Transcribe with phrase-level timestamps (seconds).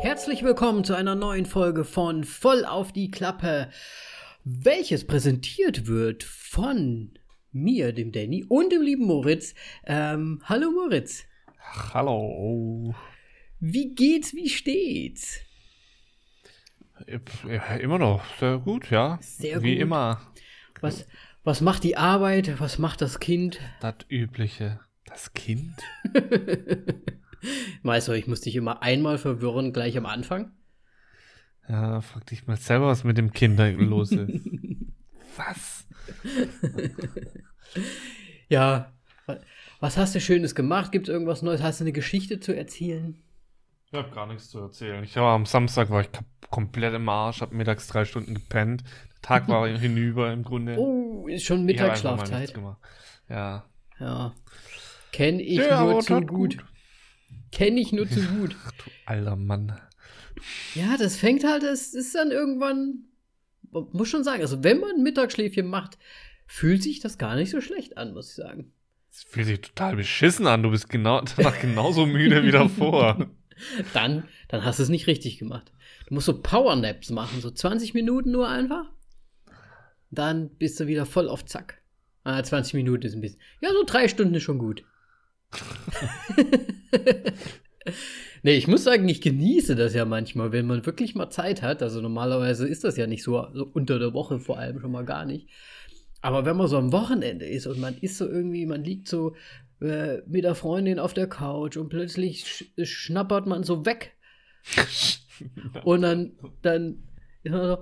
[0.00, 3.68] Herzlich willkommen zu einer neuen Folge von Voll auf die Klappe,
[4.44, 7.18] welches präsentiert wird von
[7.52, 9.54] mir, dem Danny und dem lieben Moritz.
[9.84, 11.26] Ähm, hallo Moritz.
[11.92, 12.94] Hallo.
[13.60, 15.40] Wie geht's, wie steht's?
[17.46, 19.18] Ja, immer noch sehr gut, ja.
[19.20, 19.82] Sehr Wie gut.
[19.82, 20.32] immer.
[20.80, 21.06] Was,
[21.48, 22.60] was macht die Arbeit?
[22.60, 23.58] Was macht das Kind?
[23.80, 24.80] Das Übliche.
[25.06, 25.74] Das Kind?
[27.82, 30.52] Weißt du, ich muss dich immer einmal verwirren, gleich am Anfang.
[31.66, 34.40] Ja, frag dich mal selber, was mit dem Kind da los ist.
[35.36, 35.86] was?
[38.48, 38.92] Ja,
[39.26, 39.38] wa-
[39.80, 40.90] was hast du Schönes gemacht?
[40.92, 41.62] Gibt es irgendwas Neues?
[41.62, 43.16] Hast du eine Geschichte zu erzählen?
[43.86, 45.02] Ich habe gar nichts zu erzählen.
[45.04, 46.08] Ich war am Samstag war ich
[46.50, 48.84] komplett im Arsch, habe mittags drei Stunden gepennt.
[49.22, 50.76] Tag war hinüber im Grunde.
[50.78, 52.54] Oh, ist schon Mittagsschlafzeit.
[53.28, 53.64] Ja.
[53.98, 54.34] Ja.
[55.12, 56.58] Kenn ich Ja, nur aber zu tat gut.
[57.50, 58.52] Kenn ich nur zu gut.
[58.52, 59.78] Du alter Mann.
[60.74, 63.04] Ja, das fängt halt, es ist dann irgendwann,
[63.70, 65.98] man muss schon sagen, also wenn man ein Mittagsschläfchen macht,
[66.46, 68.72] fühlt sich das gar nicht so schlecht an, muss ich sagen.
[69.10, 70.62] Das fühlt sich total beschissen an.
[70.62, 73.26] Du bist genau, danach genauso müde wie davor.
[73.92, 75.72] Dann, dann hast du es nicht richtig gemacht.
[76.06, 78.84] Du musst so Powernaps machen, so 20 Minuten nur einfach.
[80.10, 81.82] Dann bist du wieder voll auf Zack.
[82.24, 83.40] Ah, 20 Minuten ist ein bisschen.
[83.60, 84.84] Ja, so drei Stunden ist schon gut.
[88.42, 91.82] nee, ich muss sagen, ich genieße das ja manchmal, wenn man wirklich mal Zeit hat.
[91.82, 95.04] Also normalerweise ist das ja nicht so, so unter der Woche vor allem schon mal
[95.04, 95.48] gar nicht.
[96.20, 99.36] Aber wenn man so am Wochenende ist und man ist so irgendwie, man liegt so
[99.80, 104.16] äh, mit der Freundin auf der Couch und plötzlich sch schnappert man so weg
[105.84, 107.04] und dann, dann
[107.44, 107.78] ist man so,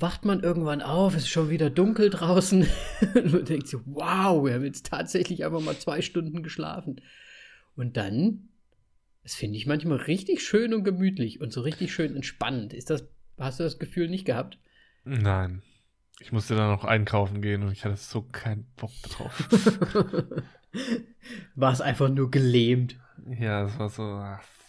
[0.00, 2.66] wacht man irgendwann auf, es ist schon wieder dunkel draußen
[3.14, 7.00] und man denkt so, wow, wir haben jetzt tatsächlich einfach mal zwei Stunden geschlafen.
[7.76, 8.48] Und dann,
[9.22, 12.72] das finde ich manchmal richtig schön und gemütlich und so richtig schön entspannend.
[12.72, 13.04] Ist das,
[13.38, 14.58] hast du das Gefühl nicht gehabt?
[15.04, 15.62] Nein.
[16.20, 19.48] Ich musste dann noch einkaufen gehen und ich hatte so keinen Bock drauf.
[21.54, 22.96] War es einfach nur gelähmt.
[23.38, 24.59] Ja, es war so, fickte.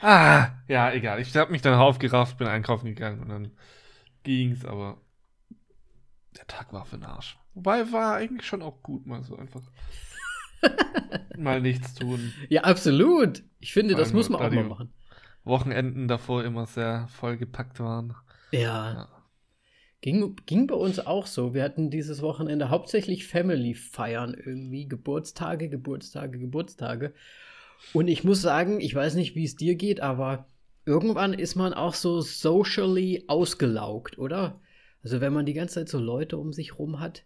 [0.00, 1.20] Ah, ja, egal.
[1.20, 3.50] Ich habe mich dann aufgerafft, bin einkaufen gegangen und dann
[4.22, 5.00] ging's, aber
[6.36, 7.38] der Tag war für den Arsch.
[7.54, 9.62] Wobei war eigentlich schon auch gut, mal so einfach
[11.38, 12.32] mal nichts tun.
[12.48, 13.42] Ja, absolut.
[13.60, 14.92] Ich finde, das muss man auch mal machen.
[15.44, 18.14] Wochenenden davor immer sehr vollgepackt waren.
[18.50, 18.92] Ja.
[18.92, 19.08] Ja.
[20.00, 21.54] Ging, ging bei uns auch so.
[21.54, 24.86] Wir hatten dieses Wochenende hauptsächlich Family-Feiern irgendwie.
[24.86, 27.14] Geburtstage, Geburtstage, Geburtstage.
[27.92, 30.48] Und ich muss sagen, ich weiß nicht, wie es dir geht, aber
[30.84, 34.60] irgendwann ist man auch so socially ausgelaugt, oder?
[35.02, 37.24] Also wenn man die ganze Zeit so Leute um sich rum hat,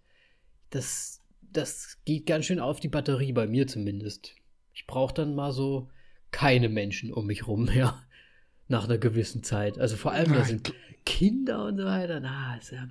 [0.70, 4.34] das, das geht ganz schön auf die Batterie, bei mir zumindest.
[4.74, 5.88] Ich brauche dann mal so
[6.30, 8.02] keine Menschen um mich rum mehr.
[8.70, 9.78] Nach einer gewissen Zeit.
[9.78, 10.74] Also vor allem, da sind
[11.06, 12.20] Kinder und so weiter.
[12.20, 12.86] Na, ist ja.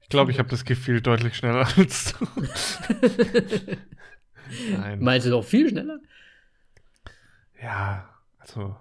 [0.00, 2.26] Ich glaube, ich habe das Gefühl deutlich schneller als du.
[4.72, 5.00] Nein.
[5.00, 5.98] Meinst du doch viel schneller?
[7.62, 8.76] Ja, also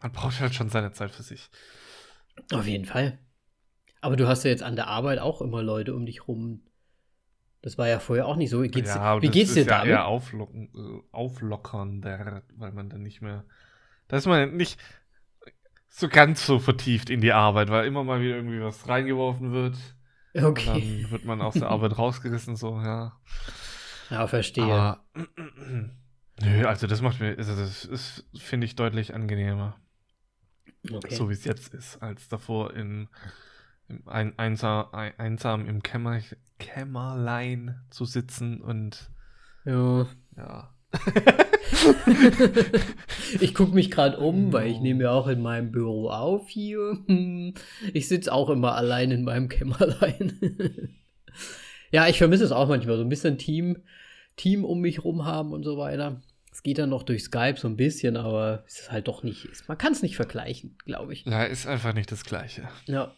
[0.00, 1.50] man braucht halt schon seine Zeit für sich.
[2.52, 3.18] Auf jeden Fall.
[4.00, 6.62] Aber du hast ja jetzt an der Arbeit auch immer Leute um dich rum.
[7.62, 8.62] Das war ja vorher auch nicht so.
[8.62, 9.88] Wie geht's, ja, wie geht's dir ja damit?
[9.88, 13.44] eher auflocken, auflockernder, weil man dann nicht mehr,
[14.06, 14.78] da ist man nicht
[15.88, 19.76] so ganz so vertieft in die Arbeit, weil immer mal wieder irgendwie was reingeworfen wird.
[20.40, 21.02] okay.
[21.02, 23.18] Dann wird man aus der Arbeit rausgerissen, so, ja.
[24.10, 24.64] Ja, verstehe.
[24.64, 25.04] Aber,
[26.40, 29.76] nö, also das macht mir, also das ist, finde ich, deutlich angenehmer.
[30.90, 31.14] okay.
[31.14, 33.08] so wie es jetzt ist, als davor in,
[33.88, 36.20] im ein, einsam, ein, einsam im Kämmer,
[36.58, 39.10] Kämmerlein zu sitzen und
[39.64, 40.06] ja.
[40.36, 40.74] ja.
[43.40, 46.98] ich gucke mich gerade um, weil ich nehme ja auch in meinem Büro auf hier.
[47.92, 50.38] Ich sitze auch immer allein in meinem Kämmerlein.
[51.90, 53.82] ja, ich vermisse es auch manchmal, so ein bisschen Team,
[54.36, 56.20] Team um mich rum haben und so weiter.
[56.52, 59.48] Es geht dann noch durch Skype so ein bisschen, aber es ist halt doch nicht,
[59.68, 61.24] man kann es nicht vergleichen, glaube ich.
[61.24, 62.68] Ja, ist einfach nicht das Gleiche.
[62.86, 63.14] Ja.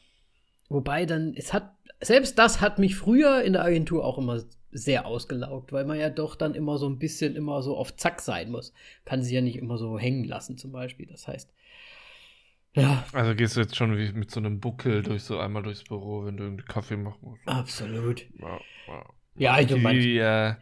[0.69, 4.43] Wobei dann, es hat, selbst das hat mich früher in der Agentur auch immer
[4.73, 8.21] sehr ausgelaugt, weil man ja doch dann immer so ein bisschen immer so auf Zack
[8.21, 8.73] sein muss.
[9.05, 11.07] Kann sie ja nicht immer so hängen lassen, zum Beispiel.
[11.07, 11.51] Das heißt,
[12.75, 15.85] ja, Also gehst du jetzt schon wie mit so einem Buckel durch so einmal durchs
[15.85, 17.47] Büro, wenn du irgendwie Kaffee machen musst.
[17.47, 18.27] absolut.
[18.39, 19.05] Ja, ja.
[19.37, 20.55] Ja, also die, man- äh,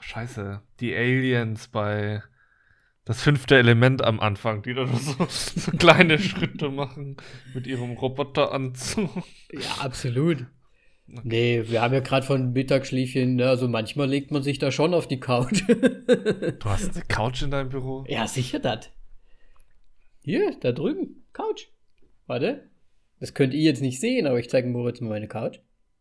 [0.00, 2.22] Scheiße, die Aliens bei
[3.04, 7.16] das fünfte Element am Anfang, die dann so, so kleine Schritte machen
[7.54, 9.10] mit ihrem Roboteranzug.
[9.52, 10.46] Ja, absolut.
[11.08, 11.20] Okay.
[11.24, 14.94] Nee, wir haben ja gerade von Mittagsschläfchen, ne, also manchmal legt man sich da schon
[14.94, 15.64] auf die Couch.
[15.68, 18.04] du hast eine Couch in deinem Büro?
[18.08, 18.90] Ja, sicher das.
[20.22, 21.66] Hier, da drüben, Couch.
[22.26, 22.68] Warte.
[23.18, 25.58] Das könnt ihr jetzt nicht sehen, aber ich zeige Moritz mal meine Couch.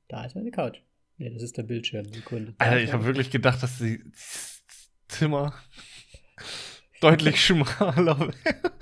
[0.08, 0.80] Da ist meine Couch.
[1.18, 2.06] Nee, das ist der Bildschirm.
[2.14, 2.54] Sekunde.
[2.58, 4.02] Alter, ich habe wirklich gedacht, dass die
[5.08, 5.54] Zimmer
[7.02, 8.74] deutlich schmaler wäre.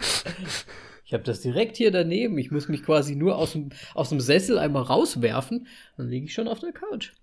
[1.05, 2.37] Ich habe das direkt hier daneben.
[2.37, 5.67] Ich muss mich quasi nur aus dem, aus dem Sessel einmal rauswerfen.
[5.95, 7.13] Dann liege ich schon auf der Couch.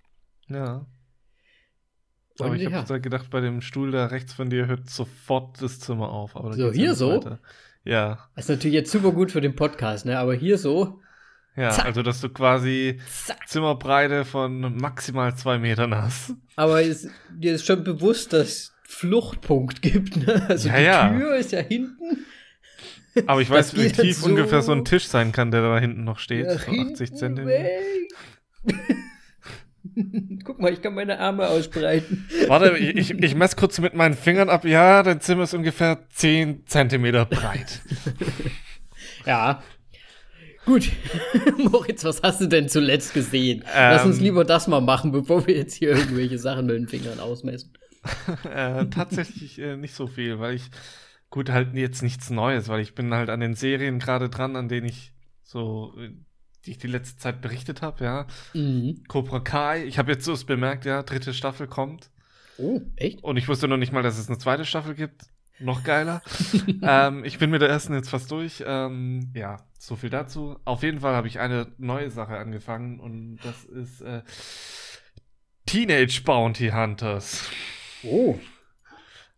[0.48, 0.86] Ja.
[2.38, 2.98] Und aber ich habe ja.
[2.98, 6.32] gedacht, bei dem Stuhl da rechts von dir hört sofort das Zimmer auf.
[6.32, 7.10] so, hier so?
[7.10, 7.38] Weiter.
[7.84, 8.28] Ja.
[8.34, 10.18] Das ist natürlich jetzt super gut für den Podcast, ne?
[10.18, 11.00] Aber hier so.
[11.56, 11.84] Ja, Zack.
[11.84, 13.46] also dass du quasi Zack.
[13.46, 16.34] Zimmerbreite von maximal zwei Metern hast.
[16.56, 20.46] Aber ist, dir ist schon bewusst, dass es Fluchtpunkt gibt, ne?
[20.48, 21.08] Also ja, die ja.
[21.10, 22.24] Tür ist ja hinten.
[23.26, 26.02] Aber ich weiß, wie tief so ungefähr so ein Tisch sein kann, der da hinten
[26.02, 26.50] noch steht.
[26.50, 27.68] So 80 Zentimeter.
[30.44, 32.28] Guck mal, ich kann meine Arme ausbreiten.
[32.48, 34.64] Warte, ich, ich messe kurz mit meinen Fingern ab.
[34.64, 37.80] Ja, dein Zimmer ist ungefähr 10 Zentimeter breit.
[39.26, 39.62] ja.
[40.64, 40.90] Gut.
[41.58, 43.60] Moritz, was hast du denn zuletzt gesehen?
[43.60, 44.24] Ähm, Lass uns ähm.
[44.24, 47.72] lieber das mal machen, bevor wir jetzt hier irgendwelche Sachen mit den Fingern ausmessen.
[48.44, 50.70] äh, tatsächlich äh, nicht so viel, weil ich,
[51.30, 54.68] gut, halt jetzt nichts Neues, weil ich bin halt an den Serien gerade dran, an
[54.68, 55.12] denen ich
[55.42, 56.10] so äh,
[56.66, 58.26] die ich die letzte Zeit berichtet habe, ja.
[58.52, 59.04] Mhm.
[59.08, 62.10] Cobra Kai, ich habe jetzt so bemerkt, ja, dritte Staffel kommt.
[62.58, 63.22] Oh, echt?
[63.22, 65.22] Und ich wusste noch nicht mal, dass es eine zweite Staffel gibt.
[65.60, 66.20] Noch geiler.
[66.82, 68.62] ähm, ich bin mit der ersten jetzt fast durch.
[68.66, 70.58] Ähm, ja, so viel dazu.
[70.64, 74.22] Auf jeden Fall habe ich eine neue Sache angefangen und das ist äh,
[75.66, 77.48] Teenage Bounty Hunters.
[78.02, 78.38] Oh.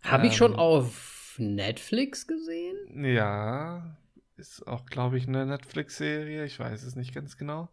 [0.03, 0.59] Habe ähm, ich schon ähm.
[0.59, 3.05] auf Netflix gesehen?
[3.05, 3.97] Ja,
[4.37, 6.45] ist auch, glaube ich, eine Netflix-Serie.
[6.45, 7.69] Ich weiß es nicht ganz genau.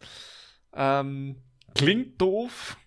[0.73, 1.35] Ähm,
[1.75, 2.77] klingt doof.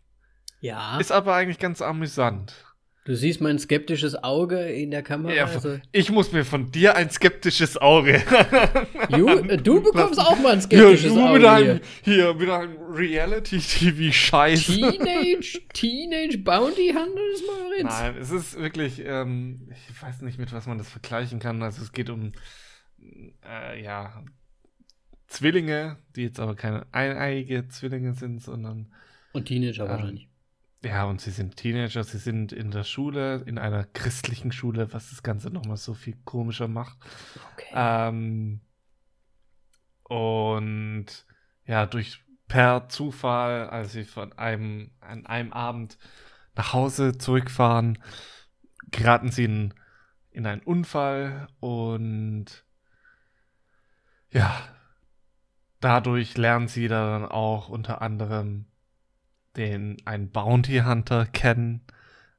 [0.61, 0.99] Ja.
[0.99, 2.55] Ist aber eigentlich ganz amüsant.
[3.05, 5.33] Du siehst mein skeptisches Auge in der Kamera.
[5.33, 5.79] Ja, also.
[5.93, 8.21] Ich muss mir von dir ein skeptisches Auge.
[9.11, 11.39] du, äh, du bekommst auch mal ein skeptisches ja, du Auge.
[11.39, 14.67] Mit einem, hier, mit einem Reality-TV-Scheiß.
[14.67, 17.85] Teenage, Teenage Bounty Hunters, Moritz?
[17.85, 21.63] Nein, es ist wirklich, ähm, ich weiß nicht, mit was man das vergleichen kann.
[21.63, 22.33] Also es geht um
[23.49, 24.25] äh, ja,
[25.27, 28.93] Zwillinge, die jetzt aber keine eineiige Zwillinge sind, sondern.
[29.33, 30.29] Und Teenager ähm, wahrscheinlich.
[30.85, 35.11] Ja, und sie sind Teenager, sie sind in der Schule, in einer christlichen Schule, was
[35.11, 36.97] das Ganze nochmal so viel komischer macht.
[37.55, 37.73] Okay.
[37.75, 38.61] Ähm,
[40.05, 41.07] und
[41.65, 45.99] ja, durch per Zufall, als sie von einem, an einem Abend
[46.55, 47.99] nach Hause zurückfahren,
[48.93, 49.75] geraten sie in,
[50.31, 52.66] in einen Unfall und
[54.37, 54.55] ja,
[55.81, 58.67] dadurch lernen sie dann auch unter anderem
[59.57, 61.81] den einen Bounty Hunter kennen.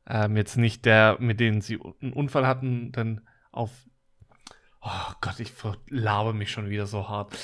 [0.07, 3.21] Ähm, jetzt nicht der, mit dem sie einen Unfall hatten, denn
[3.51, 3.71] auf.
[4.81, 7.35] Oh Gott, ich verlabe mich schon wieder so hart.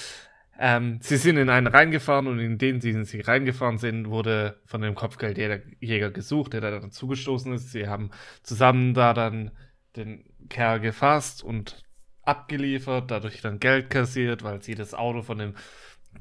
[0.60, 4.82] Ähm, sie sind in einen reingefahren und in den sie, sie reingefahren sind, wurde von
[4.82, 7.72] dem Kopfgeldjäger gesucht, der da dann zugestoßen ist.
[7.72, 8.12] Sie haben
[8.44, 9.50] zusammen da dann
[9.96, 11.83] den Kerl gefasst und
[12.24, 15.54] abgeliefert, dadurch dann Geld kassiert, weil sie das Auto von dem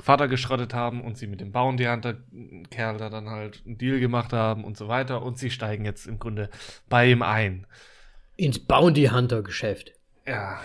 [0.03, 2.17] Vater geschrottet haben und sie mit dem Bounty Hunter
[2.71, 6.07] Kerl da dann halt einen Deal gemacht haben und so weiter und sie steigen jetzt
[6.07, 6.49] im Grunde
[6.89, 7.67] bei ihm ein.
[8.37, 9.93] Ins Bounty Hunter Geschäft.
[10.27, 10.61] Ja.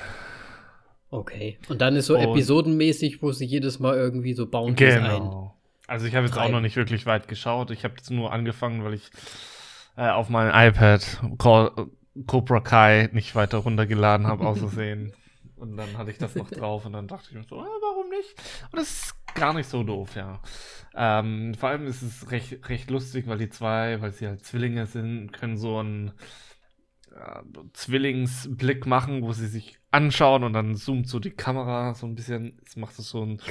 [1.10, 1.58] Okay.
[1.70, 5.44] Und dann ist so und episodenmäßig, wo sie jedes Mal irgendwie so Bounties genau.
[5.44, 5.58] ein.
[5.88, 7.72] Also ich habe jetzt auch noch nicht wirklich weit geschaut.
[7.72, 9.10] Ich habe jetzt nur angefangen, weil ich
[9.96, 15.14] äh, auf mein iPad Cobra Kai nicht weiter runtergeladen habe, außersehen.
[15.58, 18.10] Und dann hatte ich das noch drauf und dann dachte ich mir so, ah, warum
[18.10, 18.36] nicht?
[18.72, 20.42] Und das ist gar nicht so doof, ja.
[20.96, 24.86] Ähm, vor allem ist es recht, recht lustig, weil die zwei, weil sie halt Zwillinge
[24.86, 26.14] sind, können so einen
[27.12, 27.42] äh,
[27.74, 32.60] Zwillingsblick machen, wo sie sich anschauen und dann zoomt so die Kamera so ein bisschen,
[32.66, 33.42] es macht so einen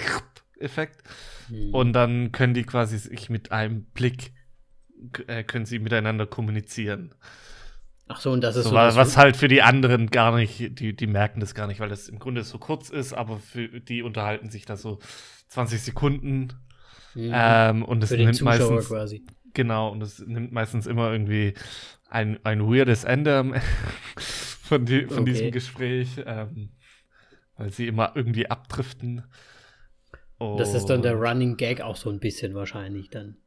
[0.59, 1.03] Effekt.
[1.49, 1.75] Mhm.
[1.75, 4.33] Und dann können die quasi sich mit einem Blick,
[5.27, 7.15] äh, können sie miteinander kommunizieren.
[8.09, 8.71] Ach so, und das ist so.
[8.71, 11.81] so was, was halt für die anderen gar nicht, die, die merken das gar nicht,
[11.81, 15.01] weil das im Grunde so kurz ist, aber für die unterhalten sich da so
[15.49, 16.53] 20 Sekunden.
[17.15, 17.33] Mhm.
[17.35, 18.89] Ähm, und es nimmt meistens.
[18.89, 19.25] Quasi.
[19.55, 21.55] Genau, und es nimmt meistens immer irgendwie
[22.09, 23.61] ein, ein weirdes Ende
[24.17, 25.33] von, die, von okay.
[25.33, 26.71] diesem Gespräch, ähm,
[27.57, 29.25] weil sie immer irgendwie abdriften.
[30.39, 33.39] Und das ist dann der Running Gag auch so ein bisschen wahrscheinlich dann.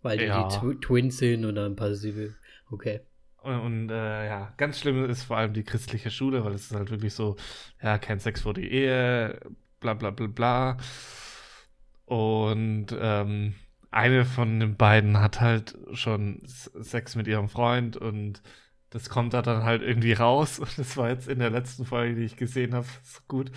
[0.00, 0.48] Weil die, ja.
[0.48, 2.34] die Twins sind und dann passive.
[2.70, 3.00] Okay.
[3.44, 6.90] Und, äh, ja, ganz schlimm ist vor allem die christliche Schule, weil es ist halt
[6.90, 7.36] wirklich so,
[7.82, 9.38] ja, kein Sex vor die Ehe,
[9.80, 10.76] bla bla bla bla.
[12.06, 13.54] Und ähm,
[13.90, 18.42] eine von den beiden hat halt schon Sex mit ihrem Freund und
[18.90, 20.58] das kommt da dann halt irgendwie raus.
[20.60, 23.50] Und das war jetzt in der letzten Folge, die ich gesehen habe, so gut.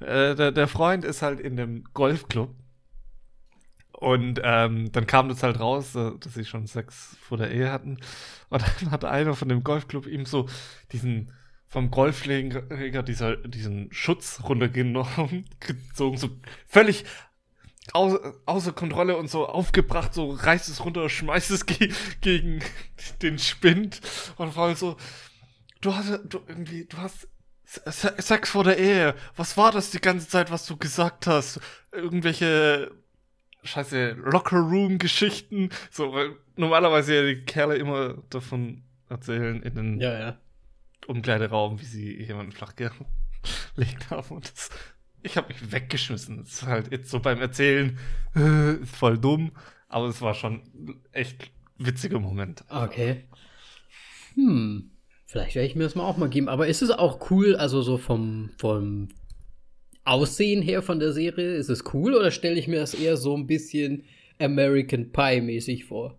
[0.00, 2.54] Äh, der, der Freund ist halt in dem Golfclub.
[3.98, 7.98] Und ähm, dann kam das halt raus, dass sie schon Sex vor der Ehe hatten.
[8.48, 10.48] Und dann hat einer von dem Golfclub ihm so
[10.92, 11.32] diesen
[11.66, 16.30] vom Golfleger dieser, diesen Schutz runtergenommen, gezogen, so
[16.68, 17.04] völlig
[17.92, 22.60] au außer Kontrolle und so aufgebracht, so reißt es runter, schmeißt es ge gegen
[23.22, 24.00] den Spind
[24.36, 24.96] und vor allem so,
[25.80, 27.26] du hast, du irgendwie, du hast
[27.64, 29.14] Sex vor der Ehe.
[29.34, 31.60] Was war das die ganze Zeit, was du gesagt hast?
[31.92, 32.92] Irgendwelche
[33.62, 35.70] scheiße Locker-Room-Geschichten.
[35.90, 40.38] So, weil normalerweise ja die Kerle immer davon erzählen in den ja, ja.
[41.06, 44.36] Umkleideraum, wie sie jemanden flach gelegt haben.
[44.36, 44.70] Und das
[45.22, 46.38] ich habe mich weggeschmissen.
[46.38, 47.98] Das ist halt jetzt so beim Erzählen
[48.36, 49.52] äh, ist voll dumm,
[49.88, 50.62] aber es war schon
[51.12, 52.64] echt witziger Moment.
[52.68, 53.24] Okay.
[54.34, 54.90] Hm.
[55.26, 56.48] Vielleicht werde ich mir das mal auch mal geben.
[56.48, 59.08] Aber ist es auch cool, also so vom, vom
[60.08, 63.36] Aussehen her von der Serie, ist es cool oder stelle ich mir das eher so
[63.36, 64.04] ein bisschen
[64.38, 66.18] American Pie mäßig vor?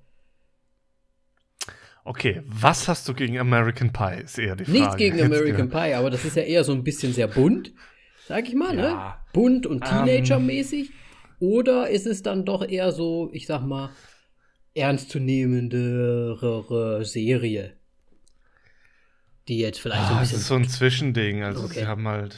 [2.06, 4.24] Okay, was hast du gegen American Pie?
[4.24, 4.80] Ist eher die Frage.
[4.80, 7.72] Nichts gegen American Pie, aber das ist ja eher so ein bisschen sehr bunt
[8.30, 8.84] sag ich mal, ne?
[8.84, 8.94] ja.
[8.94, 9.14] ne?
[9.34, 10.06] Bunt und ähm.
[10.06, 10.92] Teenager-mäßig.
[11.40, 13.90] Oder ist es dann doch eher so, ich sag mal,
[14.76, 17.74] ernstzunehmendere Serie?
[19.48, 20.36] Die jetzt vielleicht ah, so ein bisschen.
[20.36, 21.44] Das ist so ein Zwischending.
[21.44, 21.80] Also, okay.
[21.80, 22.38] sie haben halt.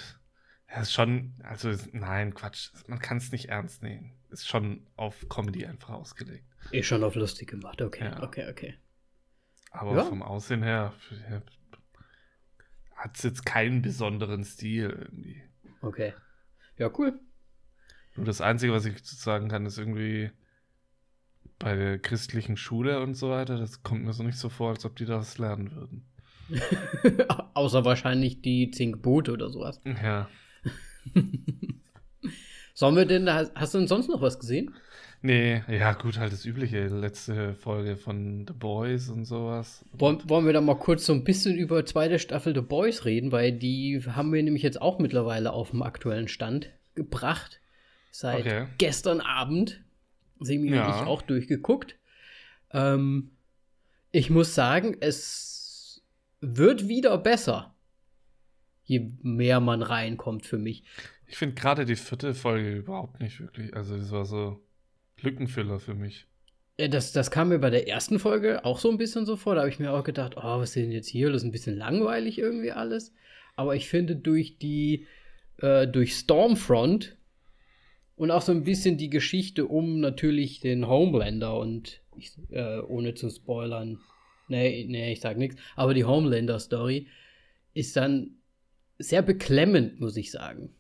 [0.72, 1.34] Ja, ist schon.
[1.44, 2.72] Also, nein, Quatsch.
[2.88, 4.14] Man kann es nicht ernst nehmen.
[4.30, 6.46] Ist schon auf Comedy einfach ausgelegt.
[6.72, 7.82] Ist schon auf lustig gemacht.
[7.82, 8.24] Okay, ja.
[8.24, 8.76] okay, okay.
[9.72, 10.04] Aber ja.
[10.04, 10.94] vom Aussehen her
[12.96, 15.42] hat es jetzt keinen besonderen Stil irgendwie.
[15.82, 16.14] Okay.
[16.78, 17.20] Ja, cool.
[18.16, 20.32] Nur das Einzige, was ich sagen kann, ist irgendwie
[21.58, 24.86] bei der christlichen Schule und so weiter, das kommt mir so nicht so vor, als
[24.86, 26.06] ob die das lernen würden.
[27.54, 29.80] Außer wahrscheinlich die Zinkboot oder sowas.
[29.86, 30.28] Ja.
[32.74, 34.74] Sollen wir denn, hast du denn sonst noch was gesehen?
[35.24, 39.86] Nee, ja, gut, halt das übliche, letzte Folge von The Boys und sowas.
[39.92, 43.32] Wollen, wollen wir da mal kurz so ein bisschen über zweite Staffel The Boys reden,
[43.32, 47.60] weil die haben wir nämlich jetzt auch mittlerweile auf dem aktuellen Stand gebracht.
[48.10, 48.66] Seit okay.
[48.80, 49.84] gestern Abend.
[50.40, 50.88] Semi ja.
[50.88, 51.98] und ich auch durchgeguckt.
[52.72, 53.30] Ähm,
[54.12, 56.02] ich muss sagen, es
[56.42, 57.71] wird wieder besser.
[58.92, 60.84] Je mehr man reinkommt für mich.
[61.26, 63.74] Ich finde gerade die vierte Folge überhaupt nicht wirklich.
[63.74, 64.60] Also, das war so
[65.22, 66.28] Lückenfüller für mich.
[66.76, 69.56] Das, das kam mir bei der ersten Folge auch so ein bisschen so vor.
[69.56, 71.32] Da habe ich mir auch gedacht, oh, was ist denn jetzt hier?
[71.32, 73.14] Das ist ein bisschen langweilig irgendwie alles.
[73.56, 75.08] Aber ich finde durch die,
[75.60, 77.16] äh, durch Stormfront
[78.18, 83.14] und auch so ein bisschen die Geschichte um natürlich den Homelander und ich, äh, ohne
[83.14, 84.00] zu spoilern,
[84.50, 87.08] nee, nee, ich sag nichts, aber die Homelander-Story
[87.74, 88.41] ist dann
[89.02, 90.74] sehr beklemmend, muss ich sagen.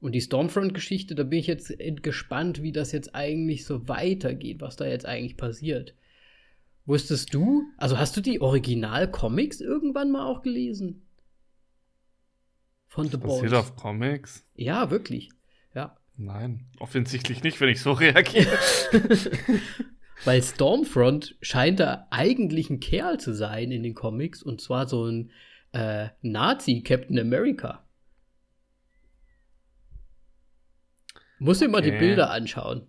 [0.00, 4.76] Und die Stormfront-Geschichte, da bin ich jetzt gespannt, wie das jetzt eigentlich so weitergeht, was
[4.76, 5.94] da jetzt eigentlich passiert.
[6.86, 11.02] Wusstest du, also hast du die Original-Comics irgendwann mal auch gelesen?
[12.86, 13.42] Von The Boys.
[13.42, 14.46] Basiert auf Comics?
[14.54, 15.30] Ja, wirklich.
[15.74, 15.96] Ja.
[16.16, 18.56] Nein, offensichtlich nicht, wenn ich so reagiere.
[20.24, 25.04] Weil Stormfront scheint da eigentlich ein Kerl zu sein in den Comics und zwar so
[25.04, 25.30] ein
[25.72, 27.84] äh, Nazi-Captain America.
[31.38, 31.70] Muss okay.
[31.70, 32.86] mal die Bilder anschauen.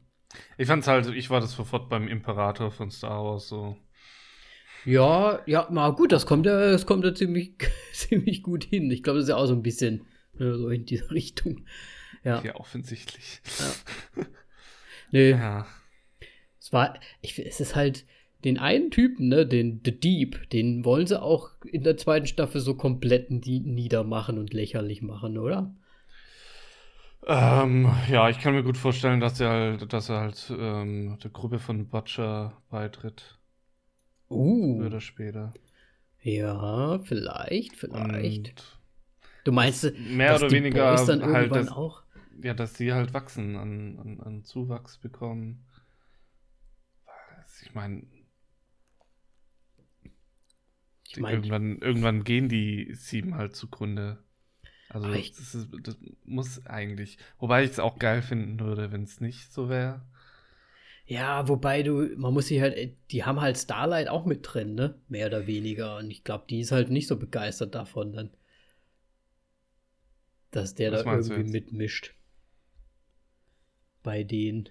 [0.57, 3.77] Ich fand's halt, ich war das sofort beim Imperator von Star Wars so.
[4.85, 7.55] Ja, ja, mal gut, das kommt ja, das kommt ja ziemlich,
[7.93, 8.89] ziemlich gut hin.
[8.91, 11.65] Ich glaube, das ist ja auch so ein bisschen ne, so in diese Richtung.
[12.23, 13.41] Ja, ja offensichtlich.
[14.15, 14.25] Ja.
[15.11, 15.31] nee.
[15.31, 15.67] Ja.
[16.59, 18.05] Es war, ich, es ist halt
[18.43, 22.61] den einen Typen, ne, den The Deep, den wollen sie auch in der zweiten Staffel
[22.61, 25.73] so komplett niedermachen und lächerlich machen, oder?
[27.27, 31.31] Ähm, ja, ich kann mir gut vorstellen, dass er halt, dass er halt ähm, der
[31.31, 33.37] Gruppe von Butcher beitritt.
[34.29, 34.83] Uh.
[34.85, 35.53] Oder später.
[36.21, 38.47] Ja, vielleicht, vielleicht.
[38.49, 38.79] Und
[39.43, 42.03] du meinst, mehr oder weniger halt, dass, auch?
[42.41, 45.65] ja, dass sie halt wachsen, an, an, an Zuwachs bekommen.
[47.61, 48.03] Ich meine,
[51.11, 54.19] ich mein, irgendwann, irgendwann gehen die sieben halt zugrunde.
[54.89, 57.17] Also das, ist, das, muss eigentlich.
[57.37, 60.05] Wobei ich es auch geil finden würde, wenn es nicht so wäre.
[61.05, 64.95] Ja, wobei du, man muss sich halt, die haben halt Starlight auch mit drin, ne?
[65.07, 65.97] Mehr oder weniger.
[65.97, 68.29] Und ich glaube, die ist halt nicht so begeistert davon dann.
[70.51, 72.15] Dass der Was da irgendwie mitmischt.
[74.03, 74.69] Bei den,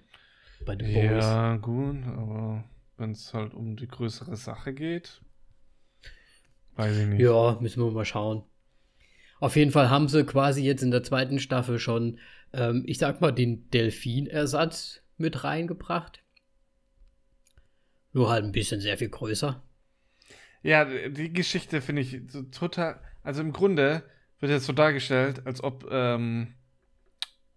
[0.65, 1.23] bei den Boys.
[1.23, 2.63] Ja, gut, aber
[2.97, 5.21] wenn es halt um die größere Sache geht,
[6.75, 7.21] weiß ich nicht.
[7.21, 8.43] Ja, müssen wir mal schauen.
[9.39, 12.19] Auf jeden Fall haben sie quasi jetzt in der zweiten Staffel schon,
[12.53, 16.23] ähm, ich sag mal, den Delfin-Ersatz mit reingebracht.
[18.11, 19.63] Nur halt ein bisschen sehr viel größer.
[20.61, 22.99] Ja, die Geschichte finde ich so total.
[23.23, 24.03] Also im Grunde
[24.39, 26.53] wird jetzt so dargestellt, als ob ähm,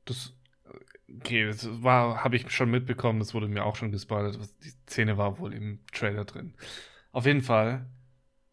[0.05, 0.35] das.
[1.19, 4.39] Okay, das war, habe ich schon mitbekommen, das wurde mir auch schon gespoilert.
[4.65, 6.55] Die Szene war wohl im Trailer drin.
[7.11, 7.87] Auf jeden Fall.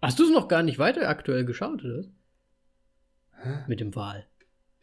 [0.01, 2.03] Hast du es noch gar nicht weiter aktuell geschaut, oder?
[3.41, 3.49] Hä?
[3.67, 4.25] Mit dem Wal.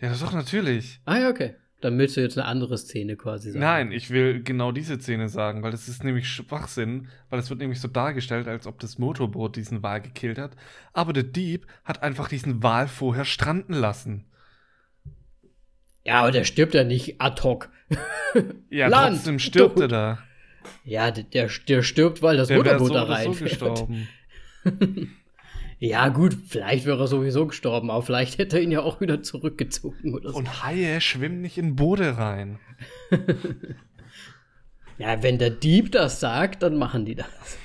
[0.00, 1.00] Ja, das doch natürlich.
[1.04, 1.54] Ah ja, okay.
[1.82, 3.61] Dann willst du jetzt eine andere Szene quasi sagen.
[3.61, 7.61] Nein, ich will genau diese Szene sagen, weil das ist nämlich Schwachsinn, weil es wird
[7.61, 10.52] nämlich so dargestellt, als ob das Motorboot diesen Wal gekillt hat.
[10.94, 14.25] Aber der Dieb hat einfach diesen Wal vorher stranden lassen.
[16.04, 17.68] Ja, aber der stirbt ja nicht ad hoc.
[18.70, 19.82] Ja, Land, trotzdem stirbt tot.
[19.82, 20.18] er da.
[20.85, 23.50] Ja, der, der, stirbt, weil das Der Motorboot so da oder so reinfährt.
[23.50, 24.08] gestorben.
[25.78, 29.23] Ja, gut, vielleicht wäre er sowieso gestorben, aber vielleicht hätte er ihn ja auch wieder
[29.23, 30.38] zurückgezogen oder so.
[30.38, 32.58] Und Haie schwimmen nicht in Boote rein.
[34.99, 37.58] Ja, wenn der Dieb das sagt, dann machen die das.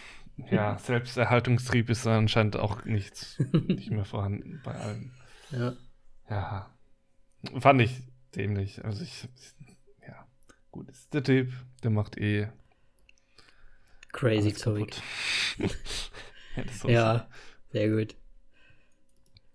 [0.50, 5.14] Ja, Selbsterhaltungstrieb ist anscheinend auch nichts, nicht mehr vorhanden bei allen.
[5.52, 5.74] Ja.
[6.30, 6.74] Ja,
[7.60, 8.04] fand ich
[8.36, 8.86] dämlich.
[8.86, 9.28] Also ich,
[10.08, 10.26] ja,
[10.72, 11.52] gut, ist der Typ,
[11.84, 12.48] der macht eh
[14.14, 14.96] Crazy Zeug.
[16.88, 17.28] Ja,
[17.72, 18.16] sehr gut.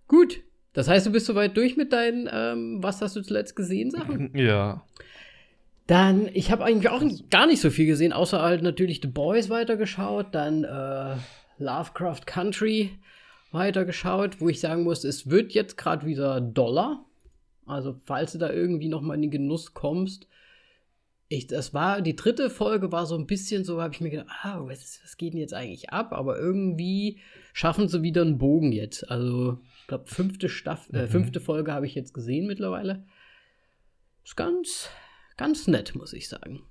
[0.07, 0.41] Gut,
[0.73, 4.31] das heißt, du bist soweit durch mit deinen, ähm, was hast du zuletzt gesehen, Sachen?
[4.35, 4.85] Ja,
[5.85, 9.49] Dann, ich habe eigentlich auch gar nicht so viel gesehen, außer halt natürlich The Boys
[9.49, 11.15] weitergeschaut, dann äh,
[11.57, 12.91] Lovecraft Country
[13.51, 17.05] weitergeschaut, wo ich sagen muss, es wird jetzt gerade wieder Dollar.
[17.65, 20.27] Also, falls du da irgendwie noch mal in den Genuss kommst.
[21.29, 24.29] Ich, das war, die dritte Folge war so ein bisschen so, habe ich mir gedacht,
[24.43, 26.13] ah, was, ist, was geht denn jetzt eigentlich ab?
[26.13, 27.19] Aber irgendwie
[27.51, 29.09] schaffen sie wieder einen Bogen jetzt.
[29.11, 31.07] Also, ich glaube, fünfte Staffel, äh, Mhm.
[31.09, 33.05] fünfte Folge habe ich jetzt gesehen mittlerweile.
[34.23, 34.89] Ist ganz,
[35.35, 36.63] ganz nett, muss ich sagen.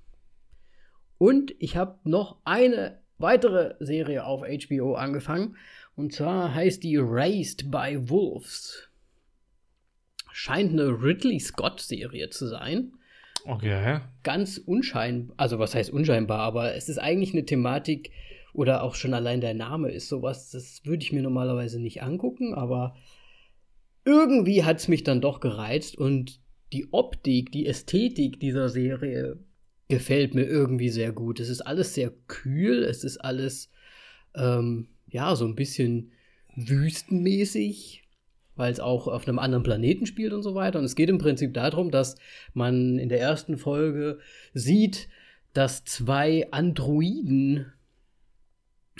[1.19, 5.55] Und ich habe noch eine weitere Serie auf HBO angefangen.
[5.95, 8.89] Und zwar heißt die Raised by Wolves.
[10.31, 12.93] Scheint eine Ridley Scott-Serie zu sein.
[13.47, 14.01] Okay.
[14.23, 18.11] Ganz unscheinbar, also was heißt unscheinbar, aber es ist eigentlich eine Thematik
[18.53, 22.53] oder auch schon allein der Name ist sowas, das würde ich mir normalerweise nicht angucken,
[22.53, 22.95] aber
[24.05, 26.39] irgendwie hat es mich dann doch gereizt und
[26.73, 29.37] die Optik, die Ästhetik dieser Serie
[29.89, 31.39] gefällt mir irgendwie sehr gut.
[31.39, 33.69] Es ist alles sehr kühl, es ist alles,
[34.35, 36.11] ähm, ja, so ein bisschen
[36.55, 38.03] wüstenmäßig,
[38.57, 40.79] weil es auch auf einem anderen Planeten spielt und so weiter.
[40.79, 42.15] Und es geht im Prinzip darum, dass
[42.53, 44.19] man in der ersten Folge
[44.53, 45.07] sieht,
[45.53, 47.71] dass zwei Androiden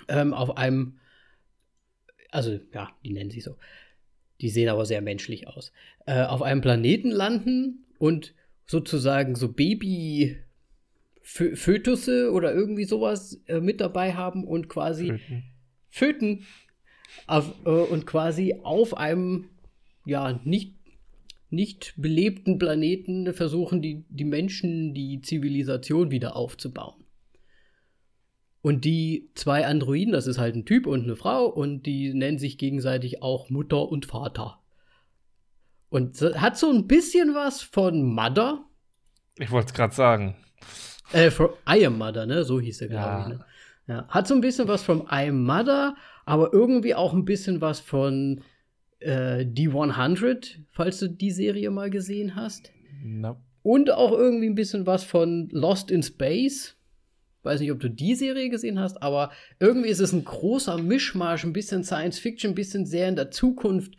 [0.07, 0.99] ähm, auf einem,
[2.31, 3.57] also ja, die nennen sich so,
[4.41, 5.71] die sehen aber sehr menschlich aus,
[6.05, 8.33] äh, auf einem Planeten landen und
[8.65, 10.37] sozusagen so Baby
[11.21, 15.43] Fö Fötusse oder irgendwie sowas äh, mit dabei haben und quasi Töten.
[15.89, 16.45] Föten
[17.27, 19.49] auf, äh, und quasi auf einem
[20.05, 20.75] ja nicht
[21.49, 27.05] nicht belebten Planeten versuchen die, die Menschen die Zivilisation wieder aufzubauen.
[28.61, 32.37] Und die zwei Androiden, das ist halt ein Typ und eine Frau, und die nennen
[32.37, 34.59] sich gegenseitig auch Mutter und Vater.
[35.89, 38.65] Und hat so ein bisschen was von Mother.
[39.37, 40.35] Ich wollte es gerade sagen.
[41.13, 42.43] Äh, from I Am Mother, ne?
[42.43, 43.21] So hieß er, glaube Ja.
[43.21, 43.27] ich.
[43.29, 43.45] Ne?
[43.87, 44.07] Ja.
[44.09, 45.95] Hat so ein bisschen was von I Am Mother,
[46.27, 48.41] aber irgendwie auch ein bisschen was von
[48.99, 52.73] äh, D100, falls du die Serie mal gesehen hast.
[53.01, 53.37] No.
[53.63, 56.75] Und auch irgendwie ein bisschen was von Lost in Space.
[57.43, 61.45] Weiß nicht, ob du die Serie gesehen hast, aber irgendwie ist es ein großer Mischmasch,
[61.45, 63.93] ein bisschen Science Fiction, ein bisschen sehr in der Zukunft.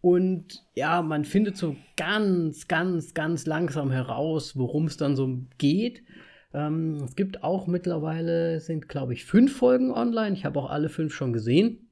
[0.00, 6.02] Und ja, man findet so ganz, ganz, ganz langsam heraus, worum es dann so geht.
[6.52, 10.34] Ähm, es gibt auch mittlerweile, sind glaube ich fünf Folgen online.
[10.34, 11.90] Ich habe auch alle fünf schon gesehen.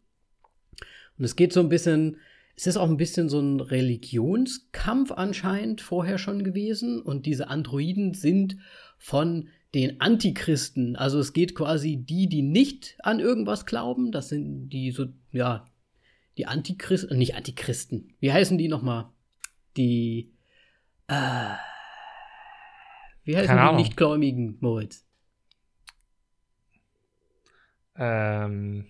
[1.18, 2.18] Und es geht so ein bisschen,
[2.56, 7.00] es ist auch ein bisschen so ein Religionskampf anscheinend vorher schon gewesen.
[7.00, 8.56] Und diese Androiden sind
[8.98, 10.96] von den Antichristen.
[10.96, 14.12] Also es geht quasi die, die nicht an irgendwas glauben.
[14.12, 15.66] Das sind die so, ja,
[16.38, 18.14] die Antichristen, nicht Antichristen.
[18.20, 19.10] Wie heißen die nochmal?
[19.76, 20.32] Die,
[21.08, 21.54] äh,
[23.26, 23.76] wie heißen Keine die.
[23.76, 25.04] Nichtgläubigen, Moritz?
[27.96, 28.86] Ähm,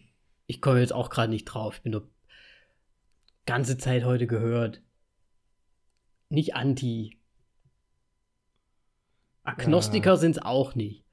[0.47, 1.77] Ich komme jetzt auch gerade nicht drauf.
[1.77, 2.09] Ich bin nur
[3.47, 4.81] ganze Zeit heute gehört.
[6.29, 7.19] Nicht anti.
[9.45, 10.17] Agnostiker Ja.
[10.17, 11.05] sind es auch nicht.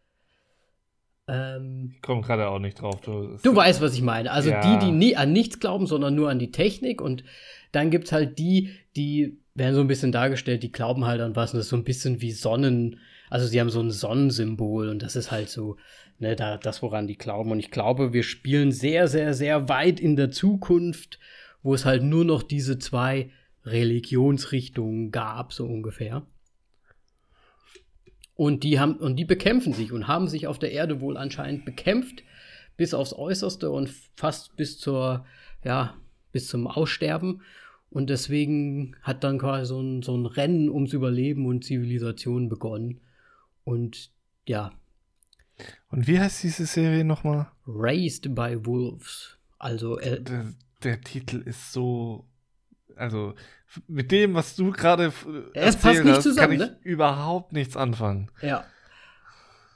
[1.27, 2.99] Ähm, ich komme gerade auch nicht drauf.
[3.01, 4.31] Du, du weißt, was ich meine.
[4.31, 4.61] Also Ja.
[4.79, 6.99] die, die nie an nichts glauben, sondern nur an die Technik.
[7.01, 7.23] Und
[7.71, 11.35] dann gibt es halt die, die werden so ein bisschen dargestellt, die glauben halt an
[11.35, 11.53] was.
[11.53, 12.99] Und das ist so ein bisschen wie Sonnen.
[13.33, 15.77] Also sie haben so ein Sonnensymbol und das ist halt so,
[16.19, 17.49] ne, da, das, woran die glauben.
[17.49, 21.17] Und ich glaube, wir spielen sehr, sehr, sehr weit in der Zukunft,
[21.63, 23.31] wo es halt nur noch diese zwei
[23.65, 26.27] Religionsrichtungen gab, so ungefähr.
[28.35, 31.65] Und die haben, und die bekämpfen sich und haben sich auf der Erde wohl anscheinend
[31.65, 32.21] bekämpft,
[32.77, 35.25] bis aufs Äußerste und fast bis zur,
[35.63, 35.95] ja,
[36.31, 37.41] bis zum Aussterben.
[37.89, 42.99] Und deswegen hat dann quasi so ein, so ein Rennen ums Überleben und Zivilisation begonnen.
[43.63, 44.11] Und
[44.47, 44.71] ja,
[45.89, 47.47] Und wie heißt diese Serie nochmal?
[47.67, 49.37] Raised by Wolves.
[49.59, 52.25] Also, äh, Der, der Titel ist so.
[52.95, 53.33] Also,
[53.87, 56.79] mit dem, was du gerade f- Es passt erzählt nicht hast, zusammen, kann ich ne?
[56.83, 58.29] überhaupt nichts anfangen.
[58.41, 58.65] ja.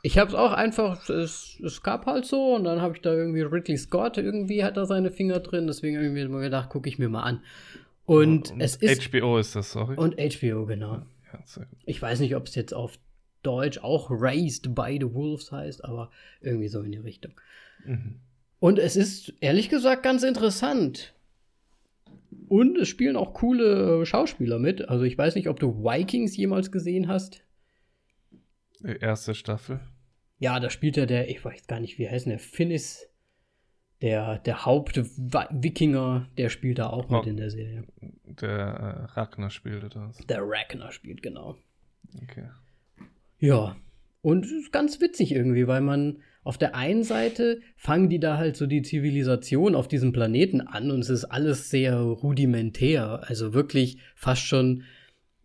[0.04, 3.12] Ich habe es auch einfach, es, es gab halt so und dann habe ich da
[3.12, 6.98] irgendwie Ridley Scott, irgendwie hat da seine Finger drin, deswegen irgendwie mal gedacht, gucke ich
[7.00, 7.44] mir mal an.
[8.06, 9.12] Und, es ist.
[9.12, 9.98] HBO ist das, sorry.
[9.98, 11.02] Und HBO, genau.
[11.34, 11.66] ja.
[11.86, 12.98] Ich weiß nicht, ob es jetzt auf
[13.44, 17.34] Deutsch auch Raised by the Wolves heißt, aber irgendwie so in die Richtung.
[17.86, 18.20] Mhm.
[18.60, 21.14] Und es ist ehrlich gesagt ganz interessant.
[22.50, 24.88] Und es spielen auch coole Schauspieler mit.
[24.90, 27.44] Also ich weiß nicht, ob du Vikings jemals gesehen hast.
[28.82, 29.80] Die Erste Staffel.
[30.40, 33.08] Ja, da spielt ja der, ich weiß gar nicht, wie heißt der, Finnis,
[34.02, 37.30] der, der Haupt-Wikinger, der spielt da auch mit Oh.
[37.30, 37.84] in der Serie.
[38.26, 40.18] Der äh, Ragnar spielte das.
[40.28, 41.58] Der Ragnar spielt, genau.
[42.24, 42.48] Okay.
[43.40, 43.76] Ja,
[44.22, 48.38] und es ist ganz witzig irgendwie, weil man auf der einen Seite fangen die da
[48.38, 53.54] halt so die Zivilisation auf diesem Planeten an und es ist alles sehr rudimentär, also
[53.54, 54.84] wirklich fast schon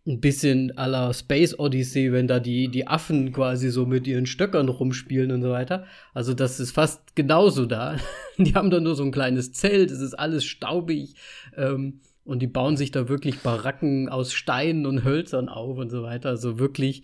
[0.05, 4.25] ein bisschen à la Space Odyssey, wenn da die, die Affen quasi so mit ihren
[4.25, 5.85] Stöckern rumspielen und so weiter.
[6.13, 7.97] Also das ist fast genauso da.
[8.37, 11.15] Die haben da nur so ein kleines Zelt, es ist alles staubig
[11.55, 16.03] ähm, und die bauen sich da wirklich Baracken aus Steinen und Hölzern auf und so
[16.03, 16.29] weiter.
[16.29, 17.03] Also wirklich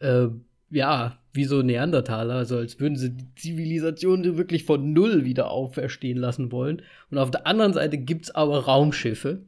[0.00, 0.28] äh,
[0.70, 6.18] ja, wie so Neandertaler, also als würden sie die Zivilisation wirklich von Null wieder auferstehen
[6.18, 6.82] lassen wollen.
[7.10, 9.42] Und auf der anderen Seite gibt es aber Raumschiffe.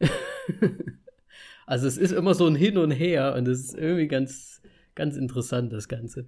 [1.66, 4.62] also es ist immer so ein Hin und Her und es ist irgendwie ganz,
[4.94, 6.26] ganz interessant, das Ganze.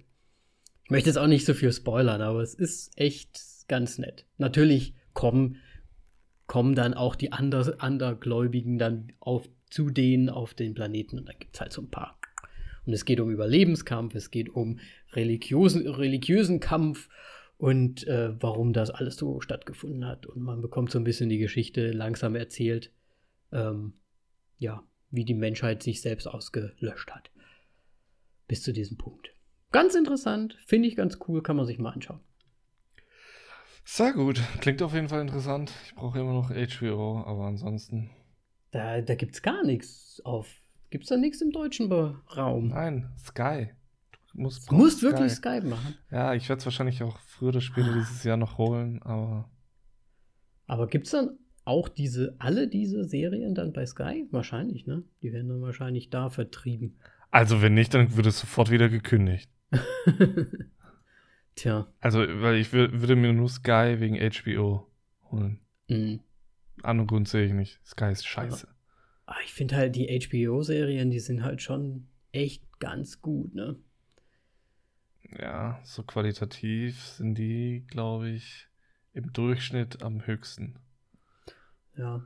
[0.85, 4.25] Ich möchte jetzt auch nicht so viel spoilern, aber es ist echt ganz nett.
[4.37, 5.57] Natürlich kommen,
[6.45, 11.33] kommen dann auch die Ander, Andergläubigen dann auf, zu denen auf den Planeten und da
[11.33, 12.19] gibt es halt so ein paar.
[12.85, 14.79] Und es geht um Überlebenskampf, es geht um
[15.13, 17.09] religiösen, religiösen Kampf
[17.57, 20.25] und äh, warum das alles so stattgefunden hat.
[20.25, 22.91] Und man bekommt so ein bisschen die Geschichte langsam erzählt,
[23.51, 23.93] ähm,
[24.57, 27.31] ja, wie die Menschheit sich selbst ausgelöscht hat.
[28.47, 29.33] Bis zu diesem Punkt.
[29.71, 32.19] Ganz interessant, finde ich ganz cool, kann man sich mal anschauen.
[33.85, 34.41] Sehr gut.
[34.61, 35.71] Klingt auf jeden Fall interessant.
[35.85, 38.09] Ich brauche immer noch HBO, aber ansonsten.
[38.71, 40.62] Da, da gibt es gar nichts auf.
[40.93, 42.67] Gibt es da nichts im deutschen Raum?
[42.67, 43.69] Nein, Sky.
[44.31, 45.59] Du musst, Du musst brauchst wirklich Sky.
[45.61, 45.95] Machen.
[46.11, 49.49] Ja, ich werde es wahrscheinlich auch früher oder später dieses Jahr noch holen, aber
[50.67, 51.31] Aber gibt es dann
[51.65, 54.27] auch diese, alle diese Serien dann bei Sky?
[54.29, 55.01] Wahrscheinlich, ne?
[55.23, 56.99] Die werden dann wahrscheinlich da vertrieben.
[57.31, 59.49] also wenn nicht, dann wird es sofort wieder gekündigt.
[61.55, 61.87] Tja.
[62.01, 64.87] Also, weil ich wür- würde mir nur Sky wegen HBO
[65.31, 65.59] holen.
[65.89, 66.19] mh.
[66.83, 67.79] Anderen Grund sehe ich nicht.
[67.83, 68.67] Sky ist scheiße.
[69.35, 73.75] Ah, Ich finde halt die HBO-Serien, die sind halt schon echt ganz gut, ne?
[75.39, 78.67] Ja, so qualitativ sind die, glaube ich,
[79.13, 80.75] im Durchschnitt am höchsten.
[81.97, 82.23] Ja.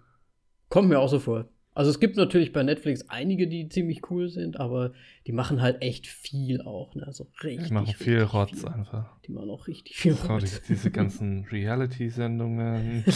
[0.67, 1.47] Kommt mir auch so vor.
[1.73, 4.93] Also es gibt natürlich bei Netflix einige, die ziemlich cool sind, aber
[5.27, 7.07] die machen halt echt viel auch, ne?
[7.11, 7.67] So richtig.
[7.67, 8.67] Die machen viel Rotz viel.
[8.69, 9.17] einfach.
[9.21, 10.61] Die machen auch richtig viel Rotz.
[10.67, 13.05] diese ganzen Reality-Sendungen.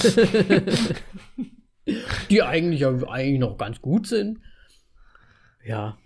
[2.29, 4.39] die eigentlich, eigentlich noch ganz gut sind.
[5.63, 5.97] Ja.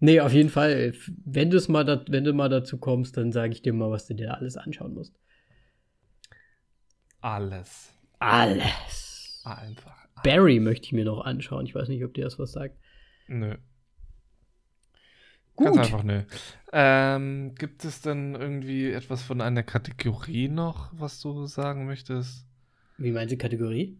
[0.00, 0.94] Nee, auf jeden Fall.
[1.24, 4.06] Wenn, du's mal da, wenn du mal dazu kommst, dann sage ich dir mal, was
[4.06, 5.14] du dir alles anschauen musst.
[7.20, 7.92] Alles.
[8.18, 9.42] Alles.
[9.44, 10.04] Einfach.
[10.22, 11.66] Barry möchte ich mir noch anschauen.
[11.66, 12.76] Ich weiß nicht, ob dir das was sagt.
[13.28, 13.56] Nö.
[15.56, 15.66] Gut.
[15.66, 16.22] Ganz einfach nö.
[16.72, 22.46] Ähm, gibt es denn irgendwie etwas von einer Kategorie noch, was du sagen möchtest?
[22.98, 23.98] Wie meinst du Kategorie?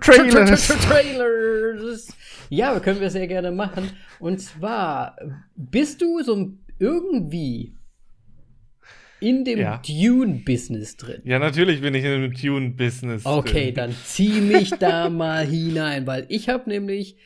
[0.00, 0.68] Trailers.
[0.68, 2.16] Trailers.
[2.48, 3.90] Ja, können wir sehr gerne machen.
[4.18, 5.16] Und zwar,
[5.54, 7.76] bist du so irgendwie
[9.20, 9.80] in dem Ja.
[9.86, 11.20] Dune-Business drin?
[11.24, 13.24] Ja, natürlich bin ich in einem Tune-Business.
[13.24, 13.74] Okay, drin.
[13.74, 17.16] dann zieh mich da mal hinein, weil ich habe nämlich.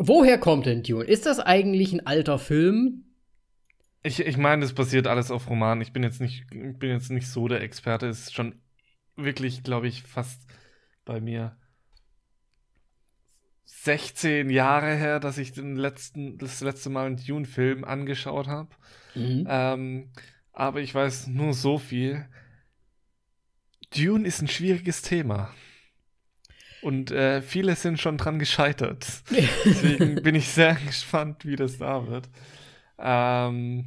[0.00, 1.04] Woher kommt denn Dune?
[1.04, 3.04] Ist das eigentlich ein alter Film?
[4.04, 5.82] Ich, ich meine, das basiert alles auf Romanen.
[5.82, 8.06] Ich bin jetzt nicht, ich bin jetzt nicht so der Experte.
[8.06, 8.54] Es ist schon
[9.16, 10.46] wirklich, glaube ich, fast
[11.08, 11.56] bei mir
[13.64, 18.68] 16 Jahre her, dass ich den letzten, das letzte Mal einen Dune-Film angeschaut habe.
[19.14, 19.46] Mhm.
[19.48, 20.10] Ähm,
[20.52, 22.28] aber ich weiß nur so viel.
[23.96, 25.54] Dune ist ein schwieriges Thema.
[26.82, 29.22] Und äh, viele sind schon dran gescheitert.
[29.64, 32.28] Deswegen bin ich sehr gespannt, wie das da wird.
[32.98, 33.86] Ähm,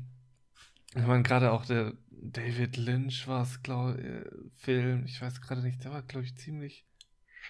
[0.95, 5.05] ich meine, gerade auch der David Lynch war es, glaube ich, Film.
[5.05, 6.85] Ich weiß gerade nicht, der war, glaube ich, ziemlich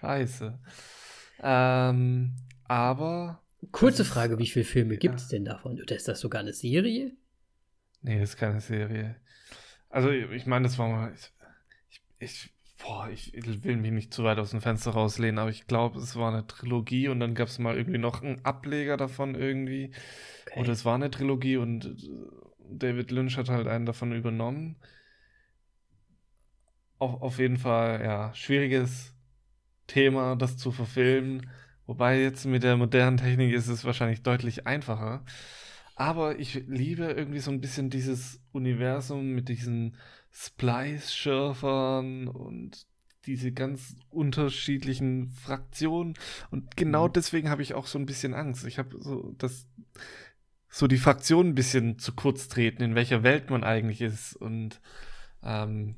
[0.01, 0.59] scheiße.
[1.41, 2.35] Ähm,
[2.67, 3.41] aber.
[3.71, 4.99] Kurze Frage: Wie viele Filme ja.
[4.99, 5.79] gibt es denn davon?
[5.81, 7.11] Oder ist das sogar eine Serie?
[8.01, 9.15] Nee, das ist keine Serie.
[9.89, 11.13] Also, ich meine, das war mal.
[11.89, 13.33] Ich, ich, boah, ich
[13.63, 16.47] will mich nicht zu weit aus dem Fenster rauslehnen, aber ich glaube, es war eine
[16.47, 19.91] Trilogie und dann gab es mal irgendwie noch einen Ableger davon irgendwie.
[20.47, 20.59] Okay.
[20.59, 21.97] Oder es war eine Trilogie und äh,
[22.69, 24.77] David Lynch hat halt einen davon übernommen.
[26.97, 29.10] Auf, auf jeden Fall, ja, schwieriges
[29.91, 31.49] Thema, das zu verfilmen.
[31.85, 35.23] Wobei jetzt mit der modernen Technik ist es wahrscheinlich deutlich einfacher.
[35.95, 39.97] Aber ich liebe irgendwie so ein bisschen dieses Universum mit diesen
[40.31, 42.87] Splice-Schürfern und
[43.25, 46.15] diese ganz unterschiedlichen Fraktionen.
[46.49, 47.13] Und genau Mhm.
[47.13, 48.65] deswegen habe ich auch so ein bisschen Angst.
[48.65, 49.67] Ich habe so, dass
[50.69, 54.35] so die Fraktionen ein bisschen zu kurz treten, in welcher Welt man eigentlich ist.
[54.35, 54.81] Und
[55.43, 55.95] ähm,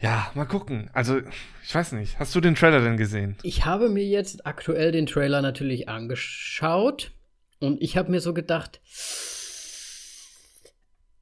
[0.00, 0.90] ja, mal gucken.
[0.92, 1.20] Also,
[1.62, 2.18] ich weiß nicht.
[2.18, 3.36] Hast du den Trailer denn gesehen?
[3.42, 7.12] Ich habe mir jetzt aktuell den Trailer natürlich angeschaut
[7.58, 8.80] und ich habe mir so gedacht,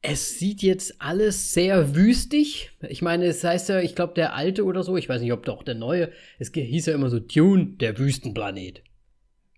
[0.01, 2.71] es sieht jetzt alles sehr wüstig.
[2.89, 5.45] Ich meine, es heißt ja, ich glaube, der alte oder so, ich weiß nicht, ob
[5.45, 8.83] doch der neue, es hieß ja immer so Dune, der Wüstenplanet.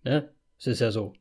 [0.03, 0.33] Ne?
[0.57, 1.13] Es ist ja so.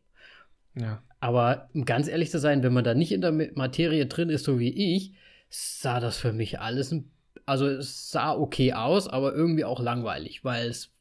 [0.75, 1.03] Ja.
[1.21, 4.31] Aber um ganz ehrlich zu sein, wenn man da nicht in der Ma- Materie drin
[4.31, 5.13] ist, so wie ich,
[5.51, 7.11] sah das für mich alles, ein,
[7.47, 10.93] also es sah okay aus, aber irgendwie auch langweilig, weil es,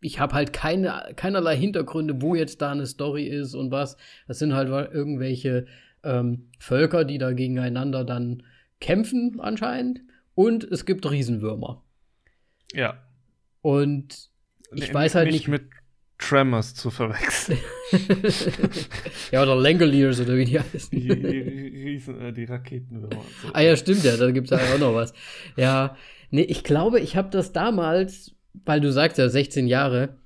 [0.00, 3.96] ich habe halt keine, keinerlei Hintergründe, wo jetzt da eine Story ist und was.
[4.26, 5.66] Das sind halt irgendwelche
[6.02, 8.42] ähm, Völker, die da gegeneinander dann
[8.80, 10.00] kämpfen anscheinend.
[10.34, 11.84] Und es gibt Riesenwürmer.
[12.72, 13.02] Ja.
[13.60, 14.30] Und
[14.72, 15.48] ich Nee, weiß halt nicht.
[15.48, 15.64] mit
[16.20, 17.58] Tremors zu verwechseln.
[19.32, 20.90] ja, oder Langoliers oder wie die heißen.
[20.90, 23.24] die, Riesen, äh, die Raketenwürmer.
[23.42, 23.48] So.
[23.52, 25.12] Ah ja, stimmt ja, da gibt es ja auch noch was.
[25.56, 25.96] Ja,
[26.30, 30.16] nee, ich glaube, ich habe das damals, weil du sagst ja 16 Jahre,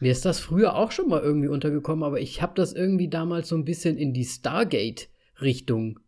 [0.00, 3.48] mir ist das früher auch schon mal irgendwie untergekommen, aber ich habe das irgendwie damals
[3.48, 6.00] so ein bisschen in die Stargate-Richtung.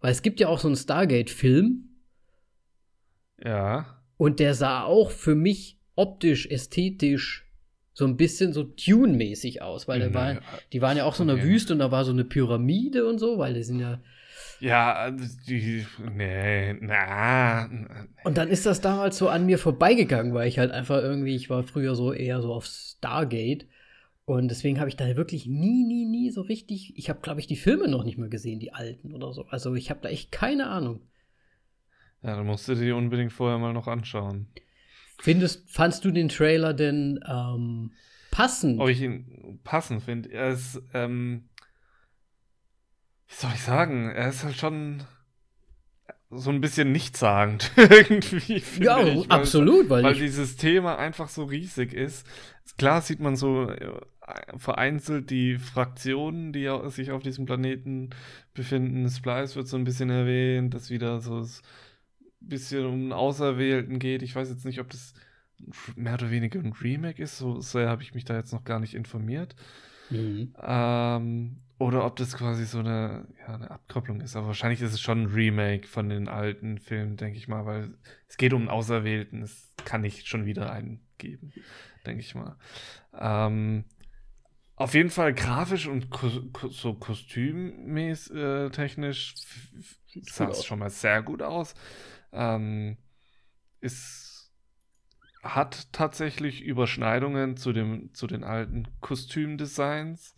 [0.00, 1.88] Weil es gibt ja auch so einen Stargate-Film
[3.44, 4.00] Ja.
[4.16, 7.44] und der sah auch für mich optisch, ästhetisch
[7.98, 10.40] so ein bisschen so Dune-mäßig aus, weil der war, Nee,
[10.72, 11.42] die waren ja auch so in okay.
[11.42, 14.00] Wüste und da war so eine Pyramide und so, weil die sind ja
[14.60, 15.84] Ja, also die.
[16.14, 17.68] Nee, na.
[18.22, 21.50] Und dann ist das damals so an mir vorbeigegangen, weil ich halt einfach irgendwie, ich
[21.50, 23.66] war früher so eher so auf Stargate.
[24.26, 26.96] Und deswegen habe ich da wirklich nie, nie, nie so richtig.
[26.96, 29.46] Ich habe, glaube ich, die Filme noch nicht mehr gesehen, die alten oder so.
[29.46, 31.00] Also ich habe da echt keine Ahnung.
[32.22, 34.46] Ja, dann musst du die unbedingt vorher mal noch anschauen.
[35.20, 37.92] Findest, fandst du den Trailer denn ähm,
[38.30, 38.80] passend?
[38.80, 40.30] Ob ich ihn passend finde.
[40.32, 41.48] Er ist, ähm,
[43.28, 44.10] wie soll ich sagen?
[44.10, 45.02] Er ist halt schon
[46.30, 48.62] so ein bisschen nichtssagend irgendwie.
[48.80, 52.26] ja, ich, weil- absolut, weil, Weil dieses Thema einfach so riesig ist.
[52.76, 53.98] Klar sieht man so äh,
[54.56, 58.10] vereinzelt die Fraktionen, die sich auf diesem Planeten
[58.54, 59.08] befinden.
[59.08, 61.44] Splice wird so ein bisschen erwähnt, dass wieder so
[62.40, 64.22] bisschen um einen Auserwählten geht.
[64.22, 65.14] Ich weiß jetzt nicht, ob das
[65.96, 67.38] mehr oder weniger ein Remake ist.
[67.38, 69.56] So sehr habe ich mich da jetzt noch gar nicht informiert.
[70.10, 70.54] Mhm.
[70.62, 74.36] Ähm, oder ob das quasi so eine, ja, eine Abkopplung ist.
[74.36, 77.94] Aber wahrscheinlich ist es schon ein Remake von den alten Filmen, denke ich mal, weil
[78.26, 79.42] es geht um einen Auserwählten.
[79.42, 81.52] Es kann nicht schon wieder einen geben,
[82.04, 82.56] denke ich mal.
[83.16, 83.84] Ähm,
[84.74, 89.34] auf jeden Fall grafisch und ko ko so kostümmäßig äh, technisch
[90.22, 91.74] sah es schon mal sehr gut aus.
[92.32, 92.96] Ähm,
[93.80, 94.52] ist,
[95.42, 100.34] hat tatsächlich Überschneidungen zu, dem, zu den alten Kostümdesigns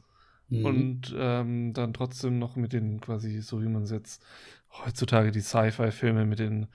[0.50, 0.64] Mhm.
[0.66, 4.24] und ähm, dann trotzdem noch mit den quasi, so wie man es jetzt
[4.70, 6.66] heutzutage die Sci-Fi-Filme mit den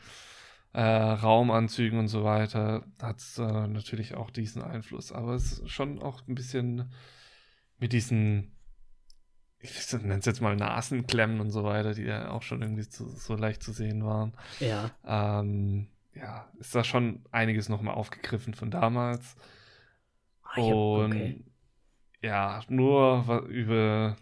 [0.74, 5.12] äh, Raumanzügen und so weiter, hat es äh, natürlich auch diesen Einfluss.
[5.12, 6.92] Aber es ist schon auch ein bisschen
[7.78, 8.55] mit diesen,
[9.70, 13.08] ich nenne es jetzt mal Nasenklemmen und so weiter, die ja auch schon irgendwie zu,
[13.10, 14.34] so leicht zu sehen waren.
[14.60, 14.92] Ja.
[15.06, 19.36] Ähm, ja, ist da schon einiges nochmal aufgegriffen von damals.
[20.44, 21.44] Ah, und okay.
[22.22, 24.16] ja, nur über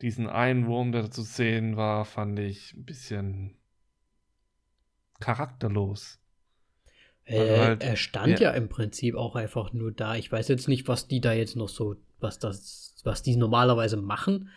[0.00, 3.56] diesen einen Wurm, der da zu sehen war, fand ich ein bisschen
[5.20, 6.18] charakterlos.
[7.26, 8.50] Also Äh, halt- er stand ja.
[8.50, 8.56] ja.
[8.56, 10.16] im Prinzip auch einfach nur da.
[10.16, 13.96] Ich weiß jetzt nicht, was die da jetzt noch so, was das, was die normalerweise
[13.96, 14.50] machen.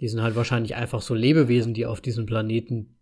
[0.00, 2.96] Die sind halt wahrscheinlich einfach so Lebewesen, die auf diesem Planeten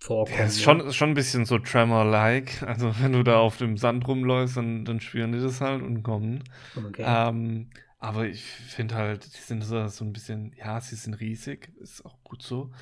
[0.00, 0.38] vorkommen.
[0.38, 2.62] Ja, ist schon, ist schon ein bisschen so Tremor-like.
[2.62, 6.02] Also, wenn du da auf dem Sand rumläufst, dann, dann spüren die das halt und
[6.02, 6.42] kommen.
[6.76, 7.04] Okay.
[7.06, 11.70] Ähm, aber ich finde halt, die sind so, so ein bisschen, ja, sie sind riesig,
[11.80, 12.72] ist auch gut so.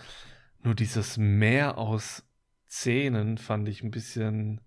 [0.63, 2.25] Nur dieses Meer aus
[2.67, 4.61] Zähnen fand ich ein bisschen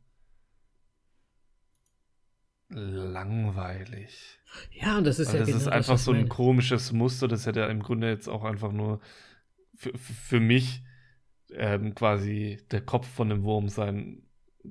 [2.71, 4.39] langweilig.
[4.71, 6.29] ja, und das ist Weil ja das genau ist das, einfach was so ich ein
[6.29, 9.01] komisches Muster, das hätte im Grunde jetzt auch einfach nur
[9.75, 10.83] für, für mich
[11.53, 14.23] ähm, quasi der Kopf von einem Wurm sein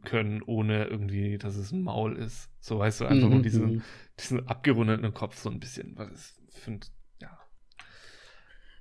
[0.04, 2.50] können, ohne irgendwie, dass es ein Maul ist.
[2.60, 3.84] So weißt du, einfach nur Mhm, diesen, mhm.
[4.20, 6.88] diesen abgerundeten Kopf so ein bisschen, weil es finde,
[7.22, 7.38] ja,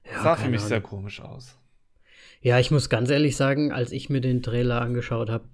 [0.04, 0.82] Ja, sah für mich sehr Ahnung.
[0.82, 1.58] komisch aus.
[2.42, 5.50] Ja, ich muss ganz ehrlich sagen, als ich mir den Trailer angeschaut habe,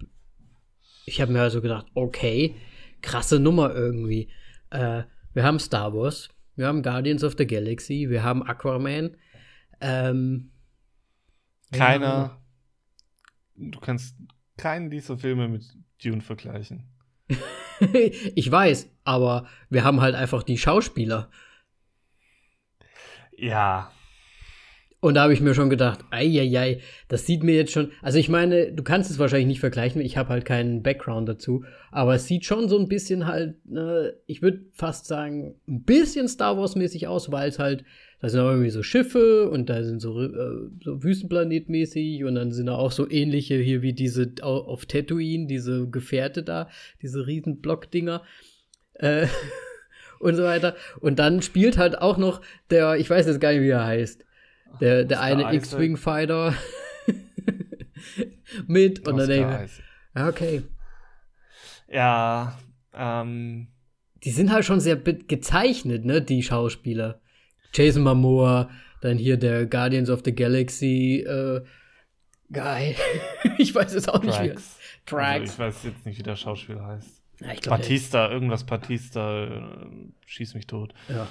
[1.04, 2.54] ich habe mir also gedacht, okay,
[3.02, 4.30] krasse Nummer irgendwie.
[4.70, 5.04] Äh,
[5.34, 9.16] wir haben Star Wars, wir haben Guardians of the Galaxy, wir haben Aquaman.
[9.80, 10.50] Ähm,
[11.72, 12.40] Keiner,
[13.56, 14.16] du kannst
[14.56, 15.64] keinen dieser Filme mit
[16.02, 16.88] Dune vergleichen.
[17.28, 17.38] haben-
[18.34, 21.30] ich weiß, aber wir haben halt einfach die Schauspieler.
[23.36, 23.90] Ja,
[25.06, 27.92] Und da habe ich mir schon gedacht, ei, das sieht mir jetzt schon.
[28.02, 31.62] Also ich meine, du kannst es wahrscheinlich nicht vergleichen, ich habe halt keinen Background dazu,
[31.92, 36.26] aber es sieht schon so ein bisschen halt, äh, ich würde fast sagen, ein bisschen
[36.26, 37.84] Star Wars-mäßig aus, weil es halt,
[38.20, 42.50] da sind auch irgendwie so Schiffe und da sind so, äh, so Wüstenplanet-mäßig und dann
[42.50, 46.68] sind da auch so ähnliche hier wie diese au- auf Tatooine, diese Gefährte da,
[47.00, 48.22] diese riesen Blockdinger.
[48.94, 49.28] Äh,
[50.18, 50.74] und so weiter.
[50.98, 52.40] Und dann spielt halt auch noch
[52.70, 54.25] der, ich weiß jetzt gar nicht, wie er heißt.
[54.80, 55.54] Der, der eine Isaac.
[55.54, 56.54] X-Wing-Fighter
[58.66, 59.06] mit.
[59.06, 59.68] Und dann denke
[60.14, 60.62] ja, okay.
[61.88, 62.58] Ja,
[62.94, 63.68] ähm,
[64.24, 67.20] Die sind halt schon sehr gezeichnet, ne, die Schauspieler.
[67.72, 68.70] Jason Momoa,
[69.02, 71.62] dann hier der Guardians of the Galaxy, äh,
[72.52, 72.96] Guy.
[73.58, 74.78] ich weiß es auch nicht, wie Drax.
[75.04, 75.40] Drax.
[75.40, 77.22] Also ich weiß jetzt nicht, wie der Schauspieler heißt.
[77.40, 79.62] ja, ich glaub, Batista, irgendwas Batista, äh,
[80.24, 80.94] schieß mich tot.
[81.08, 81.28] Ja.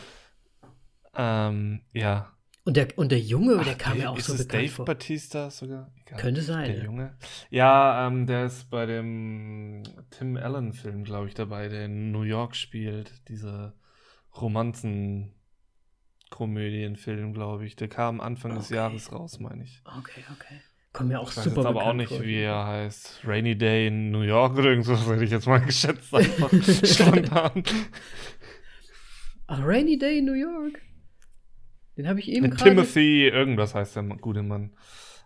[1.18, 2.32] Ähm, ja.
[2.68, 4.64] Und der, und der Junge, der Ach, kam mir Dave- auch ist so es bekannt
[4.64, 4.86] Dave vor.
[4.86, 5.92] Batista sogar?
[6.06, 6.20] Egal.
[6.20, 6.66] Könnte sein.
[6.66, 6.84] Der ja.
[6.84, 7.16] Junge.
[7.52, 12.56] Ja, ähm, der ist bei dem Tim Allen-Film, glaube ich, dabei, der in New York
[12.56, 13.14] spielt.
[13.30, 13.76] Dieser
[14.42, 17.76] Romanzen-Komödienfilm, glaube ich.
[17.76, 18.76] Der kam Anfang des Okay.
[18.76, 19.82] Jahres raus, meine ich.
[19.86, 20.60] Okay, okay.
[20.92, 22.24] Kommt mir auch Ich weiß super jetzt aber auch nicht, vor.
[22.24, 23.22] wie er heißt.
[23.26, 26.14] Rainy Day in New York oder irgendwas, hätte ich jetzt mal geschätzt.
[26.14, 26.50] Einfach
[26.84, 27.64] spontan.
[29.48, 30.82] Ach, Rainy Day in New York.
[31.98, 32.72] Den habe ich eben gerade.
[32.72, 34.72] Timothy, irgendwas heißt der gute Mann.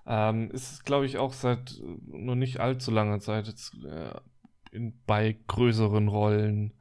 [0.06, 4.12] Ähm, ist, glaube ich, auch seit äh, noch nicht allzu langer Zeit jetzt äh,
[4.72, 6.74] in, bei größeren Rollen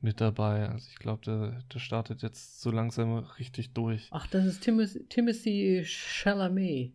[0.00, 0.68] mit dabei.
[0.68, 4.08] Also ich glaube, der, der startet jetzt so langsam richtig durch.
[4.10, 6.92] Ach, das ist Timothy, Timothy Chalamet.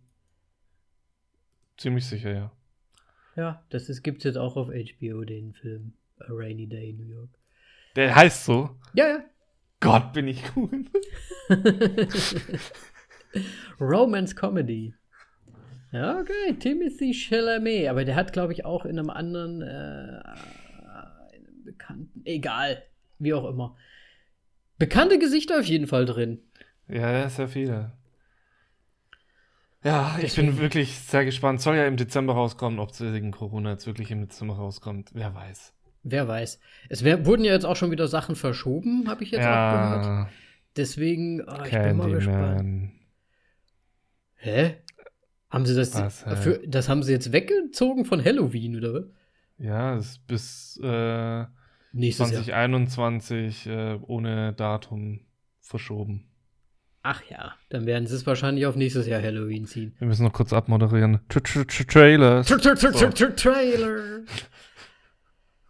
[1.78, 2.52] Ziemlich sicher, ja.
[3.36, 7.15] Ja, das ist, gibt's jetzt auch auf HBO, den Film A Rainy Day in New
[7.15, 7.30] York.
[7.96, 8.78] Der heißt so.
[8.94, 9.24] Ja, ja.
[9.82, 10.89] Gott, bin ich gut.
[13.80, 14.94] Romance Comedy.
[15.92, 16.54] Ja, okay.
[16.60, 17.88] Timothy Chalamet.
[17.88, 20.20] Aber der hat, glaube ich, auch in einem anderen, äh,
[21.36, 22.84] in einem bekannten, egal,
[23.18, 23.76] wie auch immer.
[24.78, 26.42] Bekannte Gesichter auf jeden Fall drin.
[26.88, 27.92] Ja, der ist ja viele.
[29.84, 31.62] Ja, ich Deswegen- bin wirklich sehr gespannt.
[31.62, 35.12] Soll ja im Dezember rauskommen, ob es wegen Corona jetzt wirklich im Dezember rauskommt.
[35.13, 35.74] Wer weiß.
[36.04, 36.60] Wer weiß.
[36.90, 40.06] Es wär, wurden ja jetzt auch schon wieder Sachen verschoben, habe ich jetzt auch gehört.
[40.06, 40.30] ja,
[40.76, 42.92] Deswegen, oh, ich bin mal gespannt.
[44.36, 44.76] Hä?
[45.50, 49.06] Haben sie das, Was, für, das haben sie jetzt weggezogen von Halloween, oder?
[49.58, 51.46] Ja, ist bis äh,
[51.92, 52.43] Nächstes Jahr.
[52.43, 55.22] 2021 äh, ohne Datum
[55.60, 56.26] verschoben.
[57.02, 59.95] Ach ja, dann werden sie es wahrscheinlich auf nächstes Jahr Halloween ziehen.
[60.00, 61.20] Wir müssen noch kurz abmoderieren.
[61.30, 62.47] Tra -tra -tra Trailers.
[62.47, 63.06] Tra -tra -tra So.
[63.08, 64.20] -tra -tra Trailer.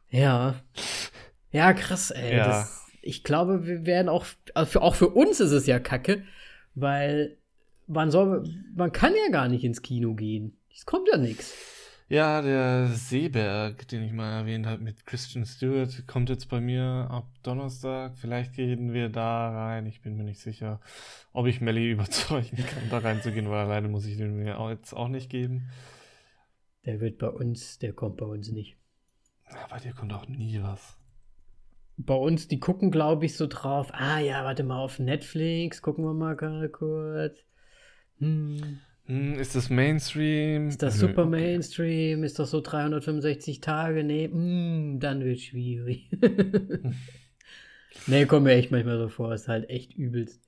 [0.09, 0.61] Ja.
[1.51, 2.37] Ja, krass, ey.
[2.37, 2.47] Ja.
[2.47, 6.23] Das, ich glaube, wir werden auch, also für, auch für uns ist es ja kacke,
[6.75, 7.37] weil
[7.87, 8.43] man soll,
[8.75, 10.57] man kann ja gar nicht ins Kino gehen.
[10.73, 11.53] Es kommt ja nichts.
[12.07, 17.07] Ja, der Seeberg, den ich mal erwähnt habe mit Christian Stewart, kommt jetzt bei mir
[17.11, 18.17] ab Donnerstag.
[18.17, 19.85] Vielleicht gehen wir da rein.
[19.85, 20.81] Ich bin mir nicht sicher,
[21.33, 25.07] ob ich Melly überzeugen kann, da reinzugehen, weil alleine muss ich den mir jetzt auch
[25.07, 25.69] nicht geben.
[26.85, 28.78] Der wird bei uns, der kommt bei uns nicht.
[29.69, 30.97] Bei dir kommt auch nie was.
[31.97, 33.89] Bei uns, die gucken, glaube ich, so drauf.
[33.93, 37.43] Ah ja, warte mal auf Netflix, gucken wir mal gerade kurz.
[38.19, 38.79] Hm.
[39.05, 40.67] Hm, ist das Mainstream?
[40.67, 41.31] Ist das Nö, super okay.
[41.31, 42.23] Mainstream?
[42.23, 44.03] Ist das so 365 Tage?
[44.03, 46.09] Nee, mm, dann wird schwierig.
[48.07, 49.33] nee, kommt mir echt manchmal so vor.
[49.33, 50.47] Ist halt echt übelst.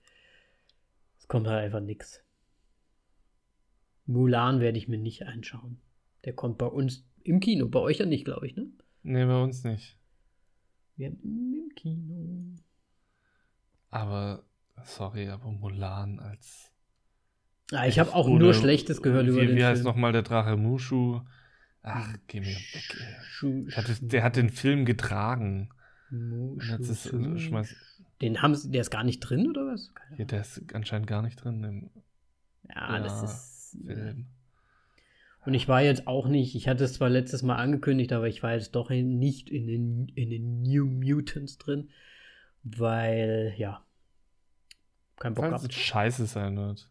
[1.18, 2.24] Es kommt halt einfach nix.
[4.06, 5.80] Mulan werde ich mir nicht anschauen.
[6.26, 7.68] Der kommt bei uns im Kino.
[7.68, 8.68] Bei euch ja nicht, glaube ich, ne?
[9.04, 9.97] Nee, bei uns nicht.
[10.95, 12.56] Wir haben im Kino.
[13.89, 14.43] Aber,
[14.84, 16.72] sorry, aber Mulan als.
[17.72, 20.24] Ah, ich habe auch ohne- nur Schlechtes gehört wie, über den Wie heißt nochmal der
[20.24, 21.22] Drache Mushu?
[21.84, 22.97] Ach, geh mir weg,
[23.41, 25.70] Der hat, der hat den Film getragen.
[26.12, 27.74] Mu- Und jetzt ist, Schu- äh, schmeiß,
[28.22, 29.91] Den haben sie, der ist gar nicht drin, oder was?
[30.16, 31.89] Hier, der ist anscheinend gar nicht drin im
[32.70, 33.78] Ja, das Ja, ist.
[33.86, 34.28] Film.
[35.46, 38.44] Und ich war jetzt auch nicht, ich hatte es zwar letztes Mal angekündigt, aber ich
[38.44, 41.89] war jetzt doch nicht in den, in den New Mutants drin,
[42.64, 43.84] weil, ja,
[45.18, 45.74] kein Bock gehabt.
[45.74, 46.89] scheiße sein wird.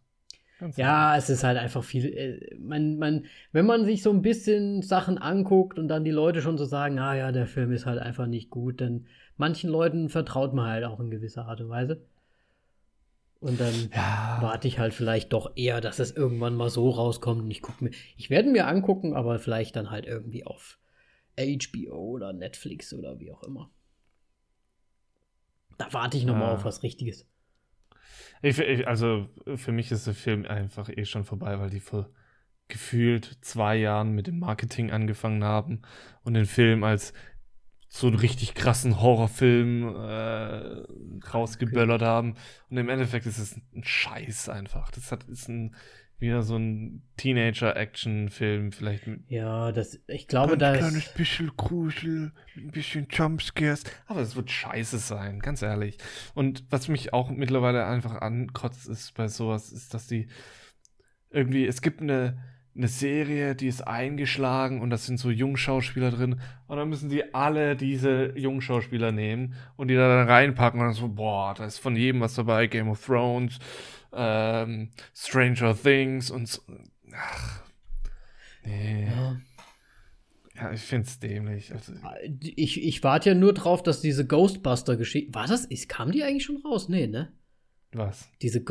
[0.59, 4.23] Ganz Ja, es ist halt einfach viel, äh, man, man, wenn man sich so ein
[4.23, 7.87] bisschen Sachen anguckt und dann die Leute schon so sagen, ah ja, der Film ist
[7.87, 11.71] halt einfach nicht gut, dann manchen Leuten vertraut man halt auch in gewisser Art und
[11.71, 12.03] Weise.
[13.41, 17.43] Und dann Ja, warte ich halt vielleicht doch eher, dass es irgendwann mal so rauskommt
[17.43, 20.79] und ich gucke mir, ich werde mir angucken, aber vielleicht dann halt irgendwie auf
[21.39, 23.71] HBO oder Netflix oder wie auch immer.
[25.79, 26.53] Da warte ich noch mal Ja.
[26.53, 27.27] auf was Richtiges.
[28.43, 32.11] Ich, ich, also für mich ist der Film einfach eh schon vorbei, weil die vor
[32.69, 35.83] gefühlt zwei Jahren mit dem Marketing angefangen haben
[36.25, 37.13] und den Film als
[37.93, 42.37] so einen richtig krassen Horrorfilm äh, rausgeböllert haben.
[42.71, 44.93] Und im Endeffekt ist es ein Scheiß einfach.
[44.93, 45.75] Das hat, ist ein,
[46.21, 52.33] wieder so ein Teenager-Action-Film, vielleicht Ja, das, ich glaube, ein da kleines ist, bisschen Grusel,
[52.57, 55.99] ein bisschen Jumpscares, aber es wird scheiße sein, ganz ehrlich.
[56.35, 60.29] Und was mich auch mittlerweile einfach ankotzt ist bei sowas, ist, dass die
[61.31, 62.41] irgendwie, es gibt eine,
[62.77, 67.35] eine Serie, die ist eingeschlagen und da sind so Jungschauspieler drin und dann müssen die
[67.35, 71.79] alle diese Jungschauspieler nehmen und die da dann reinpacken und dann so, boah, da ist
[71.79, 73.59] von jedem was dabei, Game of Thrones,
[74.13, 76.63] ähm, Stranger Things und so.
[77.13, 77.63] Ach,
[78.65, 79.07] nee.
[79.07, 79.37] ja,
[80.55, 81.73] Ja, ich find's dämlich.
[81.73, 81.93] Also,
[82.41, 86.45] ich, ich warte ja nur drauf, dass diese Ghostbuster-Geschichte, war das, ist, kam die eigentlich
[86.45, 86.89] schon raus?
[86.89, 87.33] Nee, ne?
[87.93, 88.29] was?
[88.43, 88.63] Diese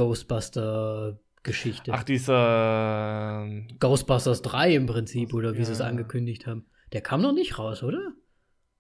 [1.44, 1.94] Ghostbuster-Geschichte.
[1.94, 3.44] Ach, dieser.
[3.46, 5.66] ähm, Ghostbusters 3 im Prinzip, oder wie Ja.
[5.66, 6.66] sie es angekündigt haben.
[6.94, 8.14] Der kam noch nicht raus, oder?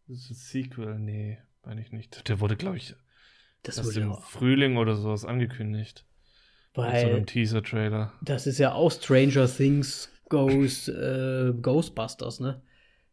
[0.07, 0.99] Das ist ein Sequel?
[0.99, 2.28] Nee, meine ich nicht.
[2.28, 2.95] Der wurde, glaube ich,
[3.64, 6.05] Das wurde im Frühling oder sowas angekündigt.
[6.76, 8.14] Mit so weil einem Teaser-Trailer.
[8.22, 12.62] das ist ja auch Stranger Things Ghost, äh, Ghostbusters, ne?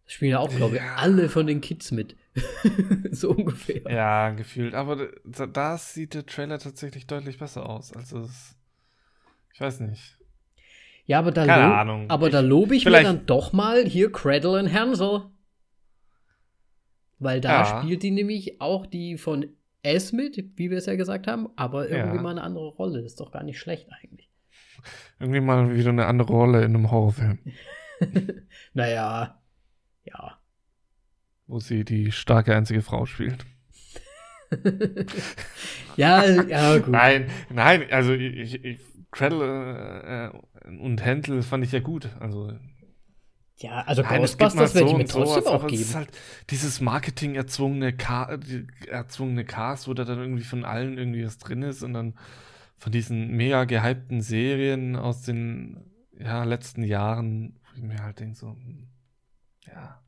[0.04, 0.96] Das spielen ja auch, glaube ich, Ja.
[0.96, 2.14] alle von den Kids mit.
[3.10, 3.82] so ungefähr.
[3.90, 4.74] Ja, gefühlt.
[4.74, 7.92] Aber da, da sieht der Trailer tatsächlich deutlich besser aus.
[7.96, 8.55] Also, es,
[9.56, 10.18] ich weiß nicht.
[11.06, 12.10] Ja, aber da, Keine Ahnung.
[12.10, 15.22] aber Ich- da lobe ich mir dann doch mal hier Cradle and Hansel.
[17.18, 17.80] Weil da Ja.
[17.82, 19.46] spielt die nämlich auch die von
[19.82, 22.22] S mit, wie wir es ja gesagt haben, aber irgendwie Ja.
[22.22, 23.00] mal eine andere Rolle.
[23.02, 24.28] Das ist doch gar nicht schlecht eigentlich.
[25.18, 27.38] Irgendwie mal wieder eine andere Rolle in einem Horrorfilm,
[28.74, 29.40] Naja,
[30.04, 30.38] ja.
[31.46, 33.46] wo sie die starke einzige Frau spielt.
[35.96, 36.88] ja, ja, gut.
[36.88, 38.80] Nein, nein, also ich, ich
[39.16, 40.32] Cradle
[40.66, 42.10] äh, und Händel fand ich ja gut.
[42.20, 42.52] Also
[43.58, 45.94] Ja, also Nein, Ghostbusters mal werde ich so mir trotzdem sowas, auch aber es ist
[45.94, 45.94] geben.
[45.94, 46.10] halt
[46.50, 47.94] dieses Marketing erzwungene,
[48.88, 52.14] erzwungene Cast, wo da dann irgendwie von allen irgendwie was drin ist und dann
[52.78, 55.78] von diesen mega gehypten Serien aus den
[56.18, 58.88] ja, letzten Jahren, wo ich mir halt denke so, hm,
[59.66, 60.02] ja,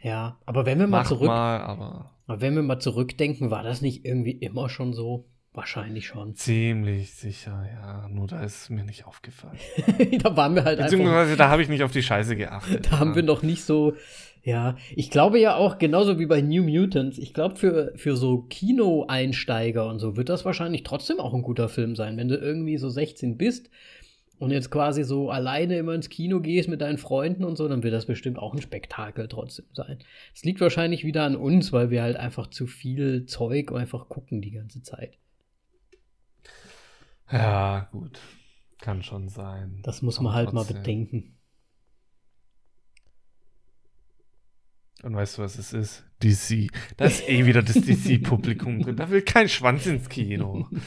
[0.00, 3.62] Ja, aber wenn wir mal mach zurück, mal, aber aber wenn wir mal zurückdenken, war
[3.62, 5.28] das nicht irgendwie immer schon so?
[5.54, 6.34] Wahrscheinlich schon.
[6.34, 9.58] ziemlich sicher, ja, nur da ist es mir nicht aufgefallen.
[10.22, 10.90] da waren wir halt einfach.
[10.90, 12.86] Beziehungsweise da habe ich nicht auf die Scheiße geachtet.
[12.90, 13.16] Da haben ja.
[13.16, 13.94] wir noch nicht so.
[14.44, 18.42] Ja, ich glaube ja auch, genauso wie bei New Mutants, ich glaube, für, für so
[18.42, 22.16] Kino-Einsteiger und so wird das wahrscheinlich trotzdem auch ein guter Film sein.
[22.16, 23.70] Wenn du irgendwie so 16 bist
[24.38, 27.84] und jetzt quasi so alleine immer ins Kino gehst mit deinen Freunden und so, dann
[27.84, 29.98] wird das bestimmt auch ein Spektakel trotzdem sein.
[30.34, 34.40] Es liegt wahrscheinlich wieder an uns, weil wir halt einfach zu viel Zeug einfach gucken
[34.40, 35.18] die ganze Zeit.
[37.32, 38.20] Ja, gut.
[38.80, 39.80] Kann schon sein.
[39.82, 40.76] Das muss Aber man halt mal trotzdem.
[40.78, 41.38] bedenken.
[45.02, 46.04] Und weißt du, was es ist?
[46.22, 46.70] DC.
[46.96, 48.96] Da ist eh wieder das DC-Publikum drin.
[48.96, 50.68] Da will kein Schwanz ins Kino.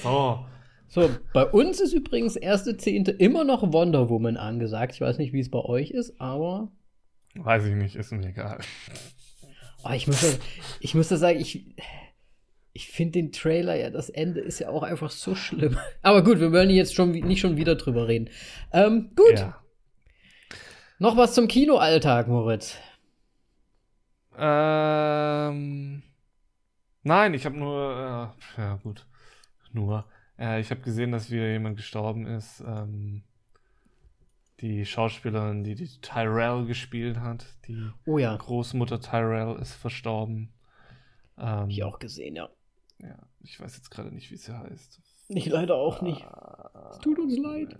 [0.00, 0.46] So.
[0.86, 4.94] So, bei uns ist übrigens erste Zehnte immer noch Wonder Woman angesagt.
[4.94, 6.70] Ich weiß nicht, wie es bei euch ist, aber.
[7.34, 8.60] Weiß ich nicht, ist mir egal.
[9.84, 10.38] Oh, ich, muss,
[10.80, 11.74] ich muss sagen, ich,
[12.72, 15.78] ich finde den Trailer ja, das Ende ist ja auch einfach so schlimm.
[16.02, 18.30] Aber gut, wir wollen jetzt schon nicht schon wieder drüber reden.
[18.72, 19.38] Ähm, gut.
[19.38, 19.58] Ja.
[20.98, 22.78] Noch was zum Kinoalltag, Moritz.
[24.38, 26.02] Ähm.
[27.02, 28.34] Nein, ich habe nur.
[28.56, 29.06] Äh, ja, gut.
[29.72, 30.06] Nur.
[30.38, 32.60] Äh, ich habe gesehen, dass wieder jemand gestorben ist.
[32.66, 33.24] Ähm,
[34.60, 38.36] die Schauspielerin, die die Tyrell gespielt hat, die oh, ja.
[38.36, 40.52] Großmutter Tyrell ist verstorben.
[41.36, 42.48] Ähm, ich auch gesehen, ja.
[43.02, 45.00] Ja, ich weiß jetzt gerade nicht, wie sie heißt.
[45.28, 46.24] Ich leider auch nicht.
[46.90, 47.76] Es tut uns leid.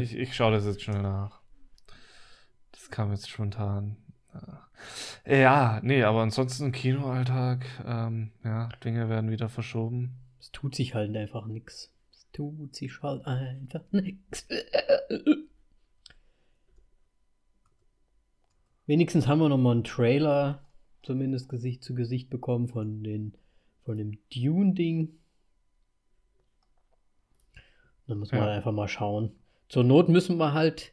[0.00, 1.40] ich, ich schaue das jetzt schnell nach.
[2.72, 3.96] Das kam jetzt spontan.
[5.26, 10.16] Ja, nee, aber ansonsten Kinoalltag, ähm, ja, Dinge werden wieder verschoben.
[10.40, 11.92] Es tut sich halt einfach nichts.
[12.10, 14.48] Es tut sich halt einfach nichts.
[18.86, 20.64] Wenigstens haben wir noch mal einen Trailer,
[21.02, 23.34] zumindest Gesicht zu Gesicht bekommen von den
[23.84, 25.18] von dem Dune-Ding.
[28.06, 28.54] Dann muss man ja.
[28.54, 29.32] einfach mal schauen.
[29.68, 30.92] Zur Not müssen wir halt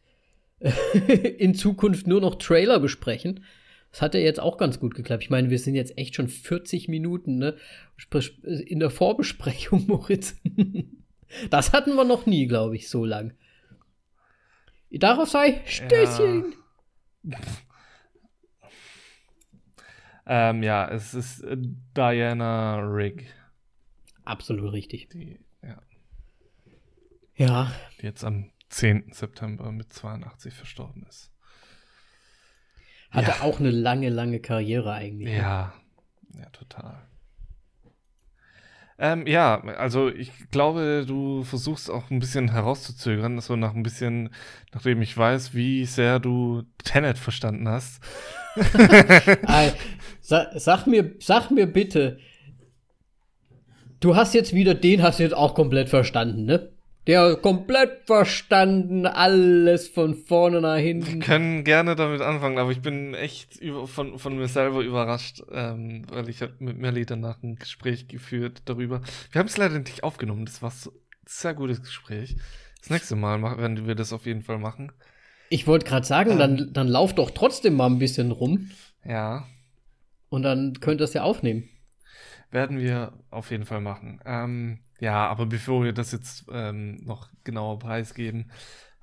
[1.38, 3.44] in Zukunft nur noch Trailer besprechen.
[3.92, 5.24] Das hat ja jetzt auch ganz gut geklappt.
[5.24, 7.56] Ich meine, wir sind jetzt echt schon 40 Minuten ne?
[8.66, 10.36] in der Vorbesprechung, Moritz.
[11.50, 13.34] das hatten wir noch nie, glaube ich, so lang.
[14.92, 16.54] Darauf sei Stößchen.
[17.24, 17.38] Ja.
[20.30, 21.58] ähm, ja, es ist äh,
[21.98, 23.26] Diana Rigg.
[24.24, 25.10] Absolut richtig.
[25.10, 25.82] Die, ja.
[27.36, 27.72] Ja.
[28.00, 29.12] Die jetzt am 10.
[29.12, 31.32] September mit 82 verstorben ist.
[33.10, 33.42] Hatte ja.
[33.42, 35.34] auch eine lange, lange Karriere eigentlich.
[35.34, 35.38] Ne?
[35.38, 35.74] Ja,
[36.38, 37.09] ja, total.
[39.02, 44.30] Ähm, ja, also ich glaube, du versuchst auch ein bisschen herauszuzögern, so nach ein bisschen,
[44.74, 48.04] nachdem ich weiß, wie sehr du Tenet verstanden hast.
[50.22, 52.20] sag, mir, sag mir bitte,
[54.02, 56.70] du hast jetzt wieder, den hast du jetzt auch komplett verstanden, ne?
[57.10, 61.14] Der komplett verstanden, alles von vorne nach hinten.
[61.14, 65.42] Wir können gerne damit anfangen, aber ich bin echt über, von, von mir selber überrascht,
[65.52, 69.02] ähm, weil ich habe mit Melly danach ein Gespräch geführt darüber.
[69.32, 72.36] Wir haben es leider nicht aufgenommen, das war so, ein sehr gutes Gespräch.
[72.80, 74.92] Das nächste Mal werden wir das auf jeden Fall machen.
[75.50, 78.70] Ich wollte gerade sagen, ähm, dann, dann lauf doch trotzdem mal ein bisschen rum.
[79.04, 79.48] Ja.
[80.30, 81.70] Und dann könnt ihr es ja aufnehmen.
[82.52, 84.22] Werden wir auf jeden Fall machen.
[84.28, 88.52] Ähm, ja, aber bevor wir das jetzt ähm, noch genauer preisgeben,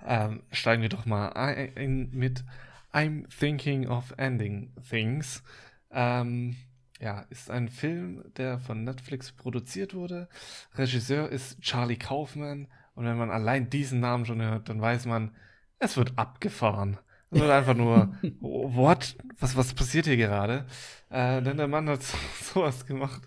[0.04, 2.44] ähm, steigen wir doch mal ein mit
[2.92, 5.42] I'm Thinking of Ending Things.
[5.90, 6.56] Ähm,
[7.00, 10.28] ja, ist ein Film, der von Netflix produziert wurde.
[10.74, 12.68] Regisseur ist Charlie Kaufman.
[12.94, 15.34] Und wenn man allein diesen Namen schon hört, dann weiß man,
[15.78, 16.98] es wird abgefahren.
[17.30, 19.16] Es wird einfach nur, what?
[19.38, 20.66] Was, was passiert hier gerade?
[21.10, 22.02] Äh, denn der Mann hat
[22.42, 23.22] sowas gemacht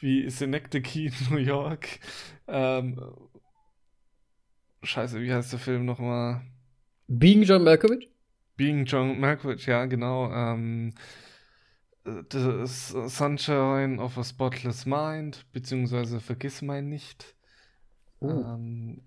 [0.00, 2.00] wie Synecdoche in New York.
[2.46, 3.00] Ähm,
[4.82, 6.42] scheiße, wie heißt der Film nochmal?
[7.08, 8.10] Being John Malkovich?
[8.56, 10.32] Being John Malkovich, ja, genau.
[10.32, 10.94] Ähm,
[12.04, 17.36] The Sunshine of a Spotless Mind, beziehungsweise Vergiss mein nicht.
[18.20, 18.28] Oh.
[18.28, 19.02] Ähm,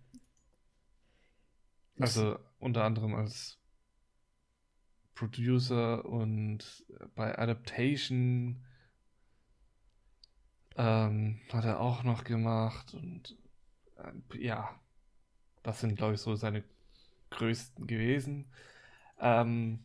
[1.99, 3.57] also unter anderem als
[5.15, 6.85] Producer und
[7.15, 8.63] bei Adaptation
[10.75, 13.37] ähm, hat er auch noch gemacht und
[13.97, 14.79] äh, ja,
[15.61, 16.63] das sind, glaube ich, so seine
[17.29, 18.45] größten gewesen.
[19.19, 19.79] Ähm,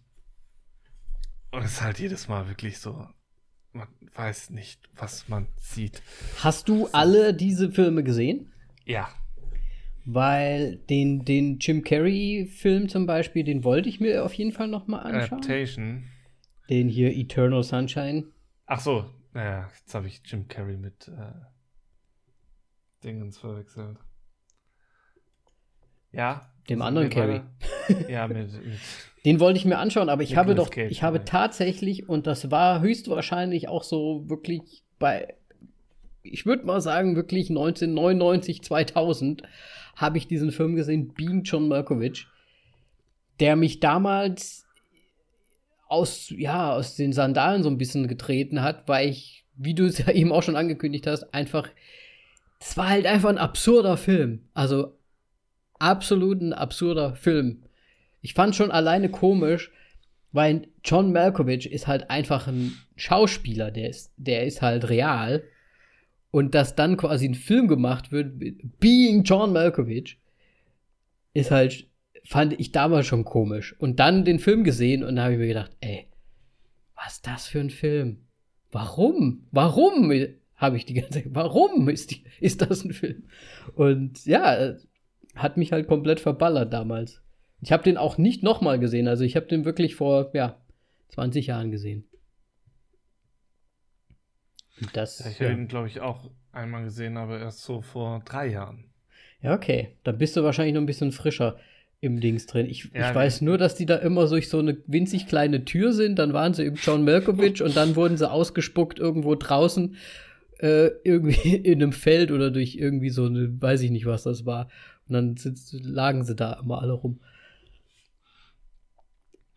[1.51, 3.07] und es ist halt jedes Mal wirklich so,
[3.72, 6.03] man weiß nicht, was man sieht.
[6.43, 8.53] Hast du alle diese Filme gesehen?
[8.85, 9.09] Ja.
[10.11, 14.87] Weil den, den Jim Carrey-Film zum Beispiel, den wollte ich mir auf jeden Fall noch
[14.87, 15.41] mal anschauen.
[15.41, 16.05] Adaptation.
[16.71, 18.25] Den hier Eternal Sunshine.
[18.65, 19.05] Ach so,
[19.35, 21.33] naja, jetzt habe ich Jim Carrey mit äh,
[23.05, 23.99] Dingens verwechselt.
[26.11, 26.53] Ja.
[26.71, 27.43] Dem anderen Carrey.
[28.09, 28.79] ja, mit, mit
[29.27, 32.51] Den wollte ich mir anschauen, aber ich habe doch, Cage, ich habe tatsächlich, und das
[32.51, 35.35] war höchstwahrscheinlich auch so wirklich bei,
[36.23, 39.43] ich würde mal sagen, wirklich 1999, 2000,
[39.97, 42.27] habe ich diesen Film gesehen, Being John Malkovich,
[43.41, 44.66] der mich damals
[45.89, 49.99] aus, ja, aus den Sandalen so ein bisschen getreten hat, weil ich, wie du es
[49.99, 51.69] ja eben auch schon angekündigt hast, einfach,
[52.61, 54.43] das war halt einfach ein absurder Film.
[54.55, 54.99] Also
[55.79, 57.64] absolut ein absurder Film.
[58.21, 59.71] Ich fand schon alleine komisch,
[60.33, 65.43] Weil John Malkovich ist halt einfach ein Schauspieler, der ist, der ist halt real.
[66.31, 68.39] Und dass dann quasi ein Film gemacht wird,
[68.81, 70.18] Being John Malkovich,
[71.33, 71.89] ist halt,
[72.24, 73.74] fand ich damals schon komisch.
[73.79, 76.07] Und dann den Film gesehen und da habe ich mir gedacht, ey,
[76.95, 78.18] was ist das für ein Film?
[78.70, 79.47] Warum?
[79.51, 80.12] Warum?
[80.57, 83.24] Habe ich die ganze Zeit, warum ist, die, ist das ein Film?
[83.74, 84.74] Und ja,
[85.35, 87.22] hat mich halt komplett verballert damals.
[87.61, 89.09] Ich habe den auch nicht nochmal gesehen.
[89.09, 90.61] Also ich habe den wirklich vor, ja,
[91.11, 92.08] 20 Jahren gesehen.
[94.93, 95.57] Das, ja, ich habe ja.
[95.57, 98.85] ihn, glaube ich, auch einmal gesehen, aber erst so vor drei Jahren.
[99.43, 99.97] Ja, okay.
[100.05, 101.59] Dann bist du wahrscheinlich noch ein bisschen frischer
[102.01, 102.66] im Dings drin.
[102.66, 105.93] Ich, ja, ich weiß nur, dass die da immer durch so eine winzig kleine Tür
[105.93, 106.18] sind.
[106.18, 109.97] Dann waren sie im John Malkovich und dann wurden sie ausgespuckt irgendwo draußen,
[110.59, 114.47] äh, irgendwie in einem Feld oder durch irgendwie so eine, weiß ich nicht, was das
[114.47, 114.68] war.
[115.09, 117.20] Und dann sitzt, lagen sie da immer alle rum.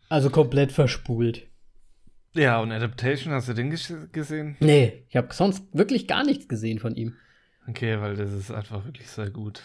[0.08, 1.46] Also komplett verspult.
[2.34, 4.56] Ja, und Adaptation, hast du den gesehen?
[4.60, 7.14] Nee, ich habe sonst wirklich gar nichts gesehen von ihm.
[7.68, 9.62] Okay, weil das ist einfach wirklich sehr gut.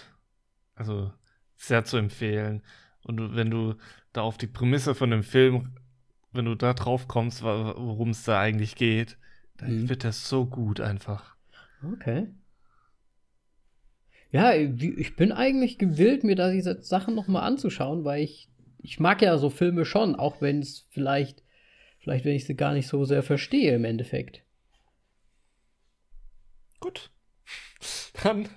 [0.75, 1.11] Also
[1.55, 2.61] sehr zu empfehlen.
[3.03, 3.75] Und wenn du
[4.11, 5.71] da auf die Prämisse von dem Film,
[6.33, 9.17] wenn du da drauf kommst, worum es da eigentlich geht,
[9.57, 9.89] dann mhm.
[9.89, 11.35] wird das so gut einfach.
[11.93, 12.27] Okay.
[14.29, 18.49] Ja, ich bin eigentlich gewillt, mir da diese Sachen noch mal anzuschauen, weil ich
[18.79, 21.43] ich mag ja so Filme schon, auch wenn es vielleicht
[21.99, 24.43] vielleicht wenn ich sie gar nicht so sehr verstehe im Endeffekt.
[26.79, 27.11] Gut.
[28.23, 28.49] Dann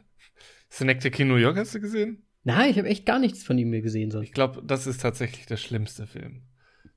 [0.69, 2.27] Synecdoche New York hast du gesehen?
[2.45, 4.29] Nein, ich habe echt gar nichts von ihm mehr gesehen sonst.
[4.29, 6.43] Ich glaube, das ist tatsächlich der schlimmste Film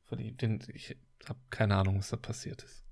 [0.05, 0.37] von ihm.
[0.37, 0.95] Den, ich
[1.27, 2.85] habe keine Ahnung, was da passiert ist.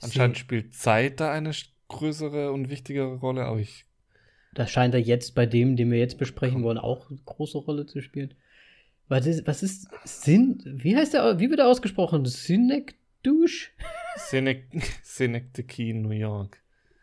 [0.00, 1.52] Anscheinend Sie spielt Zeit da eine
[1.88, 3.86] größere und wichtigere Rolle, aber ich
[4.54, 7.86] das scheint er jetzt bei dem, den wir jetzt besprechen wollen, auch eine große Rolle
[7.86, 8.34] zu spielen.
[9.08, 12.26] Was ist, was ist Syn, wie heißt der, wie wird er ausgesprochen?
[12.26, 13.70] Synecdoche?
[15.02, 16.60] Synecdoche, New York.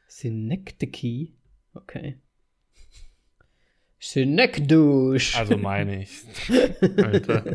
[0.08, 1.34] Synecdoche?
[1.74, 2.20] Okay.
[4.00, 5.38] Synecdoche.
[5.38, 6.22] Also meine ich.
[6.98, 7.54] Alter.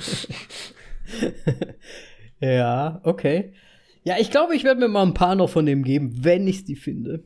[2.41, 3.55] ja, okay.
[4.03, 6.65] Ja, ich glaube, ich werde mir mal ein paar noch von dem geben, wenn ich
[6.65, 7.25] die finde.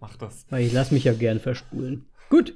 [0.00, 0.46] Mach das.
[0.50, 2.06] Weil ich lasse mich ja gern verspulen.
[2.28, 2.54] Gut.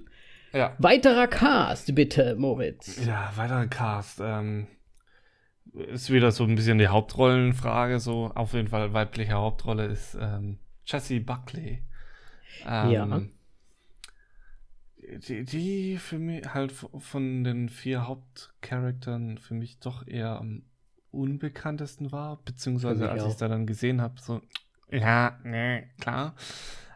[0.52, 0.74] Ja.
[0.78, 3.04] Weiterer Cast, bitte, Moritz.
[3.04, 4.20] Ja, weiterer Cast.
[4.20, 4.66] Ähm,
[5.72, 8.00] ist wieder so ein bisschen die Hauptrollenfrage.
[8.00, 11.84] So auf jeden Fall weibliche Hauptrolle ist ähm, Jessie Buckley.
[12.66, 13.20] Ähm, ja.
[15.28, 20.62] Die, die für mich halt von den vier Hauptcharakteren für mich doch eher am
[21.10, 24.40] unbekanntesten war, beziehungsweise als ich es da dann gesehen habe, so,
[24.90, 26.34] ja, ne, klar.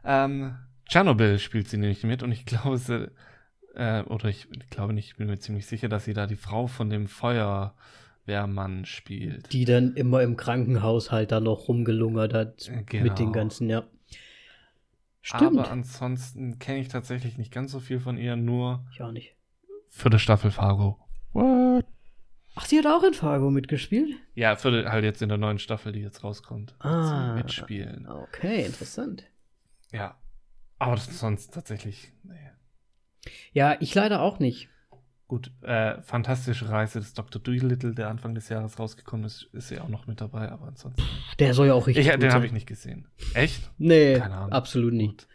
[0.04, 3.10] Ähm, Tschernobyl spielt sie nämlich mit und ich glaube, sie,
[3.76, 6.66] äh, oder ich, glaube nicht, ich bin mir ziemlich sicher, dass sie da die Frau
[6.66, 9.52] von dem Feuerwehrmann spielt.
[9.52, 13.04] Die dann immer im Krankenhaus halt da noch rumgelungert hat genau.
[13.04, 13.84] mit den ganzen, ja.
[15.22, 15.58] Stimmt.
[15.58, 18.84] Aber ansonsten kenne ich tatsächlich nicht ganz so viel von ihr, nur.
[18.92, 19.34] Ich auch nicht.
[19.88, 20.98] Für die Staffel Fargo.
[21.32, 21.86] What?
[22.56, 24.14] Ach, sie hat auch in Fargo mitgespielt?
[24.34, 26.74] Ja, für halt jetzt in der neuen Staffel, die jetzt rauskommt.
[26.78, 27.34] Ah.
[27.34, 28.06] mitspielen.
[28.06, 29.24] Okay, interessant.
[29.92, 30.16] Ja.
[30.78, 32.50] Aber sonst tatsächlich, nee.
[33.54, 34.68] Ja, ich leider auch nicht.
[35.26, 37.40] Gut, äh, fantastische Reise des Dr.
[37.40, 41.02] Doolittle, der Anfang des Jahres rausgekommen ist, ist ja auch noch mit dabei, aber ansonsten.
[41.38, 42.06] Der soll ja auch richtig.
[42.06, 43.06] Ich, den habe ich nicht gesehen.
[43.32, 43.70] Echt?
[43.78, 44.52] Nee, Keine Ahnung.
[44.52, 45.26] absolut nicht.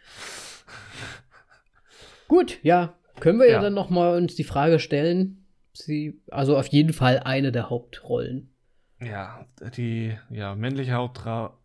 [2.28, 2.94] Gut, ja.
[3.18, 5.44] Können wir ja, ja dann noch mal uns die Frage stellen?
[5.72, 8.54] Sie, also auf jeden Fall eine der Hauptrollen.
[9.00, 9.46] Ja,
[9.76, 11.58] die ja, männliche Hauptra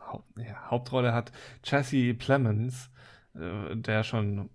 [0.00, 1.30] Haupt, ja, Hauptrolle hat
[1.62, 2.88] Jesse Plemons, äh,
[3.34, 4.48] der schon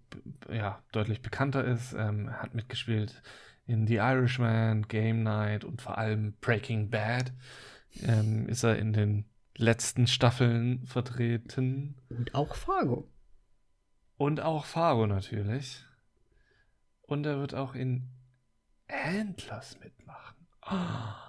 [0.50, 3.22] ja, deutlich bekannter ist, ähm, hat mitgespielt
[3.68, 7.32] in The Irishman, Game Night und vor allem Breaking Bad.
[8.02, 9.26] Ähm, ist er in den
[9.56, 11.96] letzten Staffeln vertreten.
[12.10, 13.08] Und auch Fargo.
[14.18, 15.86] Und auch Fargo natürlich.
[17.02, 18.10] Und er wird auch in
[18.88, 20.48] Antlers mitmachen.
[20.66, 21.29] Oh.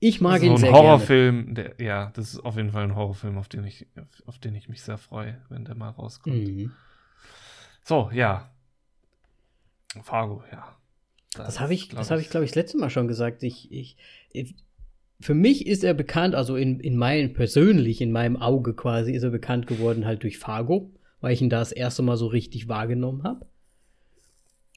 [0.00, 0.78] Ich mag so ihn sehr gerne.
[0.78, 3.86] ein Horrorfilm, ja, das ist auf jeden Fall ein Horrorfilm, auf den ich,
[4.26, 6.36] auf den ich mich sehr freue, wenn der mal rauskommt.
[6.36, 6.72] Mhm.
[7.82, 8.50] So, ja.
[10.02, 10.76] Fargo, ja.
[11.34, 13.42] Das, das habe ich, das habe ich, glaube ich, das letzte Mal schon gesagt.
[13.42, 13.96] Ich, ich,
[14.32, 14.54] ich,
[15.20, 19.22] für mich ist er bekannt, also in, in meinem, persönlich, in meinem Auge quasi, ist
[19.22, 22.68] er bekannt geworden halt durch Fargo, weil ich ihn da das erste Mal so richtig
[22.68, 23.46] wahrgenommen habe.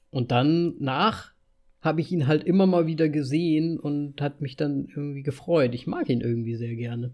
[0.09, 1.33] Und dann nach
[1.81, 5.73] habe ich ihn halt immer mal wieder gesehen und hat mich dann irgendwie gefreut.
[5.73, 7.13] Ich mag ihn irgendwie sehr gerne.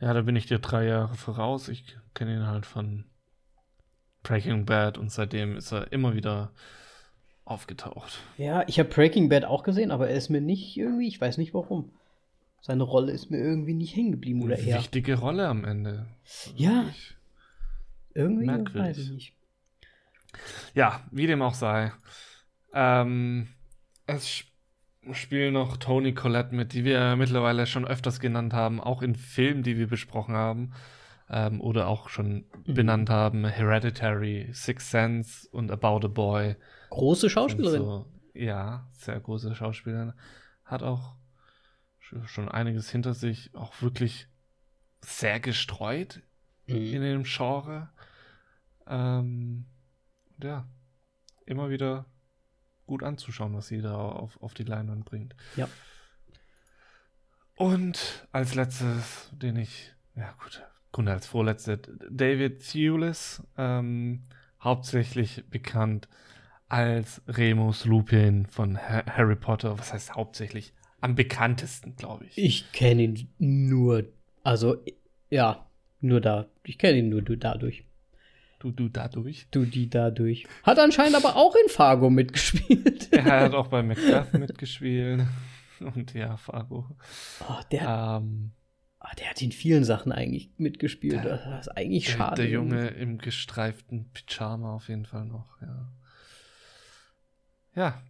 [0.00, 1.68] Ja, da bin ich dir drei Jahre voraus.
[1.68, 3.04] Ich kenne ihn halt von
[4.22, 6.52] Breaking Bad und seitdem ist er immer wieder
[7.44, 8.20] aufgetaucht.
[8.38, 11.38] Ja, ich habe Breaking Bad auch gesehen, aber er ist mir nicht irgendwie, ich weiß
[11.38, 11.90] nicht warum.
[12.60, 14.78] Seine Rolle ist mir irgendwie nicht hängen geblieben oder Eine er.
[14.78, 16.06] Wichtige Rolle am Ende.
[16.56, 16.84] Ja.
[16.84, 17.14] Wirklich.
[18.14, 18.80] Irgendwie merkwürdig.
[18.80, 19.32] weiß ich nicht.
[20.74, 21.92] Ja, wie dem auch sei.
[22.74, 23.48] Ähm,
[24.06, 24.52] es sp-
[25.12, 29.62] spielen noch Tony Collette mit, die wir mittlerweile schon öfters genannt haben, auch in Filmen,
[29.62, 30.72] die wir besprochen haben.
[31.30, 32.74] Ähm, oder auch schon Mhm.
[32.74, 33.46] benannt haben.
[33.46, 36.56] Hereditary, Sixth Sense und About a Boy.
[36.90, 37.80] Große Schauspielerin.
[37.82, 40.12] So, ja, sehr große Schauspielerin.
[40.64, 41.16] Hat auch
[42.02, 43.54] sch- schon einiges hinter sich.
[43.54, 44.28] Auch wirklich
[45.00, 46.22] sehr gestreut
[46.66, 47.02] in Mhm.
[47.02, 47.88] dem Genre.
[48.86, 49.64] Ähm,
[50.42, 50.66] ja,
[51.46, 52.04] immer wieder
[52.86, 55.34] gut anzuschauen, was sie da auf, auf die Leinwand bringt.
[55.56, 55.68] Ja.
[57.56, 61.78] Und als letztes, den ich, ja gut, Kunde als vorletzte,
[62.10, 64.22] David Thewlis, ähm,
[64.60, 66.08] hauptsächlich bekannt
[66.68, 69.78] als Remus Lupin von Ha- Harry Potter.
[69.78, 70.72] Was heißt hauptsächlich?
[71.00, 72.38] Am bekanntesten, glaube ich.
[72.38, 74.04] Ich kenne ihn nur,
[74.42, 74.76] also
[75.30, 75.66] ja,
[76.00, 76.46] nur da.
[76.64, 77.84] Ich kenne ihn nur du dadurch.
[78.64, 79.46] Du, du dadurch.
[79.50, 80.46] Du die dadurch.
[80.62, 83.08] Hat anscheinend aber auch in Fargo mitgespielt.
[83.12, 85.26] Er hat auch bei Macbeth mitgespielt.
[85.80, 86.86] Und ja, Fargo.
[87.46, 87.82] Oh, der,
[88.22, 88.52] Ähm,
[89.00, 91.22] ah, der hat in vielen Sachen eigentlich mitgespielt.
[91.24, 92.36] Der- das ist eigentlich der, schade.
[92.42, 95.92] der Junge im gestreiften Pyjama auf jeden Fall noch, ja.
[97.76, 98.02] Ja,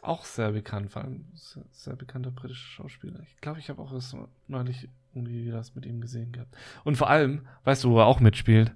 [0.00, 3.20] auch sehr bekannt, vor allem sehr, sehr bekannter britischer Schauspieler.
[3.28, 4.16] Ich glaube, ich habe auch erst
[4.48, 6.56] neulich irgendwie das mit ihm gesehen gehabt.
[6.84, 8.72] Und vor allem, weißt du, wo er auch mitspielt?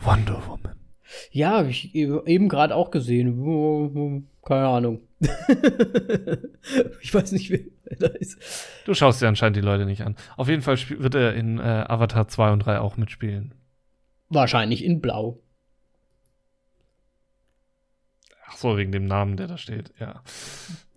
[0.00, 0.76] Wonder Woman.
[1.30, 4.26] Ja, habe ich eben eben gerade auch gesehen.
[4.44, 5.00] Keine Ahnung.
[7.00, 7.60] ich weiß nicht, wer
[7.98, 8.38] da ist.
[8.84, 10.16] Du schaust dir anscheinend die Leute nicht an.
[10.36, 13.54] Auf jeden Fall wird er in äh, Avatar 2 und 3 auch mitspielen.
[14.30, 15.38] Wahrscheinlich in Blau.
[18.48, 20.22] Ach so, wegen dem Namen, der da steht, ja.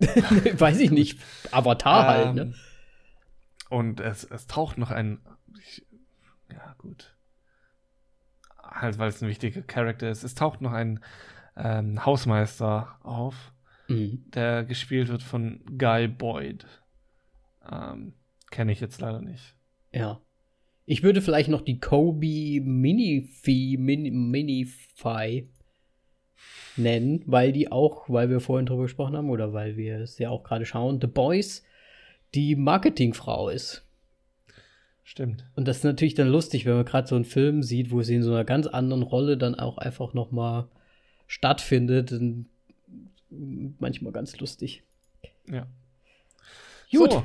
[0.00, 1.20] weiß ich nicht.
[1.52, 2.42] Avatar halt, ne?
[2.42, 2.54] Ähm,
[3.70, 5.20] Und es, es taucht noch ein.
[5.60, 5.86] Ich,
[6.50, 7.15] ja, gut.
[8.80, 10.22] Halt, weil es ein wichtiger Charakter ist.
[10.24, 11.00] Es taucht noch ein
[11.56, 13.52] ähm, Hausmeister auf,
[13.88, 14.24] Mhm.
[14.34, 16.66] der gespielt wird von Guy Boyd.
[17.70, 18.14] Ähm,
[18.50, 19.54] Kenne ich jetzt leider nicht.
[19.92, 20.20] Ja.
[20.84, 25.48] Ich würde vielleicht noch die Kobe Minifee, Mini, Minify
[26.76, 30.30] nennen, weil die auch, weil wir vorhin drüber gesprochen haben oder weil wir es ja
[30.30, 31.64] auch gerade schauen, The Boys
[32.34, 33.85] die Marketingfrau ist.
[35.08, 35.44] Stimmt.
[35.54, 38.16] Und das ist natürlich dann lustig, wenn man gerade so einen Film sieht, wo sie
[38.16, 40.68] in so einer ganz anderen Rolle dann auch einfach noch mal
[41.28, 42.10] stattfindet.
[42.10, 42.46] Und
[43.78, 44.82] manchmal ganz lustig.
[45.48, 45.68] Ja.
[46.90, 47.12] Gut.
[47.12, 47.24] So,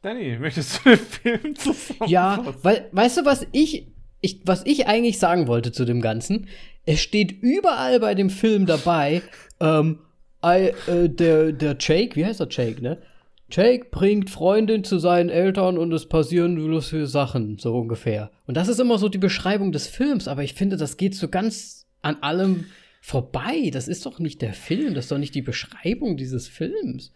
[0.00, 2.10] Danny, möchtest du den Film zusammenfassen?
[2.10, 3.88] Ja, weil, weißt du, was ich,
[4.22, 6.48] ich, was ich eigentlich sagen wollte zu dem Ganzen?
[6.86, 9.20] Es steht überall bei dem Film dabei,
[9.60, 9.98] ähm,
[10.42, 13.02] I, äh, der, der Jake, wie heißt der Jake, ne?
[13.50, 18.30] Jake bringt Freundin zu seinen Eltern und es passieren lustige Sachen, so ungefähr.
[18.46, 21.28] Und das ist immer so die Beschreibung des Films, aber ich finde, das geht so
[21.28, 22.66] ganz an allem
[23.00, 23.70] vorbei.
[23.72, 27.12] Das ist doch nicht der Film, das ist doch nicht die Beschreibung dieses Films.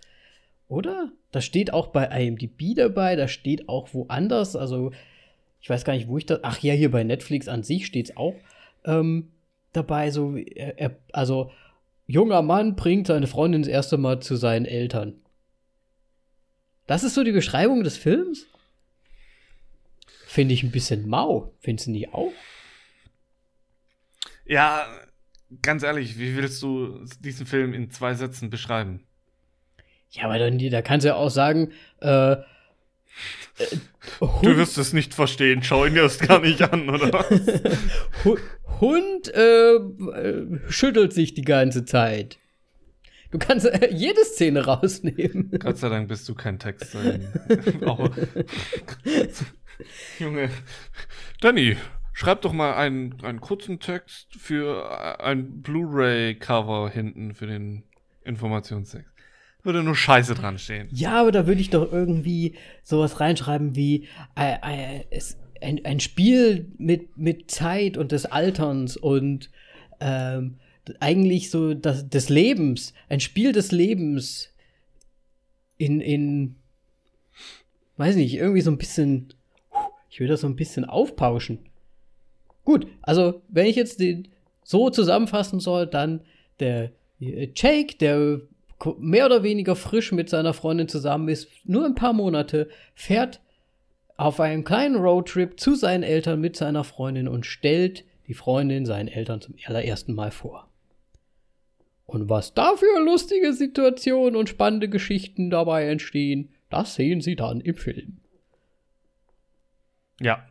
[0.69, 1.13] Oder?
[1.33, 4.57] Das steht auch bei IMDb dabei, das steht auch woanders.
[4.57, 4.91] Also,
[5.61, 6.41] ich weiß gar nicht, wo ich das.
[6.43, 8.35] Ach ja, hier bei Netflix an sich steht es auch
[8.87, 9.29] ähm,
[9.75, 10.11] dabei.
[10.11, 11.51] So, er, er, also,
[12.07, 15.22] junger Mann bringt seine Freundin das erste Mal zu seinen Eltern.
[16.87, 18.47] Das ist so die Beschreibung des Films?
[20.27, 21.53] Finde ich ein bisschen mau.
[21.61, 22.33] Findest du nicht auch?
[24.47, 24.87] Ja,
[25.63, 29.07] ganz ehrlich, wie willst du diesen Film in zwei Sätzen beschreiben?
[30.11, 32.37] Ja, aber dann, da kannst du ja auch sagen, äh, äh,
[34.21, 37.25] Du wirst es nicht verstehen, schau ihn erst gar nicht an, oder?
[38.25, 38.39] Hu-
[38.81, 42.39] Hund äh, äh, schüttelt sich die ganze Zeit.
[43.33, 45.51] Du kannst äh, jede Szene rausnehmen.
[45.59, 47.19] Gott sei Dank bist du kein Texter.
[47.87, 48.11] Auch-
[50.19, 50.51] Junge.
[51.41, 51.77] Danny,
[52.13, 57.85] schreib doch mal einen, einen kurzen Text für ein Blu-ray-Cover hinten für den
[58.25, 59.09] Informationstext.
[59.65, 60.89] Würde nur Scheiße dran stehen.
[60.91, 66.01] Ja, aber da würde ich doch irgendwie sowas reinschreiben wie äh, äh, es, ein, ein
[66.01, 69.51] Spiel mit, mit Zeit und des Alterns und
[70.01, 70.59] ähm,
[71.01, 72.93] eigentlich so das, des Lebens.
[73.09, 74.51] Ein Spiel des Lebens
[75.79, 76.57] in, in,
[77.97, 79.33] weiß nicht, irgendwie so ein bisschen,
[80.11, 81.59] ich will das so ein bisschen aufpauschen.
[82.65, 84.29] Gut, also wenn ich jetzt den
[84.63, 86.21] so zusammenfassen soll, dann
[86.61, 88.41] der äh, Jake, der
[88.99, 93.41] mehr oder weniger frisch mit seiner Freundin zusammen ist, nur ein paar Monate, fährt
[94.17, 99.09] auf einen kleinen Roadtrip zu seinen Eltern mit seiner Freundin und stellt die Freundin seinen
[99.09, 100.69] Eltern zum allerersten Mal vor.
[102.13, 107.63] Und was da für lustige Situationen und spannende Geschichten dabei entstehen, das sehen Sie dann
[107.63, 108.19] im Film.
[110.21, 110.47] Ja.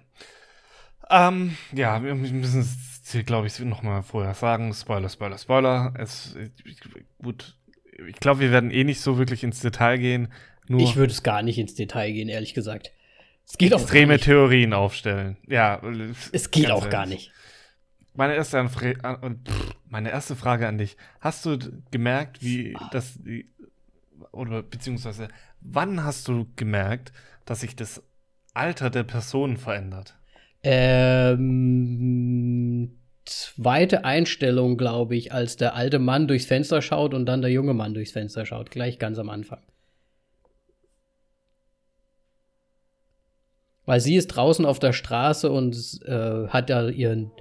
[1.11, 4.73] Ähm, ja, wir müssen es hier, glaube ich, nochmal vorher sagen.
[4.73, 5.93] Spoiler, Spoiler, Spoiler.
[5.99, 6.35] Es,
[7.21, 7.55] gut,
[8.07, 10.33] ich glaube, wir werden eh nicht so wirklich ins Detail gehen.
[10.67, 12.91] Nur ich würde es gar nicht ins Detail gehen, ehrlich gesagt.
[13.45, 15.37] Es geht extreme Theorien aufstellen.
[15.47, 15.79] Ja.
[16.31, 16.91] Es geht auch ehrlich.
[16.91, 17.31] gar nicht.
[18.13, 18.69] Meine erste,
[19.89, 20.97] meine erste Frage an dich.
[21.19, 21.57] Hast du
[21.91, 23.17] gemerkt, wie das,
[24.31, 25.29] oder beziehungsweise,
[25.61, 27.13] wann hast du gemerkt,
[27.45, 28.03] dass sich das
[28.53, 30.17] Alter der Person verändert?
[30.63, 31.71] Ähm,
[33.25, 37.73] zweite Einstellung, glaube ich, als der alte Mann durchs Fenster schaut und dann der junge
[37.73, 39.61] Mann durchs Fenster schaut, gleich ganz am Anfang.
[43.85, 47.31] Weil sie ist draußen auf der Straße und äh, hat ja ihren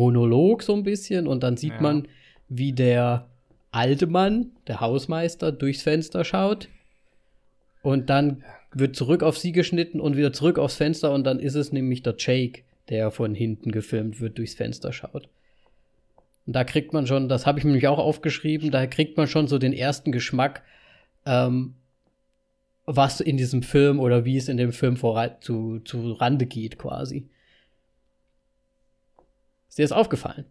[0.00, 1.80] Monolog so ein bisschen und dann sieht ja.
[1.80, 2.08] man,
[2.48, 3.28] wie der
[3.70, 6.68] alte Mann, der Hausmeister, durchs Fenster schaut
[7.82, 8.42] und dann
[8.72, 12.02] wird zurück auf sie geschnitten und wieder zurück aufs Fenster und dann ist es nämlich
[12.02, 15.28] der Jake, der von hinten gefilmt wird, durchs Fenster schaut.
[16.46, 19.48] Und da kriegt man schon, das habe ich nämlich auch aufgeschrieben, da kriegt man schon
[19.48, 20.62] so den ersten Geschmack,
[21.26, 21.74] ähm,
[22.86, 26.78] was in diesem Film oder wie es in dem Film vor, zu, zu Rande geht,
[26.78, 27.28] quasi.
[29.70, 30.46] Ist dir das aufgefallen?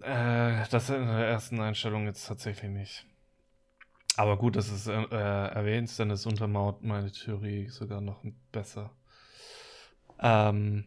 [0.00, 3.06] Äh, das in der ersten Einstellung jetzt tatsächlich nicht.
[4.16, 8.90] Aber gut, dass es äh, erwähnst, dann ist untermauert meine Theorie sogar noch besser.
[10.18, 10.86] Ähm,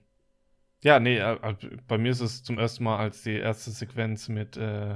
[0.81, 1.55] ja, nee, äh, äh,
[1.87, 4.95] bei mir ist es zum ersten Mal als die erste Sequenz mit, äh,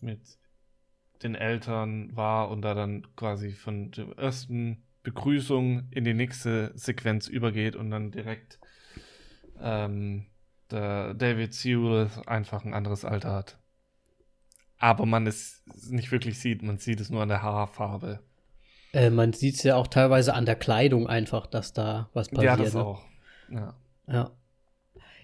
[0.00, 0.22] mit
[1.22, 7.28] den Eltern war und da dann quasi von der ersten Begrüßung in die nächste Sequenz
[7.28, 8.58] übergeht und dann direkt
[9.60, 10.26] ähm,
[10.70, 13.58] der David Sewell einfach ein anderes Alter hat.
[14.78, 18.20] Aber man es nicht wirklich sieht, man sieht es nur an der Haarfarbe.
[18.92, 22.44] Äh, man sieht es ja auch teilweise an der Kleidung einfach, dass da was passiert.
[22.44, 22.84] Ja, das ne?
[22.84, 23.02] auch.
[23.50, 23.74] Ja.
[24.06, 24.30] ja.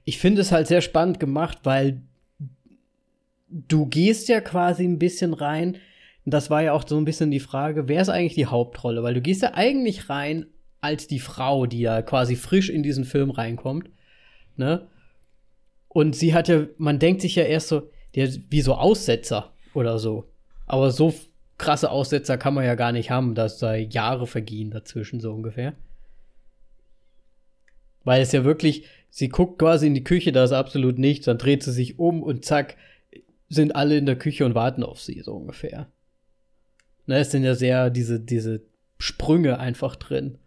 [0.05, 2.03] Ich finde es halt sehr spannend gemacht, weil
[3.49, 5.79] du gehst ja quasi ein bisschen rein.
[6.27, 9.03] Das war ja auch so ein bisschen die Frage, wer ist eigentlich die Hauptrolle?
[9.03, 10.47] Weil du gehst ja eigentlich rein
[10.81, 13.91] als die Frau, die ja quasi frisch in diesen Film reinkommt.
[14.57, 14.87] Ne?
[15.95, 20.01] Und sie hat ja, man denkt sich ja erst so, der wie so Aussetzer oder
[20.01, 20.29] so.
[20.67, 21.15] Aber so
[21.57, 25.75] krasse Aussetzer kann man ja gar nicht haben, dass da Jahre vergehen dazwischen, so ungefähr.
[28.03, 31.39] Weil es ja wirklich, sie guckt quasi in die Küche, da ist absolut nichts, dann
[31.39, 32.77] dreht sie sich um und zack,
[33.49, 35.87] sind alle in der Küche und warten auf sie, so ungefähr.
[37.07, 38.63] Ne, es sind ja sehr diese, diese
[38.99, 40.39] Sprünge einfach drin.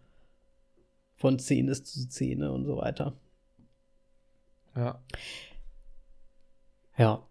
[1.16, 3.16] Von Szene zu Szene und so weiter.
[4.76, 5.02] Ja.
[6.96, 7.26] Ja.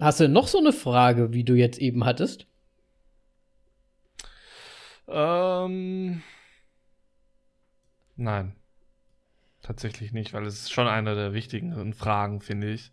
[0.00, 2.46] Hast du noch so eine Frage, wie du jetzt eben hattest?
[5.08, 6.22] Ähm.
[8.16, 8.56] Nein.
[9.62, 12.92] Tatsächlich nicht, weil es ist schon eine der wichtigen Fragen, finde ich.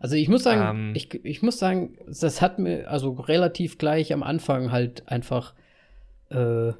[0.00, 4.12] Also ich muss sagen, ähm, ich, ich muss sagen, das hat mir also relativ gleich
[4.12, 5.54] am Anfang halt einfach,
[6.30, 6.72] äh,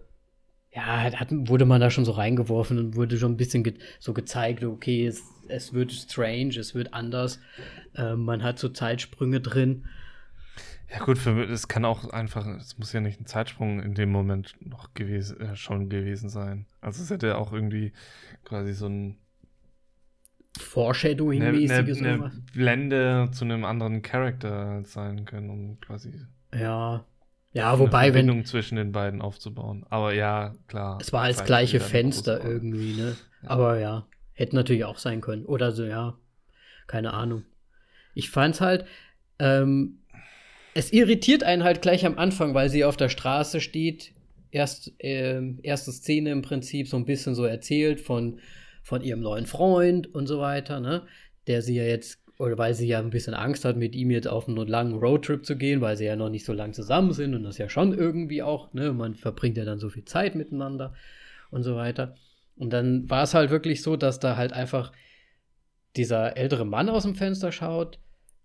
[0.75, 4.15] ja, hat, wurde man da schon so reingeworfen und wurde schon ein bisschen ge so
[4.15, 7.41] gezeigt, okay, es, es wird strange, es wird anders.
[7.95, 9.85] Äh, man hat so Zeitsprünge drin.
[10.91, 14.11] Ja gut, für es kann auch einfach, es muss ja nicht ein Zeitsprung in dem
[14.11, 16.67] Moment noch gewesen, äh, schon gewesen sein.
[16.81, 17.93] Also es hätte auch irgendwie
[18.45, 19.19] quasi so ein
[20.59, 26.13] Foreshadowing-mäßiges ne, ne, ne Blende zu einem anderen Charakter sein können, um quasi
[26.55, 27.07] ja
[27.53, 29.85] ja, wobei eine Verbindung wenn zwischen den beiden aufzubauen.
[29.91, 30.99] Aber ja, klar.
[31.01, 33.17] Es war als gleiche Fenster irgendwie, ne?
[33.43, 33.51] Ja.
[33.51, 36.17] Aber ja, hätte natürlich auch sein können oder so, ja.
[36.87, 37.45] Keine Ahnung.
[38.15, 38.85] Ich fand's halt
[39.39, 39.99] ähm,
[40.75, 44.13] es irritiert einen halt gleich am Anfang, weil sie auf der Straße steht.
[44.51, 48.39] Erst, äh, erste Szene im Prinzip so ein bisschen so erzählt von,
[48.83, 51.07] von ihrem neuen Freund und so weiter, ne?
[51.47, 54.29] Der sie ja jetzt, oder weil sie ja ein bisschen Angst hat, mit ihm jetzt
[54.29, 57.35] auf einen langen Roadtrip zu gehen, weil sie ja noch nicht so lang zusammen sind
[57.35, 58.93] und das ja schon irgendwie auch, ne?
[58.93, 60.95] Man verbringt ja dann so viel Zeit miteinander
[61.51, 62.15] und so weiter.
[62.57, 64.93] Und dann war es halt wirklich so, dass da halt einfach
[65.97, 67.99] dieser ältere Mann aus dem Fenster schaut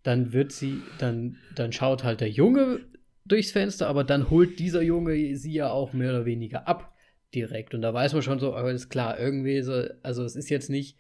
[0.08, 2.80] dann wird sie, dann, dann schaut halt der Junge
[3.26, 6.94] durchs Fenster, aber dann holt dieser Junge sie ja auch mehr oder weniger ab
[7.36, 7.74] direkt.
[7.74, 10.98] Und da weiß man schon so, alles klar, irgendwie so, also es ist jetzt nicht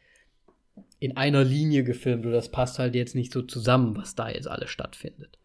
[0.99, 4.47] in einer Linie gefilmt oder das passt halt jetzt nicht so zusammen, was da jetzt
[4.47, 5.37] alles stattfindet.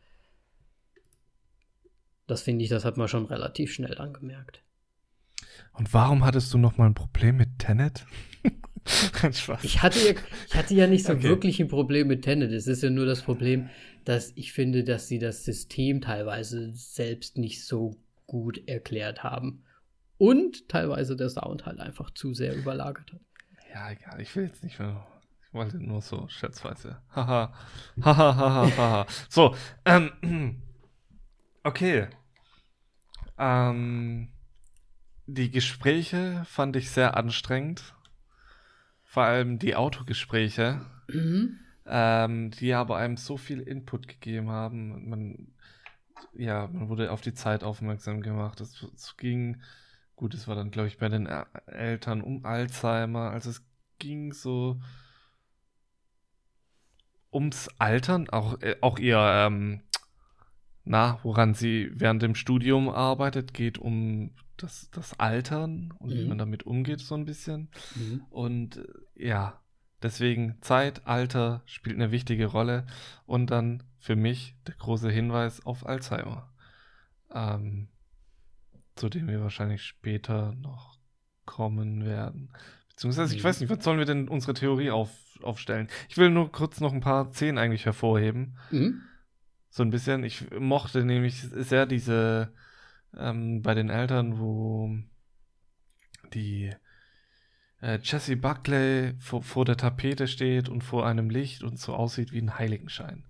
[2.26, 4.62] Das finde ich, das hat man schon relativ schnell angemerkt.
[5.74, 8.06] Und warum hattest du noch mal ein Problem mit Tenet?
[9.62, 10.14] Ich hatte, ja,
[10.48, 11.22] ich hatte ja nicht so okay.
[11.22, 12.50] wirklich ein Problem mit Tenet.
[12.50, 13.70] Es ist ja nur das Problem,
[14.04, 17.94] dass ich finde, dass sie das System teilweise selbst nicht so
[18.26, 19.62] gut erklärt haben.
[20.18, 23.20] Und teilweise der Sound halt einfach zu sehr überlagert hat.
[23.72, 25.06] Ja, egal, ich will jetzt nicht mehr.
[25.52, 27.02] Ich wollte nur so schätzweise.
[27.14, 27.52] Haha.
[28.02, 29.06] Haha, haha, haha.
[29.28, 30.62] So, ähm,
[31.62, 32.08] okay.
[33.36, 34.32] Ähm,
[35.26, 37.94] die Gespräche fand ich sehr anstrengend.
[39.02, 40.86] Vor allem die Autogespräche.
[41.08, 41.58] Mhm.
[41.84, 45.10] Ähm, die aber einem so viel Input gegeben haben.
[45.10, 45.48] Man,
[46.32, 48.62] ja, man wurde auf die Zeit aufmerksam gemacht.
[48.62, 49.60] Es, es ging,
[50.16, 51.28] gut, es war dann, glaube ich, bei den
[51.66, 53.32] Eltern um Alzheimer.
[53.32, 53.62] Also es
[53.98, 54.80] ging so
[57.32, 59.82] ums Altern, auch, äh, auch ihr ähm,
[60.84, 66.14] na, woran sie während dem Studium arbeitet, geht um das, das Altern und mhm.
[66.14, 67.70] wie man damit umgeht, so ein bisschen.
[67.94, 68.24] Mhm.
[68.30, 69.60] Und äh, ja,
[70.02, 72.86] deswegen Zeit, Alter spielt eine wichtige Rolle.
[73.26, 76.52] Und dann für mich der große Hinweis auf Alzheimer.
[77.32, 77.88] Ähm,
[78.96, 80.98] zu dem wir wahrscheinlich später noch
[81.44, 82.52] kommen werden.
[82.94, 85.10] Beziehungsweise, ich weiß nicht, was sollen wir denn unsere Theorie auf,
[85.42, 85.88] aufstellen?
[86.08, 88.58] Ich will nur kurz noch ein paar Szenen eigentlich hervorheben.
[88.70, 89.02] Mhm.
[89.70, 90.22] So ein bisschen.
[90.24, 92.52] Ich mochte nämlich sehr diese
[93.16, 94.94] ähm, bei den Eltern, wo
[96.34, 96.72] die
[97.80, 102.32] äh, Jessie Buckley vor, vor der Tapete steht und vor einem Licht und so aussieht
[102.32, 103.24] wie ein Heiligenschein.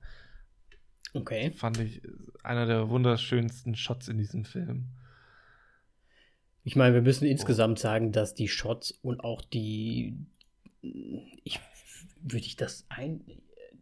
[1.14, 1.50] Okay.
[1.52, 2.02] Fand ich
[2.42, 4.88] einer der wunderschönsten Shots in diesem Film.
[6.64, 10.16] Ich meine, wir müssen insgesamt sagen, dass die Shots und auch die,
[11.44, 11.58] ich
[12.22, 13.24] würde ich das ein,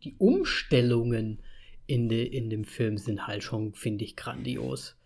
[0.02, 1.42] die Umstellungen
[1.86, 4.96] in, de, in dem Film sind halt schon, finde ich, grandios.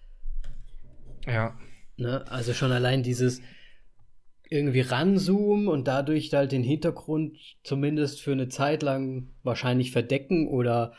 [1.26, 1.58] Ja.
[1.96, 2.24] Ne?
[2.30, 3.40] Also schon allein dieses
[4.50, 10.92] irgendwie ranzoomen und dadurch halt den Hintergrund zumindest für eine Zeit lang wahrscheinlich verdecken oder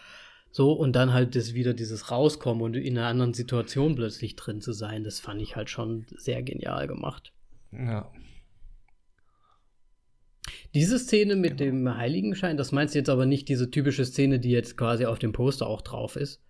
[0.55, 4.61] so und dann halt das wieder dieses rauskommen und in einer anderen Situation plötzlich drin
[4.61, 7.33] zu sein, das fand ich halt schon sehr genial gemacht.
[7.73, 8.09] Ja.
[10.73, 11.71] Diese Szene mit genau.
[11.71, 15.19] dem Heiligenschein, das meinst du jetzt aber nicht diese typische Szene, die jetzt quasi auf
[15.19, 16.41] dem Poster auch drauf ist?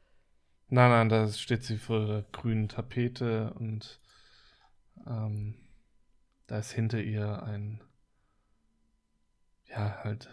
[0.70, 4.00] Nein, nein, da steht sie vor der grünen Tapete und
[5.08, 5.56] ähm,
[6.46, 7.82] da ist hinter ihr ein,
[9.68, 10.30] ja, halt,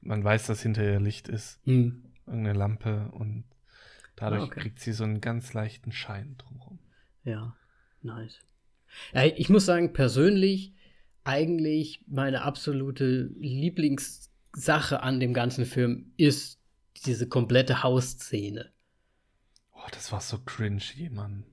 [0.00, 2.09] man weiß, dass hinter ihr Licht ist, hm.
[2.30, 3.44] Irgendeine Lampe und
[4.16, 4.60] dadurch ah, okay.
[4.60, 6.78] kriegt sie so einen ganz leichten Schein drumherum.
[7.24, 7.56] Ja,
[8.02, 8.38] nice.
[9.12, 10.74] Ja, ich muss sagen, persönlich
[11.24, 16.60] eigentlich meine absolute Lieblingssache an dem ganzen Film ist
[17.04, 18.72] diese komplette Hausszene.
[19.72, 21.44] Oh, das war so cringy, Mann.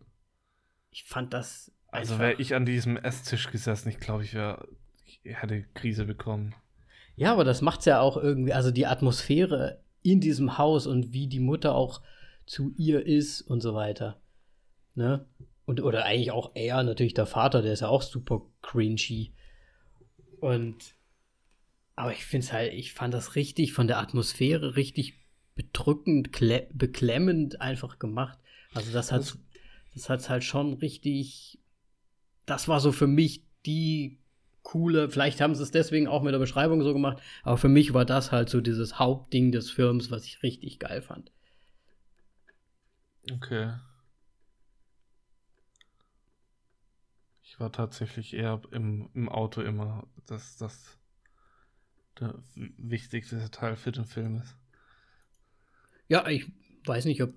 [0.92, 1.72] Ich fand das.
[1.90, 4.68] Also wäre ich an diesem Esstisch gesessen, ich glaube, ich, wär,
[5.06, 6.54] ich hätte Krise bekommen.
[7.16, 11.28] Ja, aber das macht's ja auch irgendwie, also die Atmosphäre in diesem Haus und wie
[11.28, 12.02] die Mutter auch
[12.46, 14.22] zu ihr ist und so weiter.
[14.96, 15.26] Ne?
[15.66, 19.34] Und, oder eigentlich auch er, natürlich der Vater, der ist ja auch super cringy.
[20.40, 20.96] Und
[21.96, 25.16] aber ich finde es halt, ich fand das richtig von der Atmosphäre richtig
[25.56, 26.30] bedrückend,
[26.74, 28.38] beklemmend einfach gemacht.
[28.74, 29.38] Also das hat
[29.94, 31.60] das hat's halt schon richtig.
[32.46, 34.20] Das war so für mich die
[34.68, 35.10] coole.
[35.10, 38.04] Vielleicht haben sie es deswegen auch mit der Beschreibung so gemacht, aber für mich war
[38.04, 41.32] das halt so dieses Hauptding des Films, was ich richtig geil fand.
[43.32, 43.74] Okay.
[47.44, 50.98] Ich war tatsächlich eher im, im Auto immer, dass das
[52.20, 54.58] der wichtigste Teil für den Film ist.
[56.10, 56.52] Ja, ich
[56.86, 57.34] weiß nicht, ob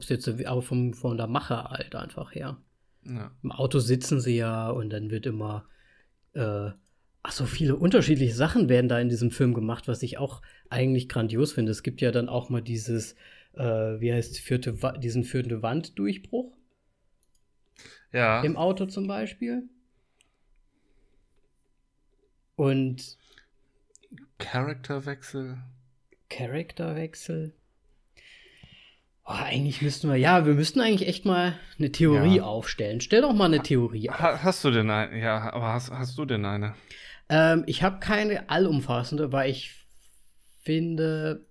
[0.00, 2.56] es jetzt, aber vom, von der Macher halt einfach her.
[3.04, 3.30] Ja.
[3.44, 5.68] Im Auto sitzen sie ja und dann wird immer,
[6.34, 6.70] äh,
[7.22, 11.08] ach so viele unterschiedliche Sachen werden da in diesem Film gemacht, was ich auch eigentlich
[11.08, 11.72] grandios finde.
[11.72, 13.14] Es gibt ja dann auch mal dieses,
[13.54, 16.56] äh, wie heißt vierte, diesen vierten Wanddurchbruch.
[18.12, 18.42] Ja.
[18.42, 19.68] Im Auto zum Beispiel.
[22.56, 23.16] Und
[24.38, 25.58] Charakterwechsel.
[26.28, 27.54] Charakterwechsel.
[29.26, 32.42] Oh, eigentlich müssten wir, ja, wir müssten eigentlich echt mal eine Theorie ja.
[32.42, 33.00] aufstellen.
[33.00, 34.18] Stell doch mal eine Theorie auf.
[34.18, 35.18] Hast du denn eine?
[35.18, 36.74] Ja, aber hast, hast du denn eine?
[37.30, 39.86] Ähm, ich habe keine allumfassende, weil ich
[40.60, 41.46] finde,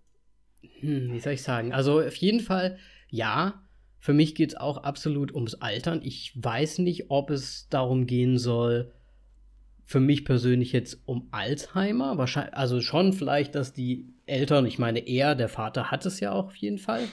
[0.82, 1.74] hm, wie soll ich sagen?
[1.74, 2.78] Also auf jeden Fall,
[3.10, 3.64] ja,
[3.98, 6.02] für mich geht es auch absolut ums Altern.
[6.04, 8.94] Ich weiß nicht, ob es darum gehen soll,
[9.86, 12.20] für mich persönlich jetzt um Alzheimer.
[12.20, 16.34] Wahrscheinlich, also schon vielleicht, dass die Eltern, ich meine, er, der Vater hat es ja
[16.34, 17.08] auch auf jeden Fall.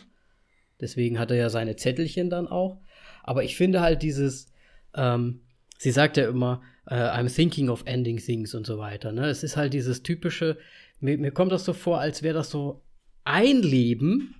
[0.80, 2.80] Deswegen hat er ja seine Zettelchen dann auch.
[3.22, 4.52] Aber ich finde halt dieses,
[4.94, 5.40] ähm,
[5.78, 9.12] sie sagt ja immer, äh, I'm thinking of ending things und so weiter.
[9.12, 9.28] Ne?
[9.28, 10.58] Es ist halt dieses typische,
[11.00, 12.82] mir, mir kommt das so vor, als wäre das so
[13.24, 14.34] ein Leben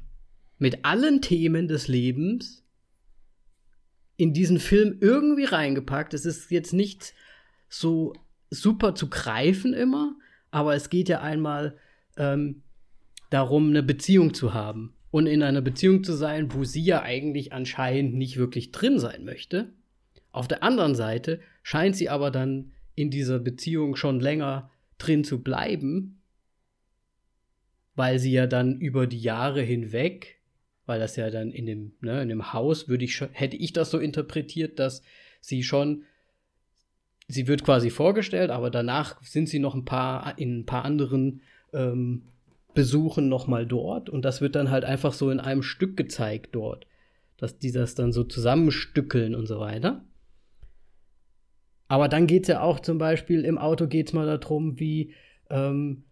[0.59, 2.65] mit allen Themen des Lebens
[4.17, 6.13] in diesen Film irgendwie reingepackt.
[6.13, 7.15] Es ist jetzt nicht
[7.69, 8.13] so
[8.51, 10.17] super zu greifen immer,
[10.51, 11.79] aber es geht ja einmal
[12.17, 12.63] ähm,
[13.31, 17.53] darum, eine Beziehung zu haben und in einer Beziehung zu sein, wo sie ja eigentlich
[17.53, 19.73] anscheinend nicht wirklich drin sein möchte.
[20.33, 25.43] Auf der anderen Seite scheint sie aber dann in dieser Beziehung schon länger drin zu
[25.43, 26.21] bleiben,
[27.97, 30.39] weil sie ja dann über die Jahre hinweg,
[30.87, 33.91] weil das ja dann in dem, ne, in dem Haus würde ich hätte ich das
[33.91, 35.03] so interpretiert, dass
[35.41, 36.05] sie schon,
[37.27, 41.43] sie wird quasi vorgestellt, aber danach sind sie noch ein paar in ein paar anderen
[41.73, 42.23] ähm,
[42.75, 46.51] Besuchen noch mal dort und das wird dann halt einfach so in einem Stück gezeigt
[46.53, 46.87] dort,
[47.37, 50.05] dass die das dann so zusammenstückeln und so weiter.
[51.89, 55.13] Aber dann geht es ja auch zum Beispiel, im Auto geht es mal darum, wie
[55.51, 56.05] ähm,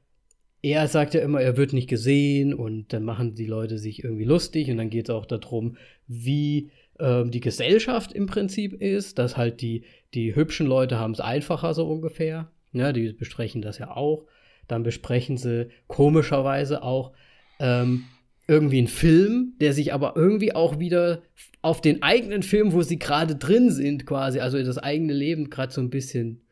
[0.60, 4.24] er sagt ja immer, er wird nicht gesehen und dann machen die Leute sich irgendwie
[4.24, 5.76] lustig und dann geht es auch darum,
[6.08, 9.84] wie ähm, die Gesellschaft im Prinzip ist, dass halt die,
[10.14, 12.50] die hübschen Leute haben es einfacher so ungefähr.
[12.72, 14.26] Ja, die besprechen das ja auch.
[14.68, 17.12] Dann besprechen sie komischerweise auch
[17.58, 18.04] ähm,
[18.46, 21.22] irgendwie einen Film, der sich aber irgendwie auch wieder
[21.60, 25.72] auf den eigenen Film, wo sie gerade drin sind, quasi, also das eigene Leben gerade
[25.72, 26.42] so ein bisschen,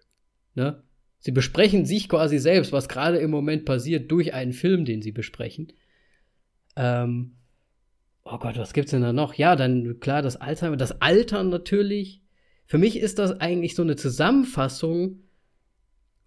[0.54, 0.82] ne?
[1.18, 5.10] Sie besprechen sich quasi selbst, was gerade im Moment passiert, durch einen Film, den sie
[5.10, 5.72] besprechen.
[6.76, 7.32] Ähm,
[8.24, 9.34] oh Gott, was gibt's denn da noch?
[9.34, 12.22] Ja, dann klar, das Alzheimer, das Altern natürlich.
[12.66, 15.20] Für mich ist das eigentlich so eine Zusammenfassung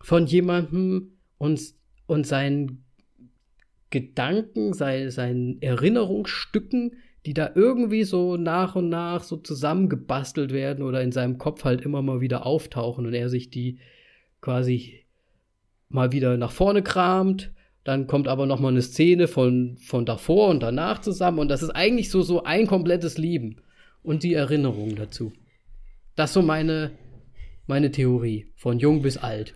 [0.01, 1.59] von jemandem und,
[2.05, 2.83] und seinen
[3.89, 11.01] Gedanken, sei, seinen Erinnerungsstücken, die da irgendwie so nach und nach so zusammengebastelt werden oder
[11.01, 13.79] in seinem Kopf halt immer mal wieder auftauchen und er sich die
[14.41, 15.05] quasi
[15.89, 17.51] mal wieder nach vorne kramt.
[17.83, 21.63] Dann kommt aber noch mal eine Szene von, von davor und danach zusammen und das
[21.63, 23.57] ist eigentlich so, so ein komplettes Leben
[24.03, 25.33] und die Erinnerung dazu.
[26.15, 26.91] Das ist so meine,
[27.65, 29.55] meine Theorie, von jung bis alt.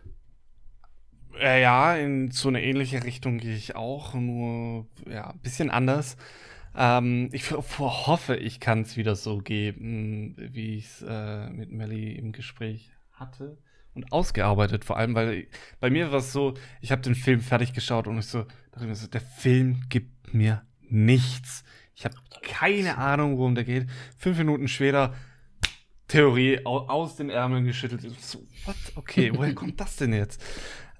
[1.39, 6.17] Äh, ja, in so eine ähnliche Richtung gehe ich auch, nur ja, ein bisschen anders.
[6.75, 12.13] Ähm, ich hoffe, ich kann es wieder so geben, wie ich es äh, mit Melly
[12.13, 13.57] im Gespräch hatte
[13.93, 15.47] und ausgearbeitet, vor allem, weil
[15.79, 18.87] bei mir war es so, ich habe den Film fertig geschaut und ich so, dachte
[18.87, 21.63] mir so, der Film gibt mir nichts.
[21.95, 23.87] Ich habe keine Ahnung, worum der geht.
[24.17, 25.13] Fünf Minuten später
[26.07, 28.01] Theorie aus den Ärmeln geschüttelt.
[28.19, 28.75] So, what?
[28.95, 30.43] Okay, woher kommt das denn jetzt?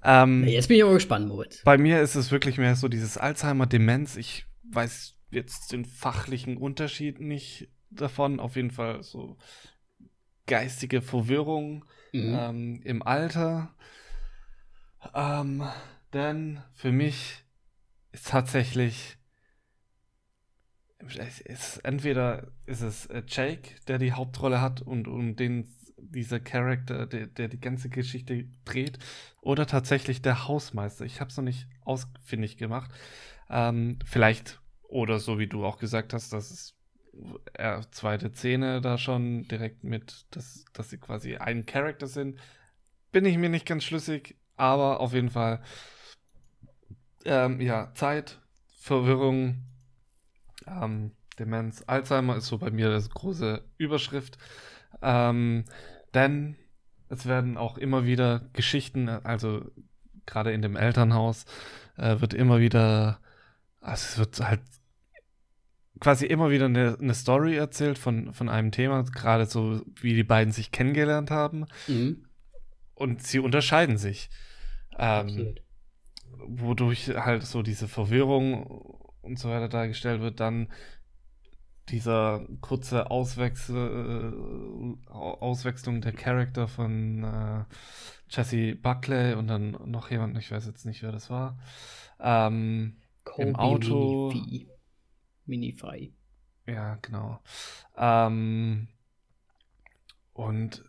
[0.04, 1.62] Ähm, jetzt bin ich aber gespannt, Moritz.
[1.64, 4.16] Bei mir ist es wirklich mehr so dieses Alzheimer-Demenz.
[4.16, 8.40] Ich weiß jetzt den fachlichen Unterschied nicht davon.
[8.40, 9.38] Auf jeden Fall so
[10.46, 12.36] geistige Verwirrung mhm.
[12.38, 13.74] ähm, im Alter.
[15.14, 15.64] Ähm,
[16.12, 17.44] denn für mich
[18.12, 19.16] ist tatsächlich
[21.18, 25.68] es ist, entweder ist es äh, Jake, der die Hauptrolle hat und um den
[26.10, 28.98] dieser Charakter, der, der die ganze Geschichte dreht,
[29.40, 31.04] oder tatsächlich der Hausmeister.
[31.04, 32.90] Ich habe es noch nicht ausfindig gemacht.
[33.50, 36.74] Ähm, vielleicht, oder so wie du auch gesagt hast, dass es
[37.54, 42.38] äh, zweite Szene da schon direkt mit, dass, dass sie quasi ein Charakter sind.
[43.12, 45.62] Bin ich mir nicht ganz schlüssig, aber auf jeden Fall,
[47.24, 48.40] ähm, ja, Zeit,
[48.78, 49.62] Verwirrung,
[50.66, 54.38] ähm, Demenz, Alzheimer ist so bei mir das große Überschrift.
[55.02, 55.64] Ähm,
[56.14, 56.56] denn
[57.08, 59.70] es werden auch immer wieder Geschichten, also
[60.26, 61.44] gerade in dem Elternhaus,
[61.96, 63.20] äh, wird immer wieder,
[63.80, 64.60] also es wird halt
[66.00, 70.24] quasi immer wieder eine, eine Story erzählt von, von einem Thema, gerade so, wie die
[70.24, 71.66] beiden sich kennengelernt haben.
[71.86, 72.24] Mhm.
[72.94, 74.30] Und sie unterscheiden sich.
[74.98, 75.54] Ähm,
[76.46, 78.64] wodurch halt so diese Verwirrung
[79.22, 80.68] und so weiter dargestellt wird, dann
[81.88, 87.64] dieser kurze Auswechsel, äh, Auswechslung der Charakter von äh,
[88.28, 91.58] Jesse Buckley und dann noch jemand, ich weiß jetzt nicht, wer das war.
[92.20, 92.96] Ähm,
[93.36, 94.32] Im Auto.
[95.46, 96.12] Minify.
[96.66, 97.40] Ja, genau.
[97.96, 98.88] Ähm,
[100.32, 100.84] und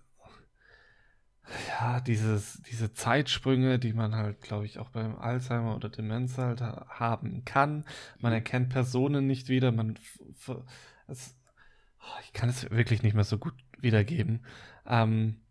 [1.69, 6.61] ja, dieses, diese Zeitsprünge, die man halt, glaube ich, auch beim Alzheimer oder Demenz halt
[6.61, 7.85] haben kann.
[8.19, 8.37] Man mhm.
[8.37, 9.99] erkennt Personen nicht wieder, man
[11.07, 11.35] es,
[11.99, 14.45] oh, ich kann es wirklich nicht mehr so gut wiedergeben.
[14.85, 15.41] Ähm,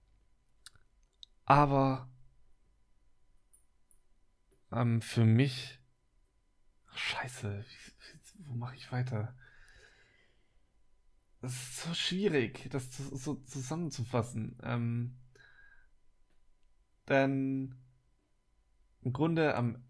[1.44, 2.08] aber
[4.72, 5.80] ähm, für mich
[6.94, 9.34] Scheiße, wie, wo mache ich weiter?
[11.40, 14.58] Das ist so schwierig, das so zusammenzufassen.
[14.62, 15.16] Ähm,
[17.08, 17.74] denn
[19.02, 19.84] im Grunde am,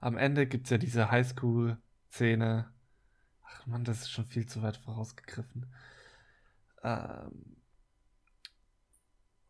[0.00, 2.70] am Ende gibt es ja diese Highschool-Szene.
[3.44, 5.66] Ach man, das ist schon viel zu weit vorausgegriffen.
[6.82, 7.56] Ähm,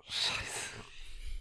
[0.09, 0.69] Scheiße.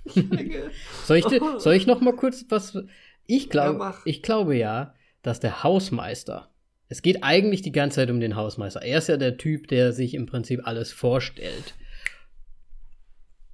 [1.06, 1.26] soll, ich,
[1.62, 2.78] soll ich noch mal kurz was?
[3.26, 6.52] Ich glaube, ja, ich glaube ja, dass der Hausmeister.
[6.90, 8.82] Es geht eigentlich die ganze Zeit um den Hausmeister.
[8.82, 11.76] Er ist ja der Typ, der sich im Prinzip alles vorstellt.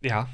[0.01, 0.29] Ja.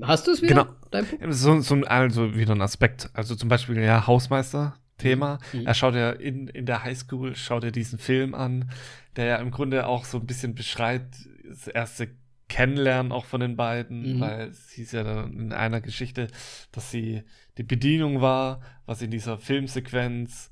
[0.00, 0.76] Hast du es wieder?
[0.90, 1.32] Genau.
[1.32, 3.10] So, so also wieder ein Aspekt.
[3.14, 5.38] Also zum Beispiel, ja, Hausmeister-Thema.
[5.52, 5.66] Mhm.
[5.66, 8.70] Er schaut ja in, in der Highschool, schaut er diesen Film an,
[9.16, 12.08] der ja im Grunde auch so ein bisschen beschreibt, das erste
[12.48, 14.20] Kennenlernen auch von den beiden, mhm.
[14.20, 16.28] weil es hieß ja dann in einer Geschichte,
[16.70, 17.22] dass sie
[17.58, 20.50] die Bedienung war, was in dieser Filmsequenz,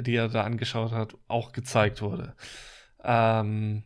[0.00, 2.34] die er da angeschaut hat, auch gezeigt wurde.
[3.04, 3.84] Ähm,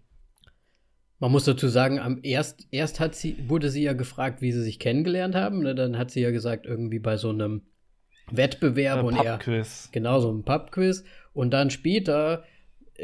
[1.22, 4.64] man muss dazu sagen, am erst, erst hat sie, wurde sie ja gefragt, wie sie
[4.64, 5.62] sich kennengelernt haben.
[5.62, 5.76] Ne?
[5.76, 7.62] Dann hat sie ja gesagt, irgendwie bei so einem
[8.32, 9.38] Wettbewerb ein und er.
[9.92, 11.04] Genau, so ein Pubquiz.
[11.32, 12.42] Und dann später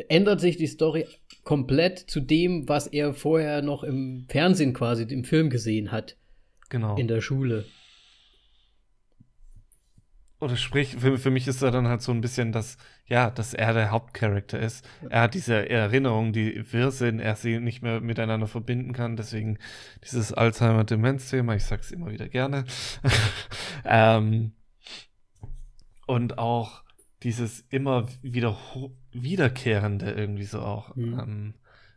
[0.09, 1.07] ändert sich die Story
[1.45, 6.16] komplett zu dem, was er vorher noch im Fernsehen quasi, im Film gesehen hat.
[6.70, 6.97] Genau.
[6.97, 7.66] In der Schule.
[10.40, 13.55] Oder sprich, für, für mich ist er dann halt so ein bisschen das, ja, dass
[13.55, 14.89] er der Hauptcharakter ist.
[15.10, 19.16] Er hat diese Erinnerungen, die wirr sind, er sie nicht mehr miteinander verbinden kann.
[19.16, 19.59] Deswegen
[20.05, 22.65] dieses Alzheimer-Demenz-Thema, ich sag's immer wieder gerne.
[23.85, 24.52] ähm,
[26.06, 26.85] und auch
[27.24, 28.56] dieses immer wieder
[29.12, 31.19] wiederkehrende irgendwie so auch mhm.
[31.19, 31.55] ähm,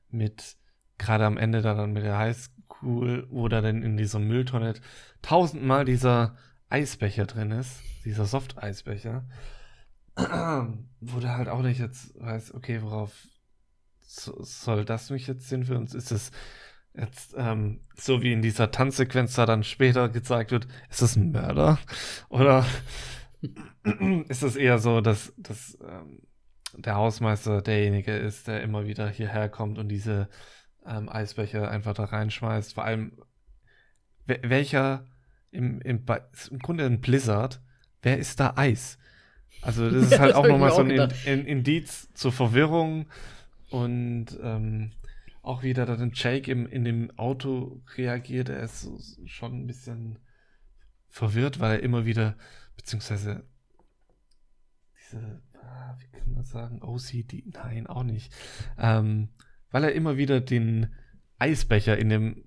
[0.10, 0.58] mit
[0.98, 4.74] gerade am Ende da dann mit der Highschool oder dann in dieser Mülltonne
[5.22, 6.36] tausendmal dieser
[6.72, 9.26] Eisbecher drin ist, dieser Soft-Eisbecher,
[10.16, 13.12] wo du halt auch nicht jetzt weißt, okay, worauf
[14.02, 15.94] so, soll das mich jetzt uns?
[15.94, 16.32] Ist es
[16.94, 21.32] jetzt ähm, so wie in dieser Tanzsequenz da dann später gezeigt wird, ist es ein
[21.32, 21.80] Mörder?
[22.30, 22.66] Oder
[24.28, 26.22] ist es eher so, dass, dass ähm,
[26.76, 30.30] der Hausmeister derjenige ist, der immer wieder hierher kommt und diese
[30.86, 32.74] ähm, Eisbecher einfach da reinschmeißt?
[32.74, 33.18] Vor allem,
[34.26, 35.06] welcher
[35.52, 36.04] im, im,
[36.50, 37.62] im Grunde ein Blizzard,
[38.02, 38.98] wer ist da Eis?
[39.62, 40.90] Also das ist halt das auch nochmal so ein
[41.26, 43.06] in, Indiz zur Verwirrung
[43.70, 44.92] und ähm,
[45.44, 50.20] auch wieder dann Jake im, in dem Auto reagiert, er ist so, schon ein bisschen
[51.10, 52.36] verwirrt, weil er immer wieder,
[52.78, 53.44] beziehungsweise
[54.98, 58.34] diese, ah, wie kann man sagen, OCD, nein, auch nicht,
[58.78, 59.30] ähm,
[59.72, 60.94] weil er immer wieder den
[61.40, 62.44] Eisbecher in dem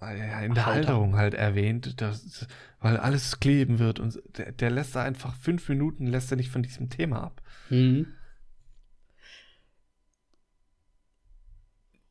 [0.00, 0.66] in der Halter.
[0.66, 2.46] Halterung halt erwähnt, dass,
[2.80, 6.50] weil alles kleben wird und der, der, lässt da einfach fünf Minuten, lässt er nicht
[6.50, 7.42] von diesem Thema ab.
[7.68, 8.06] Mhm.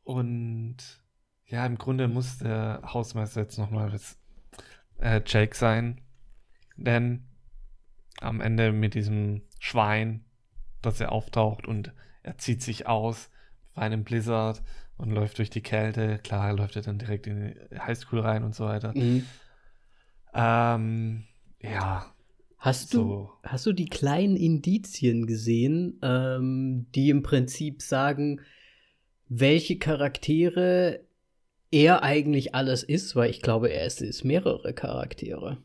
[0.04, 0.78] Und
[1.46, 3.98] ja, im Grunde muss der Hausmeister jetzt nochmal
[5.00, 6.02] äh, Jake sein,
[6.76, 7.26] denn
[8.20, 10.26] am Ende mit diesem Schwein,
[10.82, 11.94] dass er auftaucht und
[12.24, 13.30] er zieht sich aus
[13.74, 14.62] bei einem Blizzard
[14.98, 16.19] und läuft durch die Kälte.
[16.24, 18.94] Klar, läuft er dann direkt in die Highschool rein und so weiter.
[18.95, 19.26] Mhm.
[20.34, 21.24] Ähm,
[21.61, 22.06] ja.
[22.57, 23.03] Hast so.
[23.03, 28.41] du, hast du die kleinen Indizien gesehen, ähm, die im Prinzip sagen,
[29.30, 31.02] welche Charaktere
[31.69, 33.15] er eigentlich alles ist?
[33.15, 35.57] Weil ich glaube, er ist, ist mehrere Charaktere.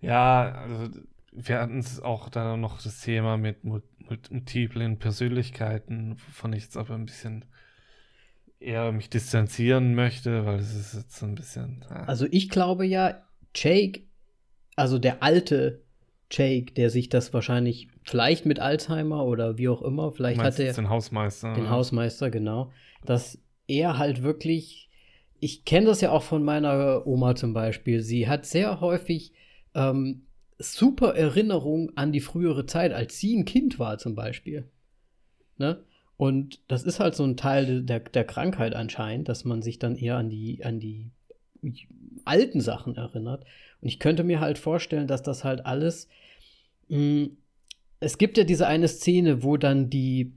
[0.00, 0.88] Ja, also
[1.32, 6.94] wir hatten es auch da noch das Thema mit multiplen Persönlichkeiten, wovon ich jetzt aber
[6.94, 7.44] ein bisschen
[8.60, 11.84] eher mich distanzieren möchte, weil es ist jetzt so ein bisschen.
[11.88, 12.04] Ah.
[12.04, 13.22] Also ich glaube ja,
[13.54, 14.02] Jake,
[14.76, 15.82] also der alte
[16.30, 20.72] Jake, der sich das wahrscheinlich vielleicht mit Alzheimer oder wie auch immer, vielleicht hat er
[20.72, 21.54] den Hausmeister.
[21.54, 21.70] Den ja.
[21.70, 22.70] Hausmeister, genau.
[23.04, 24.90] Dass er halt wirklich,
[25.40, 28.02] ich kenne das ja auch von meiner Oma zum Beispiel.
[28.02, 29.32] Sie hat sehr häufig
[29.74, 30.26] ähm,
[30.58, 34.70] super Erinnerungen an die frühere Zeit, als sie ein Kind war zum Beispiel.
[35.56, 35.84] Ne?
[36.18, 39.94] Und das ist halt so ein Teil der, der Krankheit anscheinend, dass man sich dann
[39.96, 41.12] eher an die, an die
[42.24, 43.44] alten Sachen erinnert.
[43.80, 46.08] Und ich könnte mir halt vorstellen, dass das halt alles.
[46.88, 47.36] Mh, hm,
[48.00, 50.32] es gibt ja diese eine Szene, wo dann die,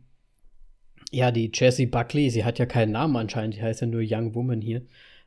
[1.12, 4.36] ja, die Jessie Buckley, sie hat ja keinen Namen anscheinend, die heißt ja nur Young
[4.36, 4.84] Woman hier.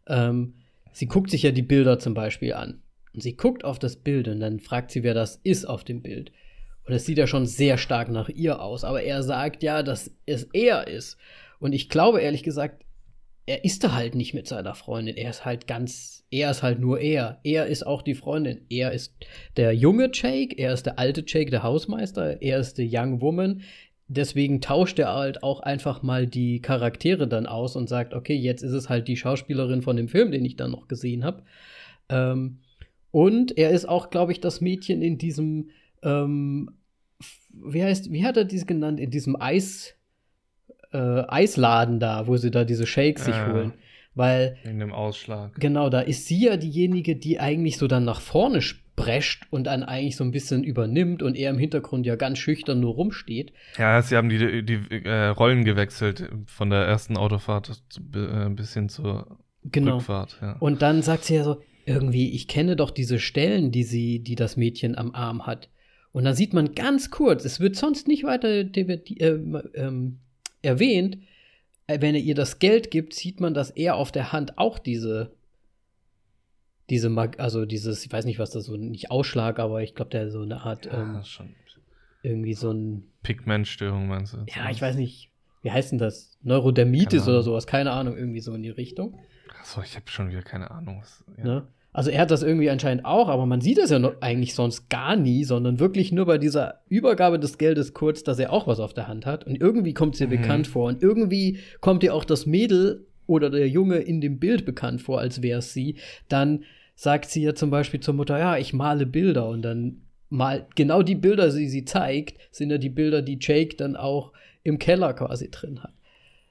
[0.07, 0.55] Ähm,
[0.93, 2.81] sie guckt sich ja die Bilder zum Beispiel an.
[3.13, 6.01] Und sie guckt auf das Bild und dann fragt sie, wer das ist auf dem
[6.01, 6.31] Bild.
[6.87, 8.85] Und es sieht ja schon sehr stark nach ihr aus.
[8.85, 11.17] Aber er sagt ja, dass es er ist.
[11.59, 12.85] Und ich glaube ehrlich gesagt,
[13.47, 15.17] er ist da halt nicht mit seiner Freundin.
[15.17, 17.41] Er ist halt ganz, er ist halt nur er.
[17.45, 18.63] Er ist auch die Freundin.
[18.71, 19.15] Er ist
[19.57, 23.63] der junge Jake, er ist der alte Jake, der Hausmeister, er ist die Young Woman.
[24.07, 28.63] deswegen tauscht er halt auch einfach mal die Charaktere dann aus und sagt, okay, jetzt
[28.63, 31.43] ist es halt die Schauspielerin von dem Film, den ich dann noch gesehen habe.
[32.09, 32.61] Ähm,
[33.11, 35.71] und er ist auch, glaube ich, das Mädchen in diesem,
[36.05, 36.71] ähm,
[37.53, 39.95] wie heißt, wie hat er dies genannt, in diesem Eis,
[40.93, 43.53] äh, Eisladen da, wo sie da diese Shakes sich Ah.
[43.53, 43.73] holen.
[44.17, 45.55] Weil In dem Ausschlag.
[45.59, 48.61] Genau, da ist sie ja diejenige, die eigentlich so dann nach vorne
[48.95, 52.79] prescht und dann eigentlich so ein bisschen übernimmt und er im Hintergrund ja ganz schüchtern
[52.79, 53.53] nur rumsteht.
[53.77, 57.83] Ja, sie haben die, die äh, Rollen gewechselt von der ersten Autofahrt
[58.15, 59.97] äh, bis hin zur Genau.
[59.97, 60.39] Rückfahrt.
[60.41, 60.57] Ja.
[60.61, 64.37] Und dann sagt sie ja so, irgendwie, ich kenne doch diese Stellen, die sie, die
[64.37, 65.71] das Mädchen am Arm hat.
[66.15, 69.21] Und dann sieht man ganz kurz, es wird sonst nicht weiter divi-
[69.75, 70.21] ähm,
[70.63, 71.19] erwähnt,
[71.89, 74.79] äh, wenn er ihr das Geld gibt, sieht man, dass er auf der Hand auch
[74.79, 75.33] diese,
[76.89, 80.13] diese, Mag also dieses, ich weiß nicht, was das so, nicht Ausschlag, aber ich glaube,
[80.13, 81.53] der so eine Art, ja, ähm, schon.
[82.23, 84.45] irgendwie so ein, Pigmentstörung meinst du?
[84.55, 85.31] ja, ich weiß nicht,
[85.63, 86.39] wie heißt denn das?
[86.43, 89.19] Neurodermitis oder sowas, keine Ahnung, irgendwie so in die Richtung.
[89.59, 91.01] Achso, ich habe schon wieder keine Ahnung.
[91.01, 91.45] Was, ja.
[91.45, 91.69] Ne?
[91.95, 94.91] Also er hat das irgendwie anscheinend auch, aber man sieht es ja noch eigentlich sonst
[94.91, 98.81] gar nie, sondern wirklich nur bei dieser Übergabe des Geldes kurz, dass er auch was
[98.81, 99.45] auf der Hand hat.
[99.47, 100.31] Und irgendwie kommt es ihr Mhm.
[100.33, 100.89] bekannt vor.
[100.89, 105.21] Und irgendwie kommt ihr auch das Mädel oder der Junge in dem Bild bekannt vor,
[105.21, 105.95] als wäre es sie.
[106.29, 106.65] Dann
[106.97, 109.49] sagt sie ja zum Beispiel zur Mutter, ja, ich male Bilder.
[109.49, 113.77] Und dann mal genau die Bilder, die sie zeigt, sind ja die Bilder, die Jake
[113.77, 114.33] dann auch
[114.65, 115.93] im Keller quasi drin hat.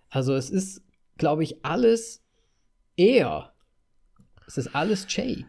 [0.09, 0.83] Also es ist,
[1.17, 2.23] glaube ich, alles
[2.95, 3.52] er.
[4.47, 5.45] Es ist alles Jake.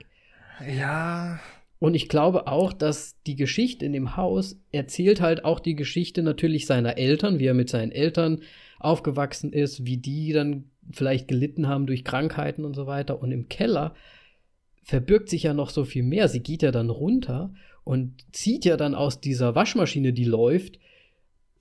[0.66, 1.40] ja,
[1.78, 6.22] Und ich glaube auch, dass die Geschichte in dem Haus erzählt halt auch die Geschichte
[6.22, 8.40] natürlich seiner Eltern, wie er mit seinen Eltern
[8.78, 13.20] aufgewachsen ist, wie die dann vielleicht gelitten haben durch Krankheiten und so weiter.
[13.20, 13.94] Und im Keller
[14.82, 16.28] verbirgt sich ja noch so viel mehr.
[16.28, 17.52] Sie geht ja dann runter
[17.84, 20.78] und zieht ja dann aus dieser Waschmaschine, die läuft,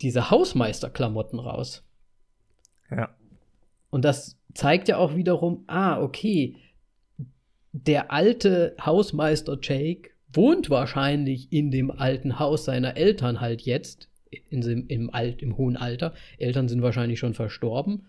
[0.02, 1.84] diese Hausmeisterklamotten raus.
[2.92, 3.10] ja.
[3.90, 6.56] Und das zeigt ja auch wiederum, ah, okay,
[7.74, 14.10] der alte Hausmeister Jake wohnt wahrscheinlich in dem alten Haus seiner Eltern halt jetzt,
[14.50, 16.14] in dem, im, Alt, im hohen Alter.
[16.38, 18.08] Eltern sind wahrscheinlich schon verstorben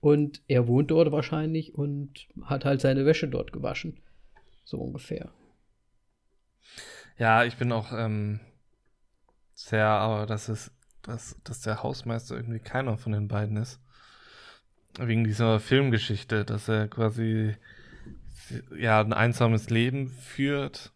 [0.00, 4.00] und er wohnt dort wahrscheinlich und hat halt seine Wäsche dort gewaschen.
[4.64, 5.30] So ungefähr.
[7.18, 8.40] Ja, ich bin auch ähm,
[9.54, 10.72] sehr, aber dass es,
[11.02, 13.80] dass, dass der Hausmeister irgendwie keiner von den beiden ist.
[14.98, 17.56] Wegen dieser Filmgeschichte, dass er quasi
[18.76, 20.92] ja ein einsames Leben führt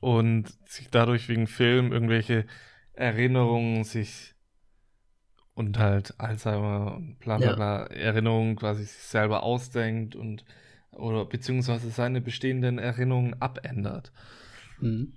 [0.00, 2.46] und sich dadurch wegen Film irgendwelche
[2.92, 4.34] Erinnerungen sich
[5.54, 7.54] und halt Alzheimer und bla bla Ja.
[7.54, 10.44] bla Erinnerungen quasi sich selber ausdenkt und
[10.92, 14.12] oder beziehungsweise seine bestehenden Erinnerungen abändert.
[14.78, 15.12] Mhm.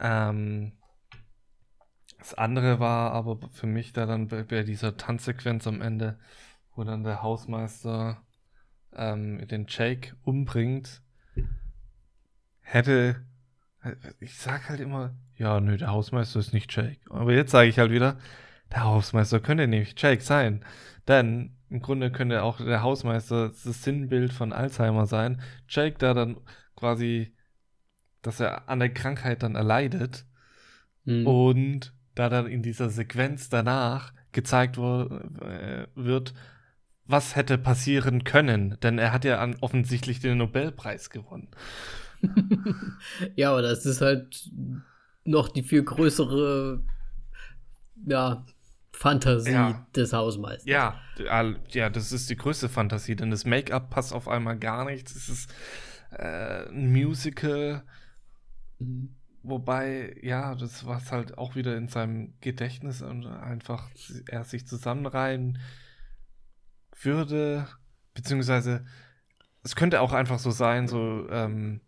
[0.00, 0.72] Ähm,
[2.18, 6.18] das andere war aber für mich da dann bei, bei dieser Tanzsequenz am Ende,
[6.74, 8.22] wo dann der Hausmeister
[8.96, 11.02] ähm, den Jake umbringt,
[12.60, 13.16] hätte,
[14.20, 16.98] ich sag halt immer, ja, nö, der Hausmeister ist nicht Jake.
[17.10, 18.18] Aber jetzt sage ich halt wieder,
[18.72, 20.64] der Hausmeister könnte nämlich Jake sein.
[21.08, 25.42] Denn im Grunde könnte auch der Hausmeister das Sinnbild von Alzheimer sein.
[25.68, 26.36] Jake da dann
[26.76, 27.34] quasi,
[28.22, 30.24] dass er an der Krankheit dann erleidet
[31.04, 31.26] Mhm.
[31.26, 36.34] und da dann in dieser Sequenz danach gezeigt äh, wird,
[37.06, 38.78] was hätte passieren können.
[38.82, 41.48] Denn er hat ja an, offensichtlich den Nobelpreis gewonnen.
[43.36, 44.50] ja, aber das ist halt
[45.24, 46.80] noch die viel größere
[48.06, 48.44] ja,
[48.92, 49.86] Fantasie Ja.
[49.94, 50.66] des Hausmeisters.
[50.66, 51.00] Ja,
[51.70, 55.10] ja, das ist die größte Fantasie, denn das Make-up passt auf einmal gar nicht.
[55.10, 55.52] Es ist
[56.10, 57.82] äh, ein Musical,
[58.78, 59.14] Mhm.
[59.42, 63.88] wobei, ja, das was halt auch wieder in seinem Gedächtnis und einfach
[64.28, 65.58] er sich zusammenreihen
[67.02, 67.66] würde,
[68.14, 68.84] beziehungsweise
[69.62, 71.80] es könnte auch einfach so sein, so, ähm,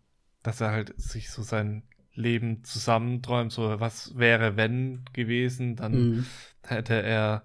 [0.43, 6.25] dass er halt sich so sein Leben zusammenträumt, so was wäre, wenn gewesen, dann Mhm.
[6.65, 7.43] hätte er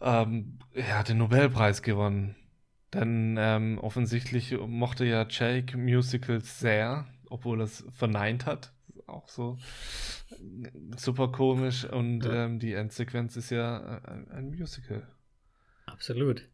[0.00, 2.36] ähm, ja, den Nobelpreis gewonnen.
[2.92, 8.72] Denn ähm, offensichtlich mochte ja Jake Musicals sehr, obwohl er es verneint hat.
[9.06, 9.58] Auch so
[10.30, 11.84] äh, super komisch.
[11.84, 12.44] Und Ja.
[12.44, 15.06] ähm, die Endsequenz ist ja äh, ein, ein Musical.
[15.86, 16.48] Absolut.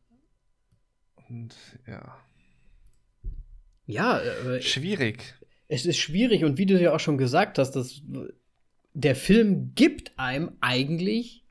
[1.28, 1.54] Und
[1.86, 2.16] ja,
[3.86, 5.34] Ja, äh, schwierig.
[5.68, 8.02] es ist schwierig und wie du ja auch schon gesagt hast, dass
[8.92, 11.44] der Film gibt einem eigentlich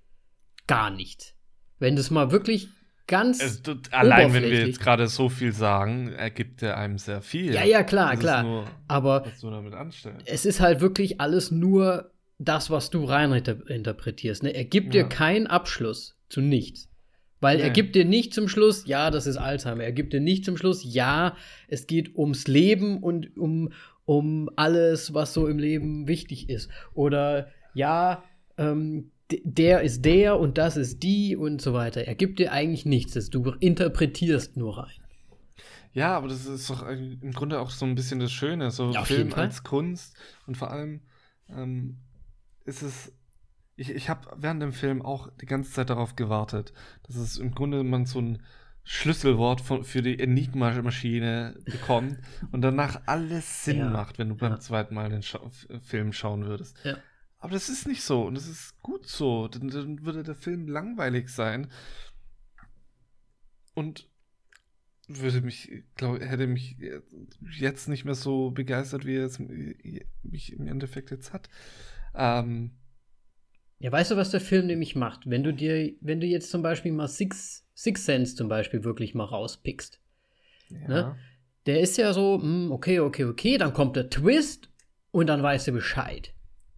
[0.68, 1.36] gar nichts.
[1.80, 2.68] Wenn das mal wirklich
[3.08, 3.42] ganz.
[3.42, 3.62] Es,
[3.92, 7.54] allein wenn wir jetzt gerade so viel sagen, ergibt er einem sehr viel.
[7.54, 8.44] ja, ja, klar, Das klar.
[8.44, 9.26] Nur, Aber
[10.26, 14.44] es ist halt wirklich alles nur das, was du rein interpretierst.
[14.44, 14.54] Ne?
[14.54, 15.04] Er gibt ja.
[15.04, 16.89] dir keinen Abschluss zu nichts.
[17.40, 17.64] Weil nee.
[17.64, 19.84] er gibt dir nicht zum Schluss, ja, das ist Alzheimer.
[19.84, 21.36] Er gibt dir nicht zum Schluss, ja,
[21.68, 23.72] es geht ums Leben und um,
[24.06, 26.70] um alles, was so im Leben wichtig ist.
[26.94, 28.24] Oder ja,
[28.58, 32.02] ähm, der ist der und das ist die und so weiter.
[32.02, 33.30] Er gibt dir eigentlich nichts.
[33.30, 35.00] Du interpretierst nur rein.
[35.94, 39.04] Ja, aber das ist doch im Grunde auch so ein bisschen das Schöne, so ja,
[39.04, 41.02] Film als Kunst und vor allem
[41.50, 41.98] ähm,
[42.66, 43.12] ist es
[43.80, 46.74] ich, ich habe während dem Film auch die ganze Zeit darauf gewartet,
[47.04, 48.44] dass es im Grunde man so ein
[48.84, 52.18] Schlüsselwort von, für die Enigma-Maschine bekommt
[52.52, 53.90] und danach alles Sinn ja.
[53.90, 54.60] macht, wenn du beim ja.
[54.60, 55.40] zweiten Mal den Scha
[55.82, 56.78] Film schauen würdest.
[56.84, 56.98] Ja.
[57.38, 59.48] Aber das ist nicht so und das ist gut so.
[59.48, 61.72] Dann, dann würde der Film langweilig sein.
[63.76, 64.10] Und
[65.08, 66.78] würde mich, glaube hätte mich
[67.58, 71.50] jetzt nicht mehr so begeistert, wie er es mich im Endeffekt jetzt hat.
[72.14, 72.72] Ähm,
[73.80, 75.30] ja, weißt du, was der Film nämlich macht?
[75.30, 79.16] Wenn du dir, wenn du jetzt zum Beispiel mal Six, Six Sense zum Beispiel wirklich
[79.16, 80.02] mal rauspickst.
[80.70, 80.88] Ja.
[80.88, 81.16] Ne?
[81.66, 84.70] Der ist ja so, hm, okay, okay, okay, dann kommt der Twist
[85.12, 86.34] und dann weißt du Bescheid.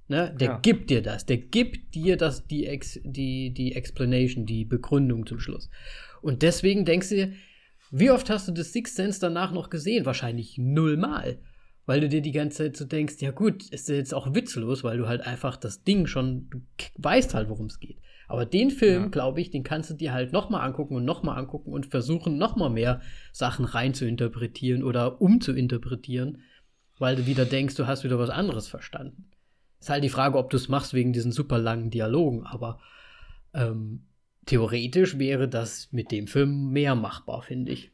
[0.07, 0.36] Ne?
[0.40, 0.60] Der ja.
[0.60, 5.40] gibt dir das, der gibt dir das, die, Ex, die, die Explanation, die Begründung zum
[5.40, 5.69] Schluss.
[6.22, 7.34] Und deswegen denkst du dir,
[7.90, 10.06] wie oft hast du das Six Sense danach noch gesehen?
[10.06, 11.40] Wahrscheinlich nullmal
[11.91, 14.97] weil du dir die ganze Zeit so denkst, ja gut, ist jetzt auch witzlos, weil
[14.97, 16.61] du halt einfach das Ding schon, du
[16.99, 17.97] weißt halt, worum es geht.
[18.30, 19.09] Aber den Film, ja.
[19.09, 22.69] glaube ich, den kannst du dir halt nochmal angucken und nochmal angucken und versuchen, nochmal
[22.69, 23.01] mehr
[23.34, 26.43] Sachen rein zu interpretieren oder umzuinterpretieren,
[26.97, 29.30] weil du wieder denkst, du hast wieder was anderes verstanden.
[29.81, 32.80] Ist halt die Frage, ob du es machst wegen diesen super langen Dialogen, aber
[33.53, 34.05] ähm,
[34.45, 37.91] theoretisch wäre das mit dem Film mehr machbar, finde ich.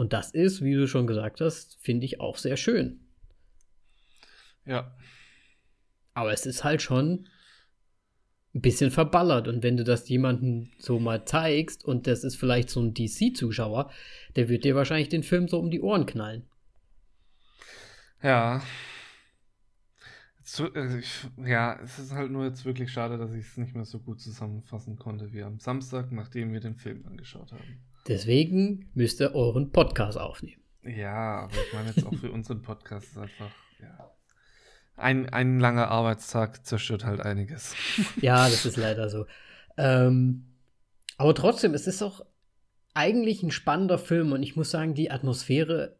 [0.00, 3.00] Und das ist, wie du schon gesagt hast, finde ich auch sehr schön.
[4.64, 4.96] Ja.
[6.14, 7.28] Aber es ist halt schon
[8.54, 9.46] ein bisschen verballert.
[9.46, 13.90] Und wenn du das jemandem so mal zeigst und das ist vielleicht so ein DC-Zuschauer,
[14.36, 16.48] der wird dir wahrscheinlich den Film so um die Ohren knallen.
[18.22, 18.62] Ja.
[20.38, 23.84] Also ich, ja, es ist halt nur jetzt wirklich schade, dass ich es nicht mehr
[23.84, 27.89] so gut zusammenfassen konnte wie am Samstag, nachdem wir den Film angeschaut haben.
[28.10, 30.60] Deswegen müsst ihr euren Podcast aufnehmen.
[30.82, 34.10] Ja, aber ich meine jetzt auch für unseren Podcast ist einfach, ja.
[34.96, 37.76] Ein, ein langer Arbeitstag zerstört halt einiges.
[38.20, 39.26] Ja, das ist leider so.
[39.76, 40.56] Ähm,
[41.18, 42.26] aber trotzdem, es ist auch
[42.94, 45.96] eigentlich ein spannender Film und ich muss sagen, die Atmosphäre,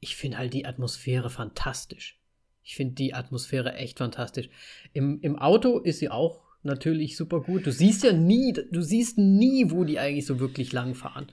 [0.00, 2.18] ich finde halt die Atmosphäre fantastisch.
[2.62, 4.48] Ich finde die Atmosphäre echt fantastisch.
[4.94, 7.66] Im, Im Auto ist sie auch natürlich super gut.
[7.66, 11.26] Du siehst ja nie, du siehst nie, wo die eigentlich so wirklich lang fahren.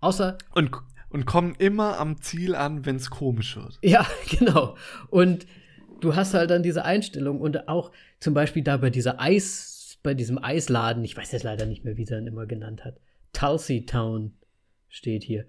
[0.00, 0.38] Außer.
[0.54, 0.70] Und,
[1.10, 3.78] und kommen immer am Ziel an, wenn es komisch wird.
[3.82, 4.06] Ja,
[4.38, 4.76] genau.
[5.10, 5.46] Und
[6.00, 10.14] du hast halt dann diese Einstellung und auch zum Beispiel da bei dieser Eis, bei
[10.14, 13.00] diesem Eisladen, ich weiß jetzt leider nicht mehr, wie sie ihn immer genannt hat.
[13.32, 14.32] Tulsi Town
[14.88, 15.46] steht hier.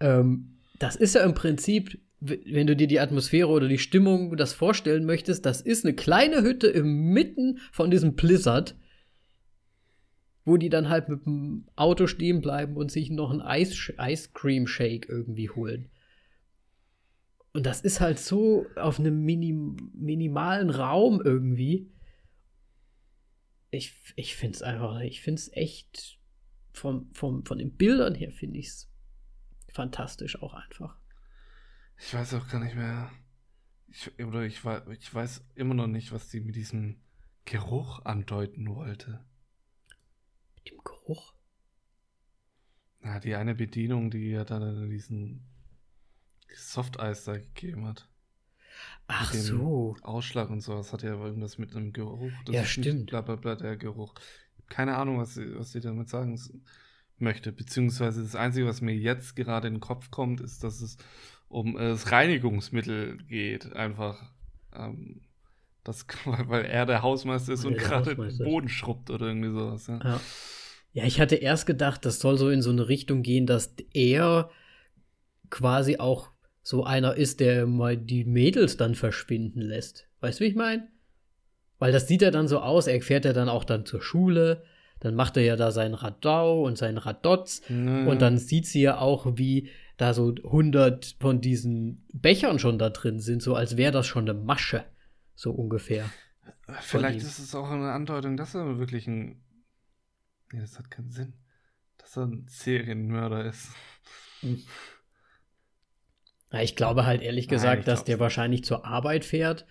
[0.00, 4.52] Ähm, das ist ja im Prinzip wenn du dir die Atmosphäre oder die Stimmung das
[4.52, 8.76] vorstellen möchtest, das ist eine kleine Hütte inmitten von diesem Blizzard,
[10.44, 14.30] wo die dann halt mit dem Auto stehen bleiben und sich noch einen Eis Ice
[14.32, 15.90] Cream Shake irgendwie holen.
[17.52, 21.90] Und das ist halt so auf einem minim minimalen Raum irgendwie.
[23.70, 26.18] Ich, ich finde es einfach, ich finde es echt
[26.72, 28.90] vom, vom, von den Bildern her finde ich es
[29.68, 30.97] fantastisch auch einfach.
[31.98, 33.10] Ich weiß auch gar nicht mehr.
[33.88, 34.62] Ich, oder ich,
[34.98, 37.00] ich weiß immer noch nicht, was die mit diesem
[37.44, 39.24] Geruch andeuten wollte.
[40.56, 41.34] Mit dem Geruch?
[43.00, 45.46] Na, die eine Bedienung, die ja dann diesen
[46.54, 48.08] Softeis da gegeben hat.
[49.06, 49.96] Ach so.
[50.02, 52.32] Ausschlag und sowas hat ja irgendwas mit einem Geruch.
[52.44, 53.10] Das ja, stimmt.
[53.10, 54.14] Bla, bla, bla, der Geruch.
[54.68, 56.38] Keine Ahnung, was sie, was sie damit sagen
[57.16, 57.52] möchte.
[57.52, 60.98] Beziehungsweise das Einzige, was mir jetzt gerade in den Kopf kommt, ist, dass es
[61.48, 63.72] um äh, das Reinigungsmittel geht.
[63.72, 64.22] Einfach.
[64.74, 65.22] Ähm,
[65.84, 69.86] das, weil er der Hausmeister ist weil und gerade den Boden schrubbt oder irgendwie sowas.
[69.86, 70.00] Ja.
[70.02, 70.20] ja.
[70.92, 74.50] ja, ich hatte erst gedacht, das soll so in so eine Richtung gehen, dass er
[75.50, 76.30] quasi auch
[76.62, 80.06] so einer ist, der mal die Mädels dann verschwinden lässt.
[80.20, 80.86] Weißt du, wie ich meine?
[81.78, 84.64] Weil das sieht ja dann so aus, er fährt ja dann auch dann zur Schule,
[85.00, 88.10] dann macht er ja da seinen Radau und seinen Radotz naja.
[88.10, 92.88] und dann sieht sie ja auch, wie da so 100 von diesen Bechern schon da
[92.88, 94.84] drin sind, so als wäre das schon eine Masche,
[95.34, 96.08] so ungefähr.
[96.80, 99.42] Vielleicht ist es auch eine Andeutung, dass er wirklich ein.
[100.52, 101.34] Nee, das hat keinen Sinn.
[101.98, 103.68] Dass er ein Serienmörder ist.
[104.40, 104.62] Hm.
[106.50, 109.66] Ja, ich glaube halt ehrlich gesagt, Nein, dass der wahrscheinlich zur Arbeit fährt,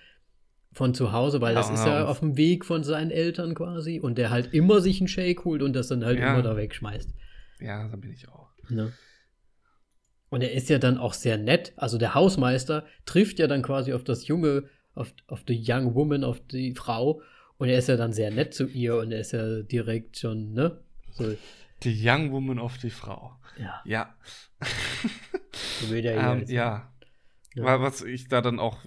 [0.73, 3.99] von zu Hause, weil das Ja, ist ja auf dem Weg von seinen Eltern quasi
[3.99, 6.33] und der halt immer sich einen Shake holt und das dann halt Ja.
[6.33, 7.15] immer da wegschmeißt.
[7.61, 8.51] Ja, da bin ich auch.
[8.69, 8.93] Ne?
[10.29, 11.73] Und er ist ja dann auch sehr nett.
[11.77, 14.63] Also der Hausmeister trifft ja dann quasi auf das junge,
[14.93, 17.21] auf, auf die young woman, auf die Frau.
[17.57, 20.53] Und er ist ja dann sehr nett zu ihr und er ist ja direkt schon,
[20.53, 20.79] ne?
[21.11, 21.33] So,
[21.83, 23.35] Die Young Woman auf die Frau.
[23.57, 24.15] ja, Ja.
[25.79, 26.91] so will der ähm, ja.
[27.55, 27.63] Ja.
[27.63, 28.79] Wa- Was ich da dann auch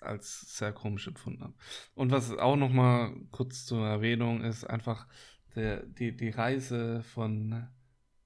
[0.00, 1.54] als sehr komisch empfunden habe.
[1.94, 5.06] Und was auch noch mal kurz zur Erwähnung ist, einfach
[5.54, 7.68] der, die, die Reise von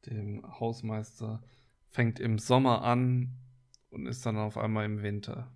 [0.07, 1.43] dem Hausmeister
[1.97, 3.39] fängt im Sommer an
[3.89, 5.51] und ist dann auf einmal im Winter.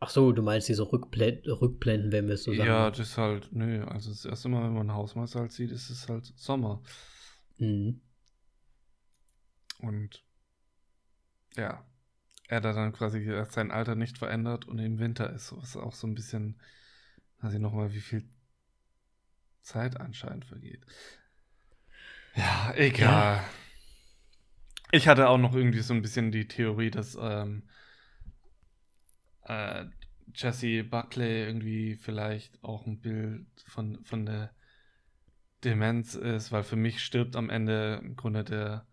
[0.00, 2.66] Ach so, du meinst diese Rückblenden, Rückblenden wenn wir es so sagen.
[2.66, 5.70] Ja, das ist halt, nö, also das erste Mal, wenn man einen Hausmeister halt sieht,
[5.70, 6.82] ist es halt Sommer.
[7.58, 8.00] Mhm.
[9.80, 10.24] Und
[11.56, 11.86] ja,
[12.48, 15.52] er da dann quasi sein Alter nicht verändert und im Winter ist.
[15.52, 16.58] Ist auch so ein bisschen,
[17.42, 18.26] weiß ich nochmal, wie viel
[19.60, 20.86] Zeit anscheinend vergeht.
[22.36, 23.40] Ja, egal.
[24.90, 27.62] Ich hatte auch noch irgendwie so ein bisschen die Theorie, dass ähm,
[29.44, 29.84] äh,
[30.34, 34.54] Jesse Buckley irgendwie vielleicht auch ein Bild von, von der
[35.64, 38.86] Demenz ist, weil für mich stirbt am Ende im Grunde der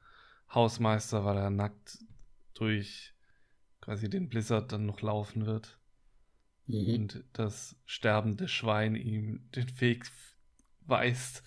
[0.54, 2.00] Hausmeister, weil er nackt
[2.54, 3.14] durch
[3.82, 5.80] quasi den Blizzard dann noch laufen wird
[6.68, 6.96] Mhm.
[6.96, 10.06] und das sterbende Schwein ihm den Weg
[10.82, 11.44] weist.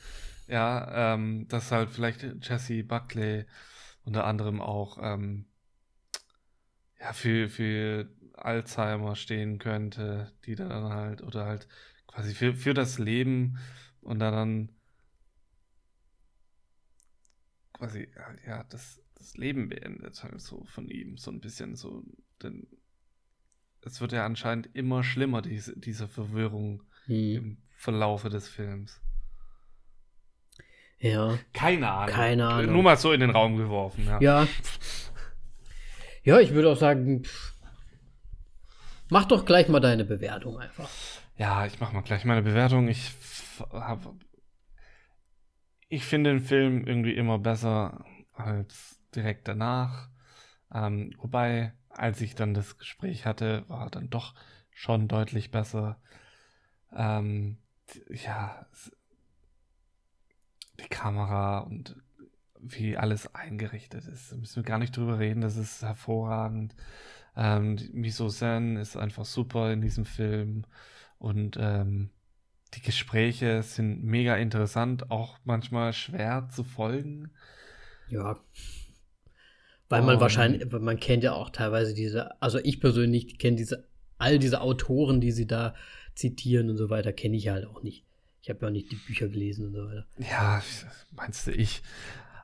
[0.48, 3.46] Ja, ähm, dass halt vielleicht Jesse Buckley
[4.04, 5.46] unter anderem auch ähm,
[7.00, 11.68] ja, für, für Alzheimer stehen könnte, die da dann halt, oder halt
[12.06, 13.58] quasi für, für das Leben
[14.00, 14.70] und da dann
[17.72, 18.08] quasi,
[18.46, 22.04] ja, das, das Leben beendet halt so von ihm, so ein bisschen so,
[22.42, 22.66] denn
[23.82, 27.34] es wird ja anscheinend immer schlimmer, diese, diese Verwirrung Mhm.
[27.36, 29.00] im Verlaufe des Films.
[30.98, 31.38] Ja.
[31.52, 32.14] Keine Ahnung.
[32.14, 32.72] Keine Ahnung.
[32.72, 34.20] Nur mal so in den Raum geworfen, ja.
[34.20, 34.46] Ja.
[36.24, 37.54] Ja, ich würde auch sagen, pff,
[39.10, 40.88] mach doch gleich mal deine Bewertung einfach.
[41.36, 42.88] Ja, ich mach mal gleich meine Bewertung.
[42.88, 43.12] Ich
[43.72, 44.14] habe
[45.88, 50.08] ich finde den Film irgendwie immer besser als direkt danach.
[50.74, 54.34] Ähm, wobei, als ich dann das Gespräch hatte, war er dann doch
[54.72, 56.00] schon deutlich besser.
[56.92, 57.58] Ähm,
[58.10, 58.90] ja, es-
[60.80, 61.96] die Kamera und
[62.60, 65.40] wie alles eingerichtet ist, da müssen wir gar nicht drüber reden.
[65.40, 66.74] Das ist hervorragend.
[67.36, 70.64] Ähm, Miso Sen ist einfach super in diesem Film.
[71.18, 72.10] Und ähm,
[72.74, 77.30] die Gespräche sind mega interessant, auch manchmal schwer zu folgen.
[78.08, 78.40] Ja.
[79.88, 83.86] Weil man Und- wahrscheinlich, man kennt ja auch teilweise diese, also ich persönlich kenne diese,
[84.18, 85.74] all diese Autoren, die sie da
[86.14, 88.04] zitieren und so weiter, kenne ich halt auch nicht.
[88.46, 90.06] Ich habe ja auch nicht die Bücher gelesen und so weiter.
[90.18, 90.62] Ja,
[91.16, 91.82] meinst du ich?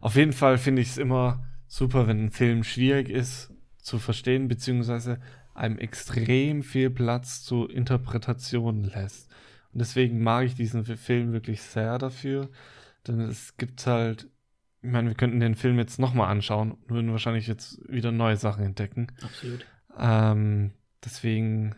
[0.01, 4.49] Auf jeden Fall finde ich es immer super, wenn ein Film schwierig ist zu verstehen,
[4.49, 5.21] beziehungsweise
[5.55, 9.31] einem extrem viel Platz zu Interpretationen lässt.
[9.73, 12.51] Und deswegen mag ich diesen Film wirklich sehr dafür,
[13.07, 14.29] denn es gibt halt,
[14.83, 18.37] ich meine, wir könnten den Film jetzt nochmal anschauen und würden wahrscheinlich jetzt wieder neue
[18.37, 19.07] Sachen entdecken.
[19.23, 19.65] Absolut.
[19.97, 20.73] Ähm,
[21.05, 21.77] deswegen,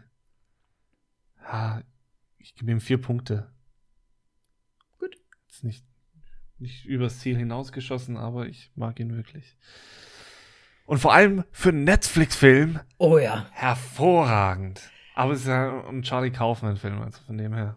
[1.42, 1.82] ja,
[2.38, 3.53] ich gebe ihm vier Punkte.
[5.54, 5.84] Ist nicht,
[6.58, 9.56] nicht übers Ziel hinausgeschossen, aber ich mag ihn wirklich.
[10.84, 13.46] Und vor allem für einen Netflix-Film Oh ja.
[13.52, 14.90] hervorragend.
[15.14, 17.76] Aber es ist ja ein Charlie Kaufman-Film, also von dem her.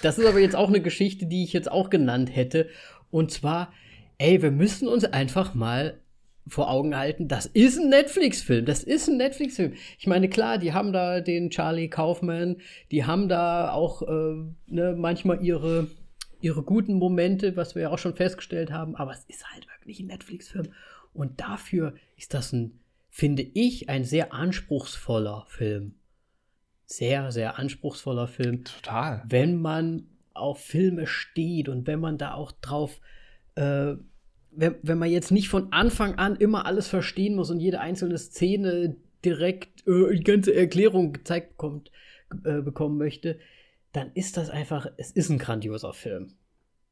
[0.00, 2.70] Das ist aber jetzt auch eine Geschichte, die ich jetzt auch genannt hätte.
[3.10, 3.70] Und zwar,
[4.16, 6.00] ey, wir müssen uns einfach mal
[6.48, 8.64] vor Augen halten, das ist ein Netflix-Film.
[8.64, 9.74] Das ist ein Netflix-Film.
[9.98, 12.56] Ich meine, klar, die haben da den Charlie Kaufman,
[12.90, 14.36] die haben da auch äh,
[14.68, 15.88] ne, manchmal ihre,
[16.42, 20.00] ihre guten Momente, was wir ja auch schon festgestellt haben, aber es ist halt wirklich
[20.00, 20.68] ein Netflix-Film.
[21.12, 25.94] Und dafür ist das ein, finde ich, ein sehr anspruchsvoller Film.
[26.86, 29.22] Sehr, sehr anspruchsvoller Film Total.
[29.26, 33.00] wenn man auf Filme steht und wenn man da auch drauf,
[33.54, 33.94] äh,
[34.50, 38.18] wenn, wenn man jetzt nicht von Anfang an immer alles verstehen muss und jede einzelne
[38.18, 41.90] Szene direkt äh, die ganze Erklärung gezeigt kommt,
[42.44, 43.38] äh, bekommen möchte,
[43.92, 46.34] dann ist das einfach, es ist ein grandioser Film.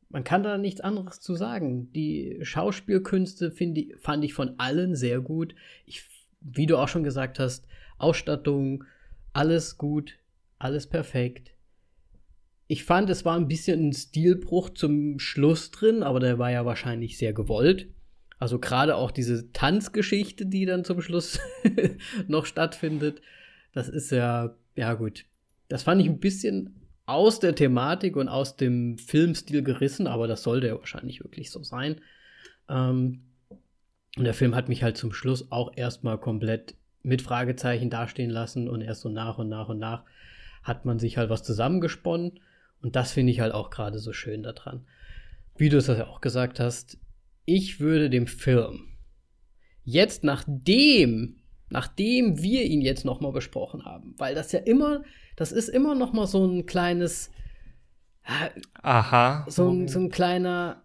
[0.08, 1.92] Man kann da nichts anderes zu sagen.
[1.92, 5.54] Die Schauspielkünste ich, fand ich von allen sehr gut.
[5.86, 6.04] Ich,
[6.40, 7.66] wie du auch schon gesagt hast,
[7.96, 8.84] Ausstattung,
[9.32, 10.18] alles gut,
[10.58, 11.52] alles perfekt.
[12.66, 16.64] Ich fand, es war ein bisschen ein Stilbruch zum Schluss drin, aber der war ja
[16.64, 17.88] wahrscheinlich sehr gewollt.
[18.38, 21.38] Also gerade auch diese Tanzgeschichte, die dann zum Schluss
[22.26, 23.22] noch stattfindet,
[23.72, 25.26] Das ist ja, ja gut.
[25.68, 26.79] Das fand ich ein bisschen
[27.10, 31.62] aus der Thematik und aus dem Filmstil gerissen, aber das sollte ja wahrscheinlich wirklich so
[31.62, 32.00] sein.
[32.68, 33.22] Ähm,
[34.16, 38.68] und der Film hat mich halt zum Schluss auch erstmal komplett mit Fragezeichen dastehen lassen
[38.68, 40.04] und erst so nach und nach und nach
[40.62, 42.40] hat man sich halt was zusammengesponnen
[42.82, 44.86] und das finde ich halt auch gerade so schön daran.
[45.56, 46.98] Wie du es ja auch gesagt hast,
[47.44, 48.88] ich würde dem Film
[49.84, 55.02] jetzt nachdem nachdem wir ihn jetzt noch mal besprochen haben, weil das ja immer,
[55.40, 57.30] das ist immer noch mal so ein kleines
[58.82, 59.46] Aha.
[59.48, 60.84] So ein, so ein kleiner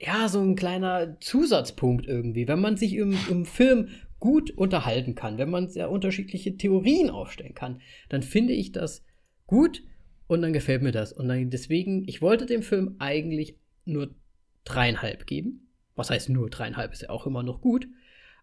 [0.00, 5.38] ja, so ein kleiner Zusatzpunkt irgendwie, wenn man sich im, im Film gut unterhalten kann,
[5.38, 9.04] wenn man sehr unterschiedliche Theorien aufstellen kann, dann finde ich das
[9.46, 9.84] gut
[10.26, 11.12] und dann gefällt mir das.
[11.12, 14.16] Und dann deswegen, ich wollte dem Film eigentlich nur
[14.64, 15.68] dreieinhalb geben.
[15.94, 17.86] Was heißt nur dreieinhalb, ist ja auch immer noch gut.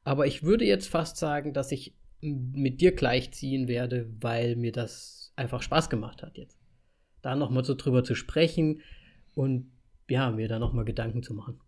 [0.06, 1.96] Aber ich würde jetzt fast sagen, dass ich
[2.26, 6.58] mit dir gleichziehen werde, weil mir das einfach Spaß gemacht hat jetzt.
[7.22, 8.82] Da nochmal so drüber zu sprechen
[9.34, 9.72] und
[10.10, 11.60] ja, mir da nochmal Gedanken zu machen.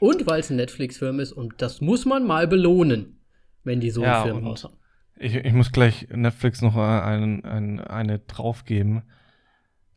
[0.00, 3.18] Und weil es ein Netflix-Film ist und das muss man mal belohnen,
[3.64, 4.76] wenn die so Ja, einen Film und- raushauen.
[5.20, 9.02] Ich, ich muss gleich Netflix noch einen, einen, eine draufgeben.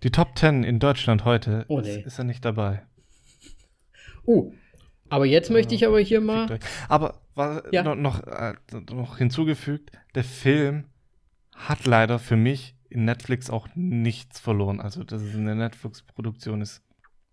[0.01, 2.01] Die Top 10 in Deutschland heute Oh, ist, nee.
[2.01, 2.81] ist er nicht dabei.
[4.25, 4.51] Oh,
[5.11, 6.59] aber jetzt möchte ich aber hier mal.
[6.89, 7.83] Aber was, Ja.
[7.83, 8.53] noch, noch, äh,
[8.91, 10.85] noch hinzugefügt, der Film
[11.55, 14.79] hat leider für mich in Netflix auch nichts verloren.
[14.81, 16.81] Also, dass es eine Netflix-Produktion ist.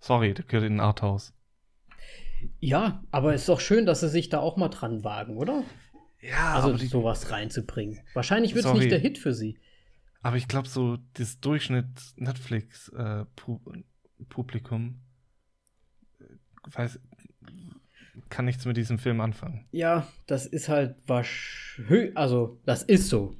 [0.01, 1.33] Sorry, der gehört in ein Arthouse.
[2.61, 5.65] Ja, aber ist doch schön, dass sie sich da auch mal dran wagen, oder?
[6.21, 7.99] Ja, Also aber, die, sowas reinzubringen.
[8.15, 9.59] Wahrscheinlich wird es nicht der Hit für sie.
[10.23, 15.01] aber ich glaube, so das Durchschnitt Netflix-Publikum
[16.65, 17.01] weiß,
[18.29, 19.67] kann nichts mit diesem Film anfangen.
[19.73, 21.81] Ja, das ist halt wasch.
[22.15, 23.37] Also, das ist so.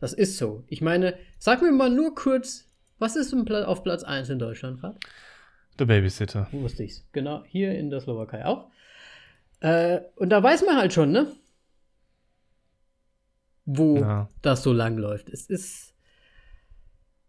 [0.00, 0.64] Das ist so.
[0.68, 2.68] Ich meine, sag mir mal nur kurz,
[2.98, 4.98] was ist auf Platz 1 in Deutschland gerade?
[5.78, 6.48] Der Babysitter.
[6.52, 7.04] Wo wusste ich's?
[7.12, 8.70] Genau, hier in der Slowakei auch.
[9.60, 11.32] Äh, und da weiß man halt schon, ne?
[13.64, 14.28] Wo Ja.
[14.42, 15.28] das so lang läuft.
[15.28, 15.94] Es ist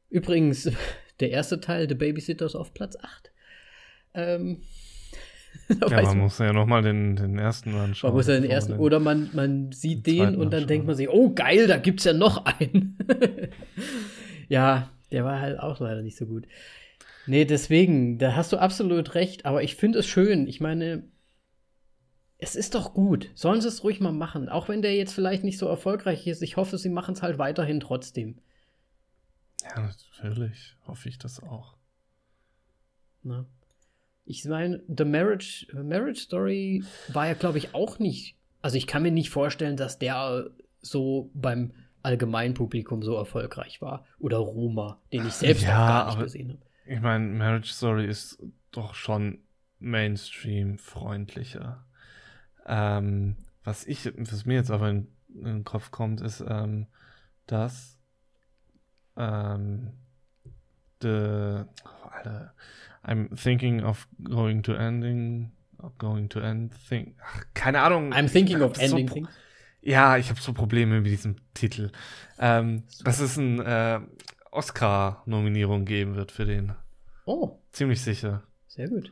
[0.09, 0.69] übrigens
[1.19, 3.31] der erste Teil, The Babysitters, auf Platz 8.
[4.13, 4.61] Ähm,
[5.81, 8.09] Ja, man man, muss ja nochmal den, den ersten anschauen.
[8.09, 10.67] man muss ja den ersten, man oder man, man sieht den den und dann anschauen.
[10.67, 12.97] denkt man sich, oh geil, da gibt's ja noch einen.
[14.49, 16.47] ja, der war halt auch leider nicht so gut.
[17.27, 20.47] Nee, deswegen, da hast du absolut recht, aber ich finde es schön.
[20.47, 21.03] Ich meine,
[22.39, 23.29] es ist doch gut.
[23.35, 24.49] Sollen sie es ruhig mal machen.
[24.49, 26.41] Auch wenn der jetzt vielleicht nicht so erfolgreich ist.
[26.41, 28.39] Ich hoffe, sie machen es halt weiterhin trotzdem.
[29.63, 30.75] Ja, natürlich.
[30.87, 31.75] Hoffe ich das auch.
[33.23, 33.45] Ne?
[34.31, 38.35] Ich meine, The Marriage, Marriage Story war ja, glaube ich, auch nicht.
[38.61, 40.51] Also ich kann mir nicht vorstellen, dass der
[40.81, 41.71] so beim
[42.03, 44.05] Allgemeinpublikum so erfolgreich war.
[44.19, 46.59] Oder Roma, den ich selbst Ja, auch gar nicht aber- gesehen habe.
[46.85, 48.39] Ich meine, Marriage Story ist
[48.71, 49.39] doch schon
[49.79, 51.83] Mainstream-freundlicher.
[52.67, 56.85] Ähm, was ich, was mir jetzt aber in, in den Kopf kommt, ist, ähm,
[57.47, 57.97] dass
[59.17, 59.93] ähm,
[61.01, 62.53] the, oh, Alter,
[63.09, 67.15] I'm thinking of going to ending, of going to end thing.
[67.23, 68.13] Ach, keine Ahnung.
[68.13, 69.29] I'm thinking of so ending Pro- things.
[69.81, 71.91] Ja, ich habe so Probleme mit diesem Titel.
[72.37, 73.63] Ähm, dass es eine
[74.05, 76.73] äh, Oscar-Nominierung geben wird für den.
[77.25, 78.43] Oh, Ziemlich sicher.
[78.67, 79.11] sehr gut.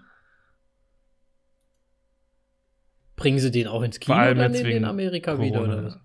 [3.16, 5.74] Bringen sie den auch ins Kino allem dann jetzt in, Amerika wieder Corona.
[5.74, 6.00] oder was?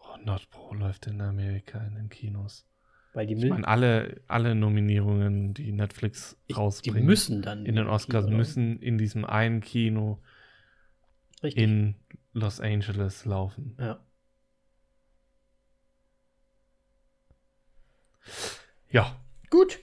[0.00, 2.66] Oh, Nordpro läuft in Amerika in den Kinos.
[3.16, 7.86] Weil die, Ich meine, alle, alle Nominierungen, die Netflix die rausbringen müssen dann in den
[7.86, 10.22] Oscars, Kino, müssen in diesem einen Kino
[11.42, 11.62] Richtig.
[11.64, 11.94] in
[12.34, 13.74] Los Angeles laufen.
[13.80, 13.98] ja.
[18.90, 19.18] Ja.
[19.48, 19.78] Gut.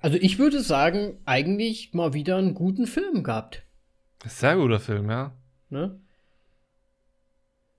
[0.00, 3.62] Also ich würde sagen, eigentlich mal wieder einen guten Film gehabt.
[4.26, 5.32] Sehr guter Film, ja.
[5.70, 5.98] Ne?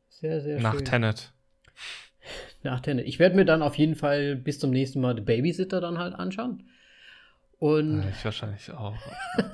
[0.09, 0.85] Sehr, sehr Nach schön.
[0.85, 1.31] Tenet.
[2.64, 3.07] Nach Tenet.
[3.07, 6.14] Ich werde mir dann auf jeden Fall bis zum nächsten Mal The Babysitter dann halt
[6.15, 6.64] anschauen.
[7.60, 8.95] Und Äh, Ich wahrscheinlich auch.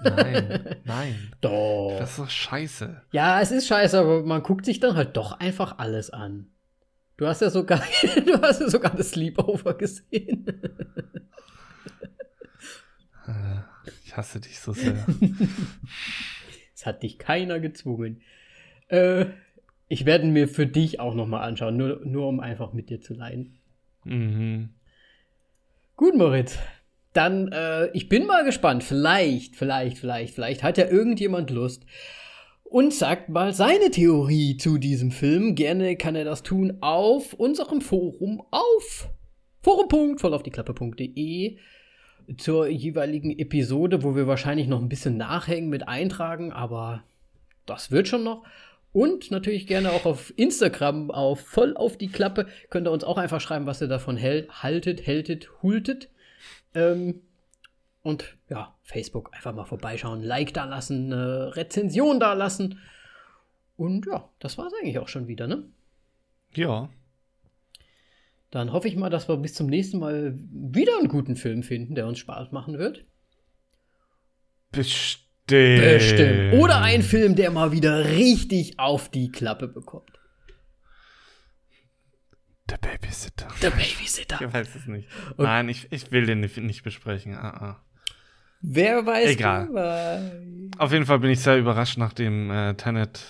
[0.03, 1.31] Nein, nein.
[1.41, 1.95] doch.
[1.99, 3.01] Das ist doch scheiße.
[3.11, 6.47] Ja, es ist scheiße, aber man guckt sich dann halt doch einfach alles an.
[7.17, 7.81] Du hast ja sogar,
[8.25, 10.45] du hast ja sogar das Sleepover gesehen.
[13.27, 13.59] Äh,
[14.05, 14.93] Ich hasse dich so sehr.
[16.75, 18.21] Es hat dich keiner gezwungen.
[18.87, 19.25] Äh,
[19.89, 23.13] ich werde mir für dich auch nochmal anschauen, nur, nur um einfach mit dir zu
[23.13, 23.57] leiden.
[24.05, 24.69] mhm.
[25.97, 26.57] Gut, Moritz.
[27.11, 28.83] Dann, äh, ich bin mal gespannt.
[28.85, 31.85] Vielleicht, vielleicht, vielleicht, vielleicht hat ja irgendjemand Lust.
[32.69, 35.55] und sagt mal seine Theorie zu diesem Film.
[35.55, 39.09] Gerne kann er das tun auf unserem Forum auf
[39.61, 41.57] forum.vollaufdieklappe.de
[42.37, 47.03] zur jeweiligen Episode, wo wir wahrscheinlich noch ein bisschen nachhängen mit eintragen, aber
[47.65, 48.43] das wird schon noch.
[48.91, 52.47] Und natürlich gerne auch auf Instagram auf voll auf die Klappe.
[52.69, 56.09] Könnt ihr uns auch einfach schreiben, was ihr davon hält, haltet, hältet, hultet.
[56.73, 57.21] Ähm,
[58.01, 62.79] und ja, Facebook einfach mal vorbeischauen, Like da lassen, eine Rezension da lassen.
[63.77, 65.63] Und ja, das war es eigentlich auch schon wieder, ne?
[66.53, 66.89] Ja.
[68.49, 71.93] Dann hoffe ich mal, dass wir bis zum nächsten Mal wieder einen guten Film finden,
[71.93, 73.05] der uns Spaß machen wird.
[74.71, 75.28] Bestimmt.
[75.49, 76.53] Bestimmt.
[76.53, 80.19] Oder ein Film, der mal wieder richtig auf die Klappe bekommt.
[82.69, 83.47] Der Babysitter.
[83.61, 84.39] Der Babysitter.
[84.41, 85.07] Ich weiß es nicht.
[85.31, 85.43] Okay.
[85.43, 87.35] Nein, ich, ich will den nicht, nicht besprechen.
[87.35, 87.83] Ah, ah.
[88.61, 89.29] Wer weiß.
[89.29, 90.69] Egal.
[90.77, 93.21] Auf jeden Fall bin ich sehr überrascht nach dem äh, Tenet,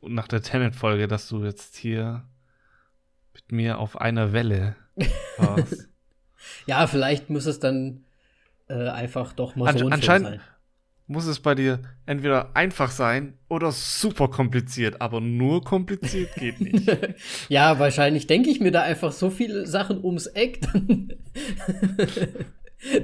[0.00, 2.24] nach der Tenet-Folge, dass du jetzt hier
[3.34, 4.76] mit mir auf einer Welle
[5.36, 5.88] warst.
[6.66, 8.04] ja, vielleicht muss es dann
[8.72, 10.40] äh, einfach doch mal An so ein anscheinend sein.
[11.06, 16.90] muss es bei dir entweder einfach sein oder super kompliziert, aber nur kompliziert geht nicht.
[17.48, 21.12] ja, wahrscheinlich denke ich mir da einfach so viele Sachen ums Eck, dann,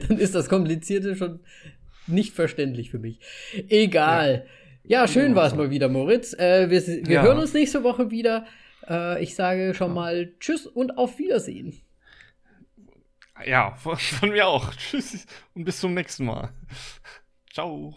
[0.08, 1.40] dann ist das Komplizierte schon
[2.06, 3.20] nicht verständlich für mich.
[3.68, 4.46] Egal.
[4.84, 6.32] Ja, ja schön war es mal wieder, Moritz.
[6.34, 7.22] Äh, wir wir Ja.
[7.22, 8.46] hören uns nächste Woche wieder.
[8.88, 11.74] Äh, ich sage schon mal Tschüss und auf Wiedersehen.
[13.44, 14.74] Ja, von, von mir auch.
[14.76, 16.52] Tschüss und bis zum nächsten Mal.
[17.52, 17.94] Ciao.